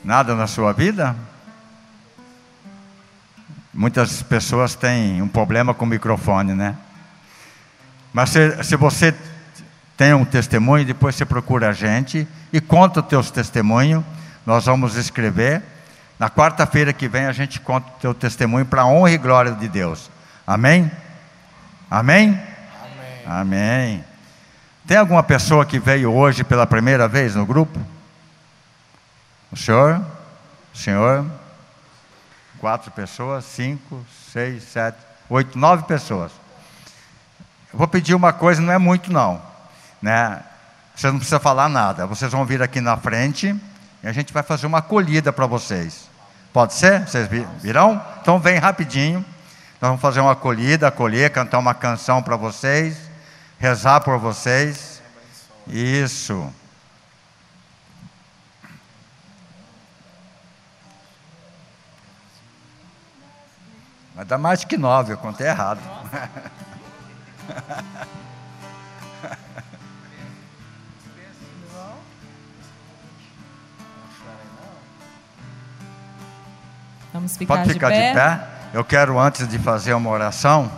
nada 0.05 0.36
na 0.36 0.47
sua 0.47 0.72
vida? 0.72 1.16
Muitas 3.72 4.22
pessoas 4.22 4.76
têm 4.76 5.20
um 5.20 5.26
problema 5.26 5.74
com 5.74 5.85
o 5.85 5.89
microfone, 5.89 6.55
né? 6.55 6.76
Mas 8.12 8.31
se, 8.31 8.62
se 8.62 8.76
você 8.76 9.12
tem 9.96 10.12
um 10.12 10.24
testemunho, 10.24 10.84
depois 10.84 11.14
você 11.14 11.24
procura 11.24 11.70
a 11.70 11.72
gente 11.72 12.26
e 12.52 12.60
conta 12.60 13.00
o 13.00 13.02
teu 13.02 13.22
testemunho. 13.22 14.04
Nós 14.44 14.66
vamos 14.66 14.96
escrever. 14.96 15.62
Na 16.18 16.28
quarta-feira 16.28 16.92
que 16.92 17.08
vem 17.08 17.26
a 17.26 17.32
gente 17.32 17.60
conta 17.60 17.88
o 17.88 18.00
teu 18.00 18.14
testemunho 18.14 18.66
para 18.66 18.82
a 18.82 18.86
honra 18.86 19.12
e 19.12 19.18
glória 19.18 19.52
de 19.52 19.68
Deus. 19.68 20.10
Amém? 20.46 20.90
Amém? 21.90 22.40
Amém. 23.26 23.40
Amém. 23.40 24.04
Tem 24.86 24.96
alguma 24.96 25.22
pessoa 25.22 25.64
que 25.64 25.78
veio 25.78 26.12
hoje 26.12 26.44
pela 26.44 26.66
primeira 26.66 27.08
vez 27.08 27.34
no 27.34 27.46
grupo? 27.46 27.80
O 29.50 29.56
senhor? 29.56 30.04
O 30.74 30.76
senhor? 30.76 31.24
Quatro 32.58 32.90
pessoas, 32.90 33.44
cinco, 33.44 34.04
seis, 34.32 34.64
sete, 34.64 34.98
oito, 35.30 35.58
nove 35.58 35.84
pessoas. 35.84 36.32
Eu 37.72 37.78
vou 37.78 37.88
pedir 37.88 38.14
uma 38.14 38.32
coisa, 38.32 38.60
não 38.60 38.72
é 38.72 38.78
muito 38.78 39.12
não, 39.12 39.40
né? 40.05 40.43
Vocês 40.94 41.10
não 41.10 41.18
precisam 41.18 41.40
falar 41.40 41.66
nada. 41.68 42.06
Vocês 42.06 42.31
vão 42.31 42.44
vir 42.44 42.62
aqui 42.62 42.78
na 42.78 42.94
frente 42.94 43.56
e 44.02 44.06
a 44.06 44.12
gente 44.12 44.35
vai 44.35 44.43
fazer 44.43 44.66
uma 44.66 44.78
acolhida 44.78 45.32
para 45.32 45.47
vocês. 45.47 46.10
Pode 46.52 46.74
ser? 46.74 47.09
Vocês 47.09 47.26
vi- 47.26 47.48
virão? 47.59 48.05
Então 48.20 48.39
vem 48.39 48.59
rapidinho. 48.59 49.24
Nós 49.81 49.89
vamos 49.89 50.02
fazer 50.02 50.20
uma 50.20 50.32
acolhida, 50.32 50.89
acolher, 50.89 51.31
cantar 51.31 51.59
uma 51.59 51.72
canção 51.72 52.22
para 52.22 52.36
vocês, 52.36 52.98
rezar 53.59 54.02
por 54.02 54.18
vocês. 54.18 55.02
Isso. 55.66 56.52
Vai 64.14 64.24
dar 64.26 64.36
mais 64.39 64.64
que 64.64 64.76
nove, 64.76 65.14
eu 65.14 65.18
contei 65.18 65.47
errado. 65.47 65.81
Vamos 77.14 77.36
ficar, 77.36 77.58
Pode 77.58 77.72
ficar 77.72 77.90
de, 77.90 77.94
pé. 77.94 78.08
de 78.08 78.14
pé. 78.16 78.40
Eu 78.72 78.84
quero, 78.84 79.20
antes 79.20 79.46
de 79.46 79.56
fazer 79.56 79.94
uma 79.94 80.10
oração, 80.10 80.68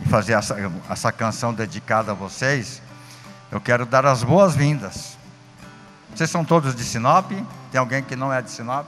e 0.00 0.08
fazer 0.08 0.32
essa, 0.32 0.56
essa 0.90 1.12
canção 1.12 1.54
dedicada 1.54 2.10
a 2.10 2.14
vocês, 2.14 2.82
eu 3.52 3.60
quero 3.60 3.86
dar 3.86 4.04
as 4.04 4.24
boas-vindas. 4.24 5.16
Vocês 6.12 6.28
são 6.28 6.44
todos 6.44 6.74
de 6.74 6.82
Sinop? 6.82 7.30
Tem 7.70 7.78
alguém 7.78 8.02
que 8.02 8.16
não 8.16 8.32
é 8.32 8.42
de 8.42 8.50
Sinop? 8.50 8.84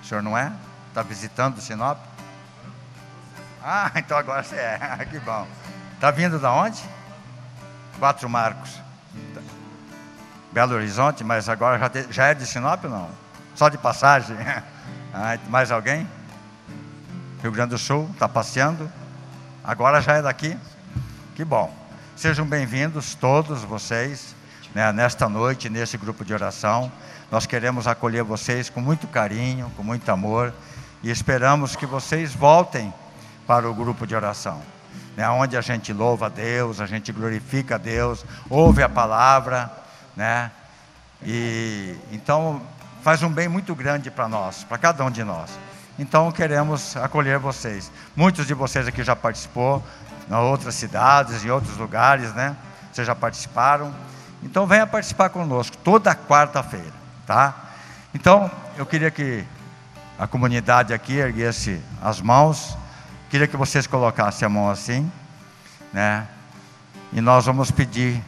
O 0.00 0.06
senhor 0.06 0.22
não 0.22 0.38
é? 0.38 0.52
Está 0.90 1.02
visitando 1.02 1.60
Sinop? 1.60 1.98
Ah, 3.60 3.90
então 3.98 4.16
agora 4.16 4.44
você 4.44 4.54
é. 4.54 5.04
que 5.10 5.18
bom. 5.18 5.48
Está 5.94 6.12
vindo 6.12 6.38
da 6.38 6.52
onde? 6.52 6.80
Quatro 7.98 8.28
Marcos. 8.30 8.80
Belo 10.52 10.76
Horizonte, 10.76 11.24
mas 11.24 11.48
agora 11.48 11.76
já, 11.76 11.88
te- 11.88 12.06
já 12.08 12.26
é 12.26 12.34
de 12.34 12.46
Sinop 12.46 12.84
ou 12.84 12.90
não? 12.90 13.10
Só 13.56 13.68
de 13.68 13.76
passagem? 13.78 14.36
Ah, 15.12 15.38
mais 15.48 15.70
alguém? 15.70 16.06
Rio 17.42 17.52
Grande 17.52 17.70
do 17.70 17.78
Sul, 17.78 18.08
está 18.12 18.28
passeando? 18.28 18.90
Agora 19.64 20.00
já 20.00 20.14
é 20.14 20.22
daqui? 20.22 20.56
Que 21.34 21.44
bom. 21.44 21.72
Sejam 22.14 22.46
bem-vindos 22.46 23.14
todos 23.14 23.62
vocês, 23.62 24.34
né, 24.74 24.92
nesta 24.92 25.28
noite, 25.28 25.68
nesse 25.68 25.96
grupo 25.96 26.24
de 26.24 26.34
oração. 26.34 26.90
Nós 27.30 27.46
queremos 27.46 27.86
acolher 27.86 28.22
vocês 28.22 28.68
com 28.68 28.80
muito 28.80 29.06
carinho, 29.06 29.70
com 29.76 29.82
muito 29.82 30.08
amor 30.10 30.52
e 31.02 31.10
esperamos 31.10 31.76
que 31.76 31.86
vocês 31.86 32.34
voltem 32.34 32.92
para 33.46 33.68
o 33.68 33.74
grupo 33.74 34.06
de 34.06 34.14
oração, 34.14 34.60
né, 35.16 35.28
onde 35.28 35.56
a 35.56 35.60
gente 35.60 35.92
louva 35.92 36.26
a 36.26 36.28
Deus, 36.28 36.80
a 36.80 36.86
gente 36.86 37.12
glorifica 37.12 37.76
a 37.76 37.78
Deus, 37.78 38.24
ouve 38.50 38.82
a 38.82 38.88
palavra, 38.88 39.70
né? 40.16 40.50
E 41.22 41.96
então 42.12 42.60
faz 43.06 43.22
um 43.22 43.30
bem 43.30 43.46
muito 43.46 43.72
grande 43.72 44.10
para 44.10 44.28
nós, 44.28 44.64
para 44.64 44.76
cada 44.78 45.04
um 45.04 45.10
de 45.12 45.22
nós. 45.22 45.48
Então 45.96 46.32
queremos 46.32 46.96
acolher 46.96 47.38
vocês. 47.38 47.88
Muitos 48.16 48.48
de 48.48 48.52
vocês 48.52 48.88
aqui 48.88 49.04
já 49.04 49.14
participou 49.14 49.80
em 50.28 50.34
outras 50.34 50.74
cidades, 50.74 51.44
em 51.44 51.48
outros 51.48 51.76
lugares, 51.76 52.34
né? 52.34 52.56
Vocês 52.92 53.06
já 53.06 53.14
participaram. 53.14 53.94
Então 54.42 54.66
venha 54.66 54.88
participar 54.88 55.28
conosco 55.28 55.76
toda 55.76 56.16
quarta-feira, 56.16 56.92
tá? 57.24 57.54
Então 58.12 58.50
eu 58.76 58.84
queria 58.84 59.12
que 59.12 59.44
a 60.18 60.26
comunidade 60.26 60.92
aqui 60.92 61.16
erguesse 61.16 61.80
as 62.02 62.20
mãos. 62.20 62.76
Queria 63.30 63.46
que 63.46 63.56
vocês 63.56 63.86
colocassem 63.86 64.44
a 64.44 64.48
mão 64.48 64.68
assim, 64.68 65.08
né? 65.92 66.26
E 67.12 67.20
nós 67.20 67.46
vamos 67.46 67.70
pedir 67.70 68.20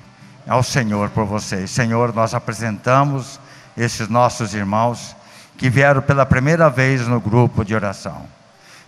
ao 0.47 0.63
Senhor 0.63 1.11
por 1.11 1.25
vocês. 1.25 1.69
Senhor, 1.69 2.15
nós 2.15 2.33
apresentamos 2.33 3.41
esses 3.79 4.09
nossos 4.09 4.55
irmãos 4.55 5.17
que 5.57 5.71
vieram 5.71 6.03
pela 6.03 6.27
primeira 6.27 6.69
vez 6.69 7.07
no 7.07 7.21
grupo 7.21 7.65
de 7.65 7.75
oração. 7.75 8.27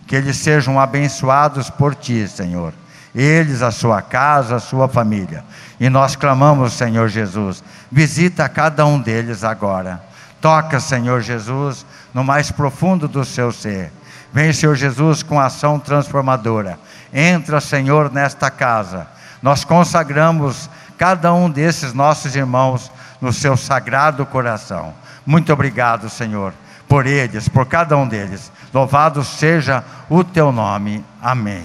que 0.07 0.15
eles 0.15 0.37
sejam 0.37 0.79
abençoados 0.79 1.69
por 1.69 1.95
Ti, 1.95 2.27
Senhor. 2.27 2.73
Eles, 3.13 3.61
a 3.61 3.71
sua 3.71 4.01
casa, 4.01 4.55
a 4.55 4.59
sua 4.59 4.87
família. 4.87 5.43
E 5.79 5.89
nós 5.89 6.15
clamamos, 6.15 6.73
Senhor 6.73 7.07
Jesus, 7.07 7.63
visita 7.89 8.49
cada 8.49 8.85
um 8.85 8.99
deles 8.99 9.43
agora. 9.43 10.03
Toca, 10.41 10.79
Senhor 10.79 11.21
Jesus, 11.21 11.85
no 12.13 12.23
mais 12.23 12.51
profundo 12.51 13.07
do 13.07 13.23
seu 13.23 13.51
ser. 13.51 13.91
Vem, 14.33 14.51
Senhor 14.51 14.75
Jesus, 14.75 15.23
com 15.23 15.39
ação 15.39 15.79
transformadora. 15.79 16.79
Entra, 17.13 17.61
Senhor, 17.61 18.11
nesta 18.11 18.49
casa. 18.49 19.07
Nós 19.41 19.63
consagramos 19.63 20.69
cada 20.97 21.33
um 21.33 21.49
desses 21.49 21.93
nossos 21.93 22.35
irmãos 22.35 22.91
no 23.21 23.31
seu 23.31 23.55
sagrado 23.55 24.25
coração. 24.25 24.93
Muito 25.25 25.53
obrigado, 25.53 26.09
Senhor, 26.09 26.53
por 26.87 27.05
eles, 27.05 27.47
por 27.47 27.65
cada 27.65 27.95
um 27.95 28.07
deles. 28.07 28.51
Louvado 28.73 29.23
seja 29.23 29.83
o 30.09 30.23
teu 30.23 30.51
nome. 30.51 31.05
Amém. 31.21 31.63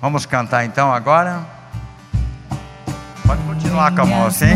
Vamos 0.00 0.24
cantar 0.24 0.64
então 0.64 0.92
agora? 0.92 1.40
Pode 3.26 3.42
continuar 3.42 3.94
com 3.94 4.02
a 4.02 4.06
mão 4.06 4.26
assim. 4.26 4.54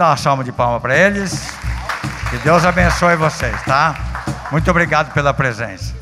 Dar 0.00 0.08
uma 0.08 0.16
salva 0.16 0.42
de 0.42 0.50
palma 0.50 0.80
para 0.80 0.96
eles. 0.96 1.52
Que 2.30 2.38
Deus 2.38 2.64
abençoe 2.64 3.16
vocês, 3.16 3.54
tá? 3.64 3.94
Muito 4.50 4.70
obrigado 4.70 5.12
pela 5.12 5.34
presença. 5.34 5.94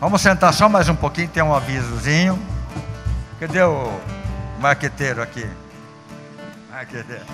Vamos 0.00 0.22
sentar 0.22 0.52
só 0.54 0.66
mais 0.66 0.88
um 0.88 0.96
pouquinho, 0.96 1.28
tem 1.28 1.42
um 1.42 1.54
avisozinho. 1.54 2.38
Cadê 3.38 3.62
o 3.62 4.00
marqueteiro 4.60 5.20
aqui? 5.20 5.46
Marqueteiro. 6.70 7.24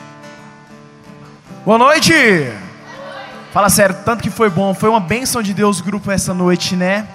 Boa 1.65 1.79
noite! 1.79 2.70
Fala 3.53 3.69
sério, 3.69 3.97
tanto 4.05 4.23
que 4.23 4.31
foi 4.31 4.49
bom, 4.49 4.73
foi 4.73 4.89
uma 4.89 5.01
bênção 5.01 5.43
de 5.43 5.53
Deus 5.53 5.81
o 5.81 5.83
grupo 5.83 6.09
essa 6.09 6.33
noite, 6.33 6.77
né? 6.77 7.09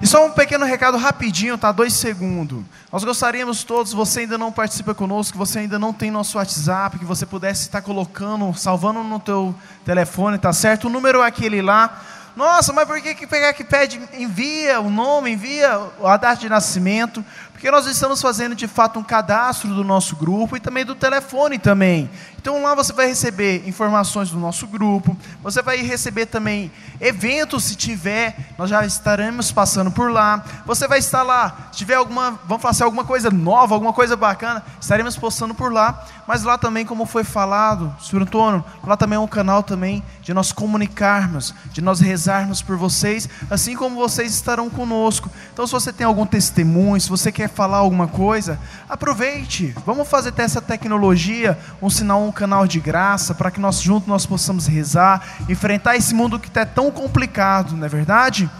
E 0.00 0.06
só 0.06 0.24
um 0.24 0.30
pequeno 0.30 0.64
recado 0.64 0.96
rapidinho, 0.96 1.58
tá? 1.58 1.70
Dois 1.70 1.92
segundos. 1.92 2.64
Nós 2.90 3.04
gostaríamos 3.04 3.62
todos, 3.62 3.92
você 3.92 4.20
ainda 4.20 4.38
não 4.38 4.50
participa 4.50 4.94
conosco, 4.94 5.36
você 5.36 5.58
ainda 5.58 5.78
não 5.78 5.92
tem 5.92 6.10
nosso 6.10 6.38
WhatsApp, 6.38 6.98
que 6.98 7.04
você 7.04 7.26
pudesse 7.26 7.64
estar 7.64 7.82
colocando, 7.82 8.54
salvando 8.54 9.04
no 9.04 9.20
teu 9.20 9.54
telefone, 9.84 10.38
tá 10.38 10.50
certo? 10.50 10.86
O 10.86 10.90
número 10.90 11.20
é 11.20 11.26
aquele 11.26 11.60
lá. 11.60 12.00
Nossa, 12.34 12.72
mas 12.72 12.86
por 12.86 12.98
que, 13.02 13.14
que 13.14 13.26
pegar 13.26 13.52
que 13.52 13.62
pede, 13.62 14.00
envia 14.14 14.80
o 14.80 14.88
nome, 14.88 15.32
envia 15.32 15.78
a 16.02 16.16
data 16.16 16.40
de 16.40 16.48
nascimento? 16.48 17.22
Porque 17.52 17.70
nós 17.70 17.86
estamos 17.86 18.22
fazendo 18.22 18.54
de 18.54 18.66
fato 18.66 18.98
um 18.98 19.04
cadastro 19.04 19.74
do 19.74 19.84
nosso 19.84 20.16
grupo 20.16 20.56
e 20.56 20.60
também 20.60 20.86
do 20.86 20.94
telefone 20.94 21.58
também. 21.58 22.10
Então 22.42 22.60
lá 22.60 22.74
você 22.74 22.92
vai 22.92 23.06
receber 23.06 23.62
informações 23.68 24.28
do 24.28 24.36
nosso 24.36 24.66
grupo, 24.66 25.16
você 25.40 25.62
vai 25.62 25.76
receber 25.76 26.26
também 26.26 26.72
eventos 27.00 27.62
se 27.62 27.76
tiver, 27.76 28.36
nós 28.58 28.68
já 28.68 28.84
estaremos 28.84 29.52
passando 29.52 29.92
por 29.92 30.10
lá. 30.10 30.44
Você 30.66 30.88
vai 30.88 30.98
estar 30.98 31.22
lá, 31.22 31.68
se 31.70 31.78
tiver 31.78 31.94
alguma, 31.94 32.32
vamos 32.44 32.60
fazer 32.60 32.82
alguma 32.82 33.04
coisa 33.04 33.30
nova, 33.30 33.74
alguma 33.74 33.92
coisa 33.92 34.16
bacana, 34.16 34.60
estaremos 34.80 35.16
postando 35.16 35.54
por 35.54 35.72
lá. 35.72 36.04
Mas 36.26 36.42
lá 36.42 36.56
também, 36.58 36.84
como 36.84 37.04
foi 37.04 37.24
falado, 37.24 37.94
Senhor 38.00 38.22
Antônio, 38.22 38.64
lá 38.84 38.96
também 38.96 39.16
é 39.16 39.20
um 39.20 39.26
canal 39.26 39.62
também 39.62 40.02
de 40.20 40.32
nós 40.32 40.52
comunicarmos, 40.52 41.54
de 41.72 41.80
nós 41.80 42.00
rezarmos 42.00 42.62
por 42.62 42.76
vocês, 42.76 43.28
assim 43.50 43.76
como 43.76 43.96
vocês 43.96 44.32
estarão 44.32 44.70
conosco. 44.70 45.28
Então, 45.52 45.66
se 45.66 45.72
você 45.72 45.92
tem 45.92 46.06
algum 46.06 46.24
testemunho, 46.24 47.00
se 47.00 47.08
você 47.08 47.30
quer 47.30 47.48
falar 47.48 47.78
alguma 47.78 48.06
coisa, 48.06 48.58
aproveite. 48.88 49.74
Vamos 49.84 50.08
fazer 50.08 50.30
dessa 50.30 50.60
tecnologia 50.60 51.58
um 51.80 51.90
sinal, 51.90 52.31
um 52.32 52.34
canal 52.34 52.66
de 52.66 52.80
graça, 52.80 53.34
para 53.34 53.50
que 53.50 53.60
nós 53.60 53.80
juntos 53.80 54.08
nós 54.08 54.24
possamos 54.24 54.66
rezar, 54.66 55.22
enfrentar 55.50 55.96
esse 55.96 56.14
mundo 56.14 56.40
que 56.40 56.48
está 56.48 56.64
tão 56.64 56.90
complicado, 56.90 57.76
não 57.76 57.84
é 57.84 57.88
verdade? 57.88 58.50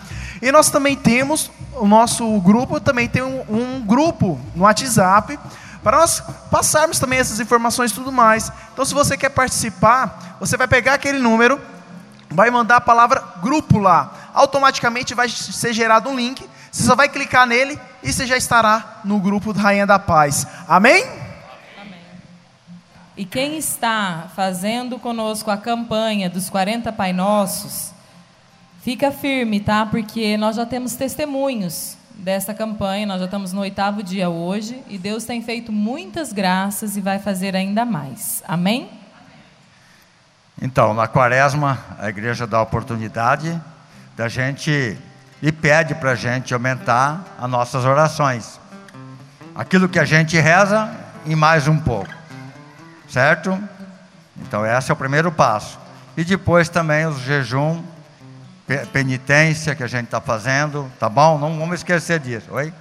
E 0.42 0.52
nós 0.52 0.68
também 0.68 0.94
temos 0.94 1.50
o 1.76 1.88
nosso 1.88 2.38
grupo, 2.40 2.78
também 2.78 3.08
tem 3.08 3.22
um, 3.22 3.40
um 3.48 3.80
grupo 3.80 4.38
no 4.54 4.64
WhatsApp 4.64 5.38
para 5.82 5.98
nós 5.98 6.22
passarmos 6.50 6.98
também 6.98 7.18
essas 7.18 7.40
informações 7.40 7.90
e 7.90 7.94
tudo 7.94 8.12
mais. 8.12 8.52
Então, 8.72 8.84
se 8.84 8.92
você 8.92 9.16
quer 9.16 9.30
participar, 9.30 10.36
você 10.38 10.56
vai 10.56 10.68
pegar 10.68 10.94
aquele 10.94 11.18
número, 11.18 11.58
vai 12.30 12.50
mandar 12.50 12.76
a 12.76 12.80
palavra 12.80 13.22
grupo 13.42 13.78
lá. 13.78 14.12
Automaticamente 14.34 15.14
vai 15.14 15.28
ser 15.28 15.72
gerado 15.72 16.10
um 16.10 16.14
link. 16.14 16.46
Você 16.70 16.84
só 16.84 16.94
vai 16.94 17.08
clicar 17.08 17.46
nele 17.46 17.80
e 18.02 18.12
você 18.12 18.26
já 18.26 18.36
estará 18.36 19.00
no 19.02 19.18
grupo 19.18 19.52
Rainha 19.52 19.86
da 19.86 19.98
Paz. 19.98 20.46
Amém? 20.68 21.21
E 23.16 23.24
quem 23.26 23.58
está 23.58 24.30
fazendo 24.34 24.98
conosco 24.98 25.50
a 25.50 25.56
campanha 25.56 26.30
dos 26.30 26.48
40 26.48 26.90
Pai 26.92 27.12
Nossos, 27.12 27.92
fica 28.80 29.12
firme, 29.12 29.60
tá? 29.60 29.84
Porque 29.84 30.36
nós 30.38 30.56
já 30.56 30.64
temos 30.64 30.96
testemunhos 30.96 31.98
dessa 32.14 32.54
campanha, 32.54 33.06
nós 33.06 33.18
já 33.18 33.26
estamos 33.26 33.52
no 33.52 33.60
oitavo 33.60 34.02
dia 34.02 34.30
hoje, 34.30 34.82
e 34.88 34.96
Deus 34.96 35.24
tem 35.24 35.42
feito 35.42 35.70
muitas 35.70 36.32
graças 36.32 36.96
e 36.96 37.00
vai 37.00 37.18
fazer 37.18 37.54
ainda 37.54 37.84
mais. 37.84 38.42
Amém? 38.48 38.88
Então, 40.60 40.94
na 40.94 41.06
quaresma, 41.06 41.78
a 41.98 42.08
igreja 42.08 42.46
dá 42.46 42.58
a 42.58 42.62
oportunidade 42.62 43.60
da 44.16 44.28
gente 44.28 44.96
e 45.42 45.52
pede 45.52 45.94
para 45.96 46.12
a 46.12 46.14
gente 46.14 46.54
aumentar 46.54 47.24
as 47.38 47.50
nossas 47.50 47.84
orações. 47.84 48.60
Aquilo 49.54 49.88
que 49.88 49.98
a 49.98 50.04
gente 50.04 50.38
reza 50.38 50.90
e 51.26 51.34
mais 51.34 51.66
um 51.66 51.76
pouco. 51.76 52.21
Certo? 53.12 53.58
Então, 54.40 54.64
esse 54.64 54.90
é 54.90 54.94
o 54.94 54.96
primeiro 54.96 55.30
passo. 55.30 55.78
E 56.16 56.24
depois 56.24 56.70
também 56.70 57.04
os 57.06 57.20
jejum, 57.20 57.82
pe- 58.66 58.86
penitência 58.86 59.74
que 59.74 59.82
a 59.82 59.86
gente 59.86 60.06
está 60.06 60.18
fazendo, 60.18 60.90
tá 60.98 61.10
bom? 61.10 61.36
Não 61.36 61.58
vamos 61.58 61.74
esquecer 61.80 62.18
disso. 62.18 62.46
Oi? 62.52 62.72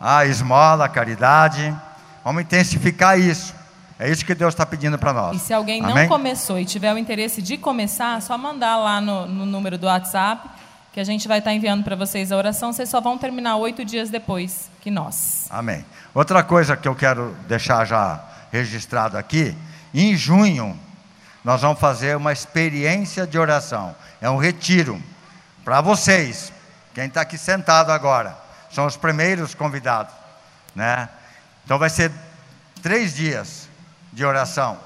A 0.00 0.24
esmola, 0.24 0.84
a 0.84 0.88
caridade. 0.88 1.76
Vamos 2.24 2.42
intensificar 2.42 3.18
isso. 3.18 3.52
É 3.98 4.08
isso 4.08 4.24
que 4.24 4.34
Deus 4.36 4.54
está 4.54 4.64
pedindo 4.64 4.96
para 4.98 5.12
nós. 5.12 5.36
E 5.36 5.40
se 5.40 5.52
alguém 5.52 5.82
não 5.82 5.90
Amém? 5.90 6.06
começou 6.06 6.58
e 6.60 6.64
tiver 6.64 6.92
o 6.94 6.98
interesse 6.98 7.42
de 7.42 7.56
começar, 7.56 8.18
é 8.18 8.20
só 8.20 8.38
mandar 8.38 8.76
lá 8.76 9.00
no, 9.00 9.26
no 9.26 9.46
número 9.46 9.76
do 9.78 9.86
WhatsApp, 9.86 10.48
que 10.92 11.00
a 11.00 11.04
gente 11.04 11.26
vai 11.26 11.38
estar 11.38 11.52
enviando 11.52 11.82
para 11.82 11.96
vocês 11.96 12.30
a 12.30 12.36
oração. 12.36 12.72
Vocês 12.72 12.88
só 12.88 13.00
vão 13.00 13.18
terminar 13.18 13.56
oito 13.56 13.84
dias 13.84 14.10
depois 14.10 14.70
que 14.80 14.92
nós. 14.92 15.46
Amém. 15.50 15.84
Outra 16.14 16.44
coisa 16.44 16.76
que 16.76 16.86
eu 16.86 16.94
quero 16.94 17.34
deixar 17.48 17.84
já 17.84 18.20
registrado 18.56 19.16
aqui, 19.16 19.56
em 19.94 20.16
junho 20.16 20.78
nós 21.46 21.60
vamos 21.60 21.78
fazer 21.78 22.16
uma 22.16 22.32
experiência 22.32 23.24
de 23.24 23.38
oração. 23.38 23.94
É 24.20 24.28
um 24.28 24.36
retiro 24.36 25.00
para 25.64 25.80
vocês. 25.80 26.52
Quem 26.92 27.06
está 27.06 27.20
aqui 27.20 27.38
sentado 27.38 27.92
agora 27.92 28.36
são 28.68 28.84
os 28.84 28.96
primeiros 28.96 29.54
convidados, 29.54 30.12
né? 30.74 31.08
Então 31.64 31.78
vai 31.78 31.88
ser 31.88 32.10
três 32.82 33.14
dias 33.14 33.68
de 34.12 34.24
oração, 34.24 34.76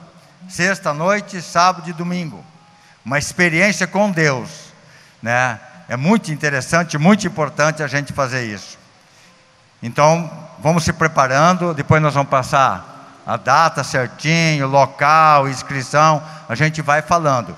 sexta 0.51 0.93
noite, 0.93 1.41
sábado 1.41 1.89
e 1.89 1.95
domingo. 1.95 2.45
Uma 3.05 3.19
experiência 3.19 3.87
com 3.87 4.11
Deus, 4.11 4.73
né? 5.23 5.59
É 5.89 5.97
muito 5.97 6.31
interessante, 6.31 6.99
muito 6.99 7.27
importante 7.27 7.83
a 7.83 7.87
gente 7.87 8.13
fazer 8.13 8.45
isso. 8.45 8.79
Então, 9.83 10.31
vamos 10.59 10.85
se 10.85 10.93
preparando, 10.93 11.73
depois 11.73 12.03
nós 12.03 12.13
vamos 12.13 12.29
passar 12.31 13.00
a 13.31 13.37
data 13.37 13.85
certinho, 13.85 14.67
local, 14.67 15.49
inscrição, 15.49 16.21
a 16.49 16.57
gente 16.57 16.83
vai 16.83 17.01
falando. 17.01 17.57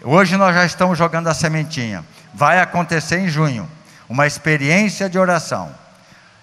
Hoje 0.00 0.36
nós 0.36 0.54
já 0.54 0.64
estamos 0.64 0.96
jogando 0.96 1.26
a 1.26 1.34
sementinha. 1.34 2.04
Vai 2.32 2.60
acontecer 2.60 3.18
em 3.18 3.28
junho, 3.28 3.68
uma 4.08 4.28
experiência 4.28 5.10
de 5.10 5.18
oração. 5.18 5.74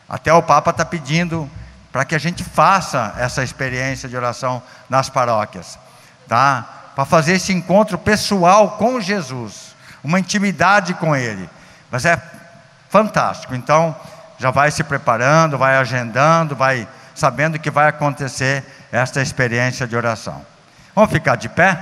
Até 0.09 0.33
o 0.33 0.43
Papa 0.43 0.71
está 0.71 0.83
pedindo 0.83 1.49
para 1.89 2.03
que 2.03 2.13
a 2.13 2.19
gente 2.19 2.43
faça 2.43 3.13
essa 3.17 3.45
experiência 3.45 4.09
de 4.09 4.17
oração 4.17 4.61
nas 4.89 5.09
paróquias, 5.09 5.79
tá? 6.27 6.65
Para 6.93 7.05
fazer 7.05 7.35
esse 7.35 7.53
encontro 7.53 7.97
pessoal 7.97 8.71
com 8.71 8.99
Jesus, 8.99 9.73
uma 10.03 10.19
intimidade 10.19 10.93
com 10.95 11.15
Ele. 11.15 11.49
Mas 11.89 12.03
é 12.03 12.21
fantástico. 12.89 13.55
Então, 13.55 13.95
já 14.37 14.51
vai 14.51 14.69
se 14.69 14.83
preparando, 14.83 15.57
vai 15.57 15.77
agendando, 15.77 16.57
vai 16.57 16.85
sabendo 17.19 17.59
que 17.59 17.69
vai 17.69 17.87
acontecer 17.87 18.63
esta 18.91 19.21
experiência 19.21 19.85
de 19.85 19.95
oração. 19.95 20.45
Vamos 20.95 21.11
ficar 21.11 21.35
de 21.35 21.49
pé? 21.49 21.77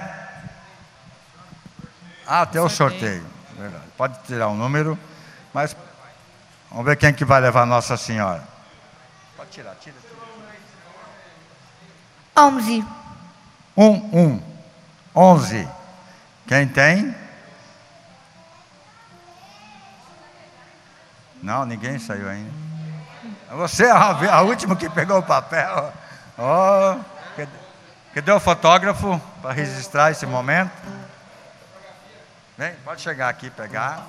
Ah, 2.26 2.41
até 2.41 2.59
o 2.59 2.68
sorteio. 2.68 3.26
Verdade. 3.57 3.84
Pode 3.95 4.19
tirar 4.26 4.47
o 4.47 4.51
um 4.51 4.55
número, 4.55 4.99
mas 5.53 5.76
vamos 6.69 6.85
ver 6.85 6.97
quem 6.97 7.14
que 7.14 7.23
vai 7.23 7.39
levar 7.39 7.65
Nossa 7.65 7.95
Senhora. 7.95 8.43
Pode 9.38 9.51
tirar, 9.51 9.76
tira, 9.76 9.95
tira. 10.01 10.18
11. 12.35 12.85
Um, 13.76 13.93
um. 14.14 14.41
Onze. 15.15 15.68
Quem 16.47 16.68
tem? 16.68 17.15
Não, 21.41 21.65
ninguém 21.65 21.97
saiu 21.97 22.27
ainda. 22.27 22.66
Você 23.52 23.86
é 23.86 23.91
a, 23.91 24.41
última 24.41 24.76
que 24.76 24.90
pegou 24.90 25.19
o 25.19 25.24
papel. 25.24 25.94
Oh, 26.38 26.99
cadê 28.14 28.32
o 28.32 28.40
fotógrafo 28.40 29.19
para 29.41 29.53
registrar 29.53 30.11
esse 30.11 30.26
momento? 30.26 30.72
Vem, 32.57 32.74
pode 32.84 33.02
chegar 33.02 33.30
aqui 33.30 33.49
pegar. 33.49 34.06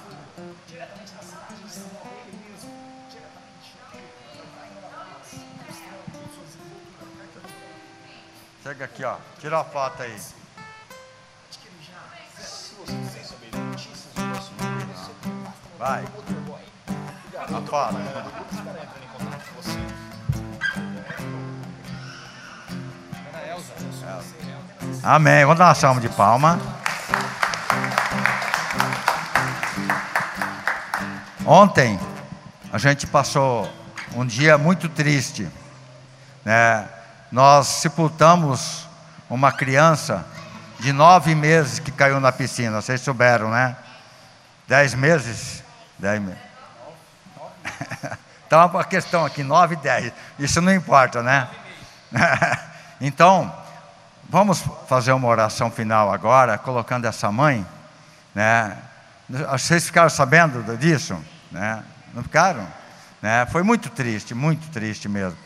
Chega 8.63 8.85
aqui, 8.85 9.05
ó. 9.05 9.17
Tira 9.39 9.61
a 9.61 9.65
foto 9.65 10.03
aí. 10.03 10.21
Vai. 15.79 16.05
A 17.39 17.61
foto. 17.67 19.08
Amém. 25.03 25.45
Vamos 25.45 25.59
dar 25.59 25.67
uma 25.67 25.75
salva 25.75 26.01
de 26.01 26.09
palma. 26.09 26.59
Ontem 31.47 31.99
a 32.73 32.79
gente 32.79 33.07
passou 33.07 33.71
um 34.15 34.27
dia 34.27 34.59
muito 34.59 34.89
triste, 34.89 35.49
né? 36.45 36.89
Nós 37.31 37.67
sepultamos 37.69 38.89
uma 39.31 39.53
criança 39.53 40.27
de 40.81 40.93
nove 40.93 41.35
meses 41.35 41.79
que 41.79 41.93
caiu 41.93 42.19
na 42.19 42.33
piscina. 42.33 42.83
Vocês 42.83 43.01
souberam, 43.01 43.51
né? 43.51 43.77
Dez 44.67 44.95
meses, 44.95 45.63
dez 45.97 46.21
meses. 46.21 46.39
então 48.47 48.61
a 48.61 48.85
questão 48.85 49.25
aqui 49.25 49.45
nove 49.45 49.75
e 49.75 49.79
dez. 49.79 50.13
Isso 50.39 50.61
não 50.61 50.75
importa, 50.75 51.23
né? 51.23 51.49
então 53.01 53.55
vamos 54.29 54.63
fazer 54.87 55.13
uma 55.13 55.27
oração 55.27 55.71
final 55.71 56.13
agora, 56.13 56.59
colocando 56.59 57.07
essa 57.07 57.33
mãe, 57.33 57.67
né? 58.35 58.77
Vocês 59.29 59.87
ficaram 59.87 60.09
sabendo 60.09 60.77
disso? 60.77 61.17
Né? 61.51 61.83
Não 62.15 62.23
ficaram? 62.23 62.67
Né? 63.21 63.47
Foi 63.47 63.63
muito 63.63 63.91
triste, 63.91 64.35
muito 64.35 64.71
triste 64.71 65.09
mesmo. 65.09 65.37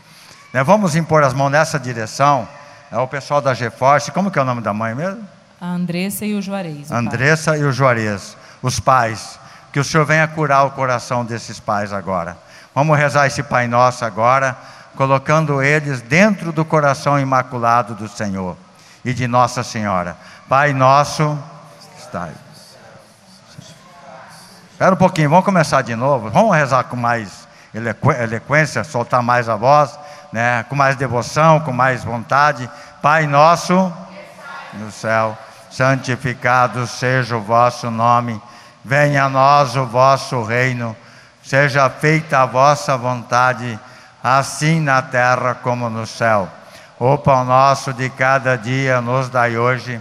Né? 0.52 0.62
Vamos 0.62 0.94
impor 0.94 1.24
as 1.24 1.32
mãos 1.34 1.50
nessa 1.50 1.78
direção. 1.80 2.48
É 2.90 2.98
o 2.98 3.08
pessoal 3.08 3.40
da 3.40 3.54
GeForce, 3.54 4.12
como 4.12 4.30
que 4.30 4.38
é 4.38 4.42
o 4.42 4.44
nome 4.44 4.60
da 4.60 4.72
mãe 4.72 4.94
mesmo? 4.94 5.26
A 5.60 5.66
Andressa 5.66 6.24
e 6.24 6.34
o 6.34 6.42
Juarez. 6.42 6.90
O 6.90 6.94
Andressa 6.94 7.52
pai. 7.52 7.60
e 7.60 7.64
o 7.64 7.72
Juarez, 7.72 8.36
os 8.62 8.78
pais. 8.78 9.38
Que 9.72 9.80
o 9.80 9.84
Senhor 9.84 10.04
venha 10.04 10.28
curar 10.28 10.64
o 10.64 10.72
coração 10.72 11.24
desses 11.24 11.58
pais 11.58 11.92
agora. 11.92 12.36
Vamos 12.74 12.96
rezar 12.98 13.26
esse 13.26 13.42
Pai 13.42 13.66
Nosso 13.66 14.04
agora, 14.04 14.56
colocando 14.96 15.62
eles 15.62 16.02
dentro 16.02 16.52
do 16.52 16.64
coração 16.64 17.18
imaculado 17.18 17.94
do 17.94 18.06
Senhor 18.06 18.56
e 19.04 19.12
de 19.12 19.26
Nossa 19.26 19.62
Senhora. 19.62 20.16
Pai 20.48 20.72
Nosso, 20.72 21.38
aí. 22.14 22.32
Espera 24.72 24.94
um 24.94 24.98
pouquinho, 24.98 25.30
vamos 25.30 25.44
começar 25.44 25.80
de 25.82 25.94
novo. 25.94 26.28
Vamos 26.28 26.56
rezar 26.56 26.84
com 26.84 26.96
mais 26.96 27.46
eloquência, 27.72 28.82
soltar 28.82 29.22
mais 29.22 29.48
a 29.48 29.56
voz, 29.56 29.98
né? 30.32 30.64
com 30.68 30.74
mais 30.74 30.96
devoção, 30.96 31.60
com 31.60 31.72
mais 31.72 32.02
vontade. 32.02 32.68
Pai 33.00 33.26
nosso 33.26 33.92
no 34.74 34.90
céu, 34.90 35.38
santificado 35.70 36.86
seja 36.86 37.36
o 37.36 37.40
vosso 37.40 37.90
nome. 37.90 38.42
Venha 38.84 39.24
a 39.24 39.28
nós 39.28 39.76
o 39.76 39.86
vosso 39.86 40.42
reino. 40.42 40.96
Seja 41.44 41.88
feita 41.88 42.40
a 42.40 42.46
vossa 42.46 42.96
vontade, 42.96 43.78
assim 44.22 44.80
na 44.80 45.00
terra 45.00 45.54
como 45.54 45.88
no 45.88 46.06
céu. 46.06 46.48
O 47.04 47.18
pão 47.18 47.44
nosso 47.44 47.92
de 47.92 48.08
cada 48.08 48.54
dia 48.54 49.00
nos 49.00 49.28
dai 49.28 49.58
hoje. 49.58 50.00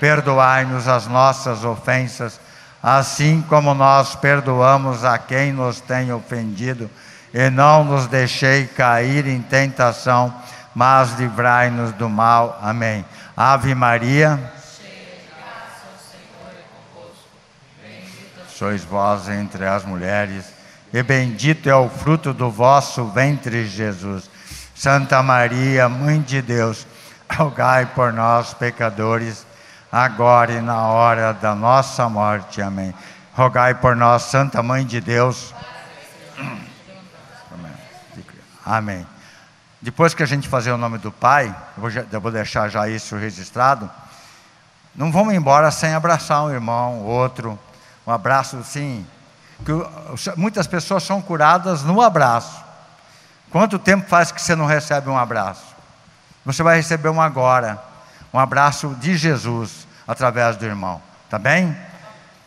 Perdoai-nos 0.00 0.88
as 0.88 1.06
nossas 1.06 1.64
ofensas 1.66 2.40
assim 2.82 3.44
como 3.46 3.74
nós 3.74 4.16
perdoamos 4.16 5.04
a 5.04 5.18
quem 5.18 5.52
nos 5.52 5.82
tem 5.82 6.10
ofendido, 6.10 6.90
e 7.34 7.50
não 7.50 7.84
nos 7.84 8.06
deixei 8.06 8.66
cair 8.66 9.26
em 9.26 9.42
tentação, 9.42 10.34
mas 10.74 11.12
livrai-nos 11.18 11.92
do 11.92 12.08
mal. 12.08 12.58
Amém. 12.62 13.04
Ave 13.36 13.74
Maria. 13.74 14.40
Sois 18.48 18.82
vós 18.82 19.28
entre 19.28 19.66
as 19.66 19.84
mulheres, 19.84 20.46
e 20.90 21.02
bendito 21.02 21.68
é 21.68 21.74
o 21.74 21.90
fruto 21.90 22.32
do 22.32 22.50
vosso 22.50 23.04
ventre, 23.08 23.66
Jesus. 23.66 24.39
Santa 24.80 25.22
Maria, 25.22 25.90
Mãe 25.90 26.22
de 26.22 26.40
Deus, 26.40 26.86
rogai 27.30 27.84
por 27.84 28.14
nós, 28.14 28.54
pecadores 28.54 29.46
agora 29.92 30.52
e 30.52 30.62
na 30.62 30.86
hora 30.86 31.34
da 31.34 31.54
nossa 31.54 32.08
morte. 32.08 32.62
Amém. 32.62 32.94
Rogai 33.34 33.74
por 33.74 33.94
nós, 33.94 34.22
Santa 34.22 34.62
Mãe 34.62 34.86
de 34.86 34.98
Deus. 34.98 35.54
Amém. 38.64 39.06
Depois 39.82 40.14
que 40.14 40.22
a 40.22 40.26
gente 40.26 40.48
fazer 40.48 40.72
o 40.72 40.78
nome 40.78 40.96
do 40.96 41.12
Pai, 41.12 41.54
eu 41.76 42.18
vou, 42.22 42.32
deixar 42.32 42.70
já 42.70 42.88
isso 42.88 43.16
registrado. 43.16 43.90
Não 44.96 45.12
vamos 45.12 45.34
embora 45.34 45.70
sem 45.70 45.92
abraçar 45.92 46.42
um 46.44 46.50
irmão, 46.50 47.00
outro. 47.00 47.58
Um 48.06 48.12
abraço, 48.12 48.64
sim. 48.64 49.06
Que 49.62 49.72
muitas 50.38 50.66
pessoas 50.66 51.02
são 51.02 51.20
curadas 51.20 51.82
no 51.82 52.00
abraço. 52.00 52.69
Quanto 53.50 53.78
tempo 53.78 54.08
faz 54.08 54.30
que 54.30 54.40
você 54.40 54.54
não 54.54 54.66
recebe 54.66 55.08
um 55.08 55.18
abraço? 55.18 55.74
Você 56.44 56.62
vai 56.62 56.76
receber 56.76 57.08
um 57.08 57.20
agora 57.20 57.90
um 58.32 58.38
abraço 58.38 58.96
de 59.00 59.16
Jesus 59.16 59.86
através 60.06 60.56
do 60.56 60.64
irmão, 60.64 61.02
tá 61.28 61.38
bem? 61.38 61.76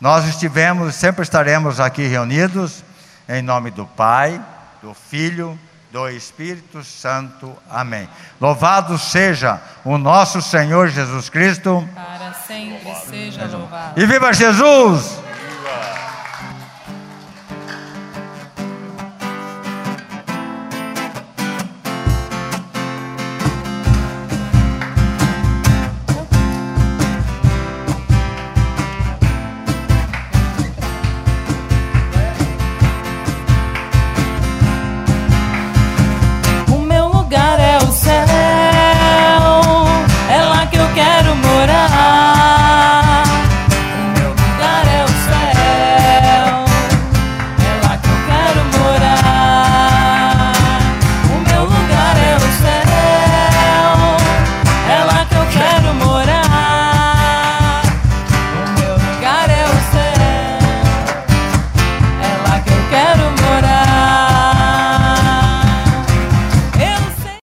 Nós 0.00 0.26
estivemos, 0.26 0.94
sempre 0.94 1.22
estaremos 1.22 1.78
aqui 1.80 2.06
reunidos 2.06 2.82
em 3.28 3.42
nome 3.42 3.70
do 3.70 3.86
Pai, 3.86 4.40
do 4.82 4.94
Filho, 4.94 5.58
do 5.90 6.08
Espírito 6.08 6.82
Santo. 6.82 7.56
Amém. 7.70 8.08
Louvado 8.40 8.98
seja 8.98 9.60
o 9.84 9.96
nosso 9.96 10.42
Senhor 10.42 10.88
Jesus 10.88 11.28
Cristo. 11.28 11.86
Para 11.94 12.32
sempre 12.32 12.94
seja 13.08 13.46
louvado. 13.46 14.00
E 14.00 14.06
viva 14.06 14.32
Jesus! 14.32 15.18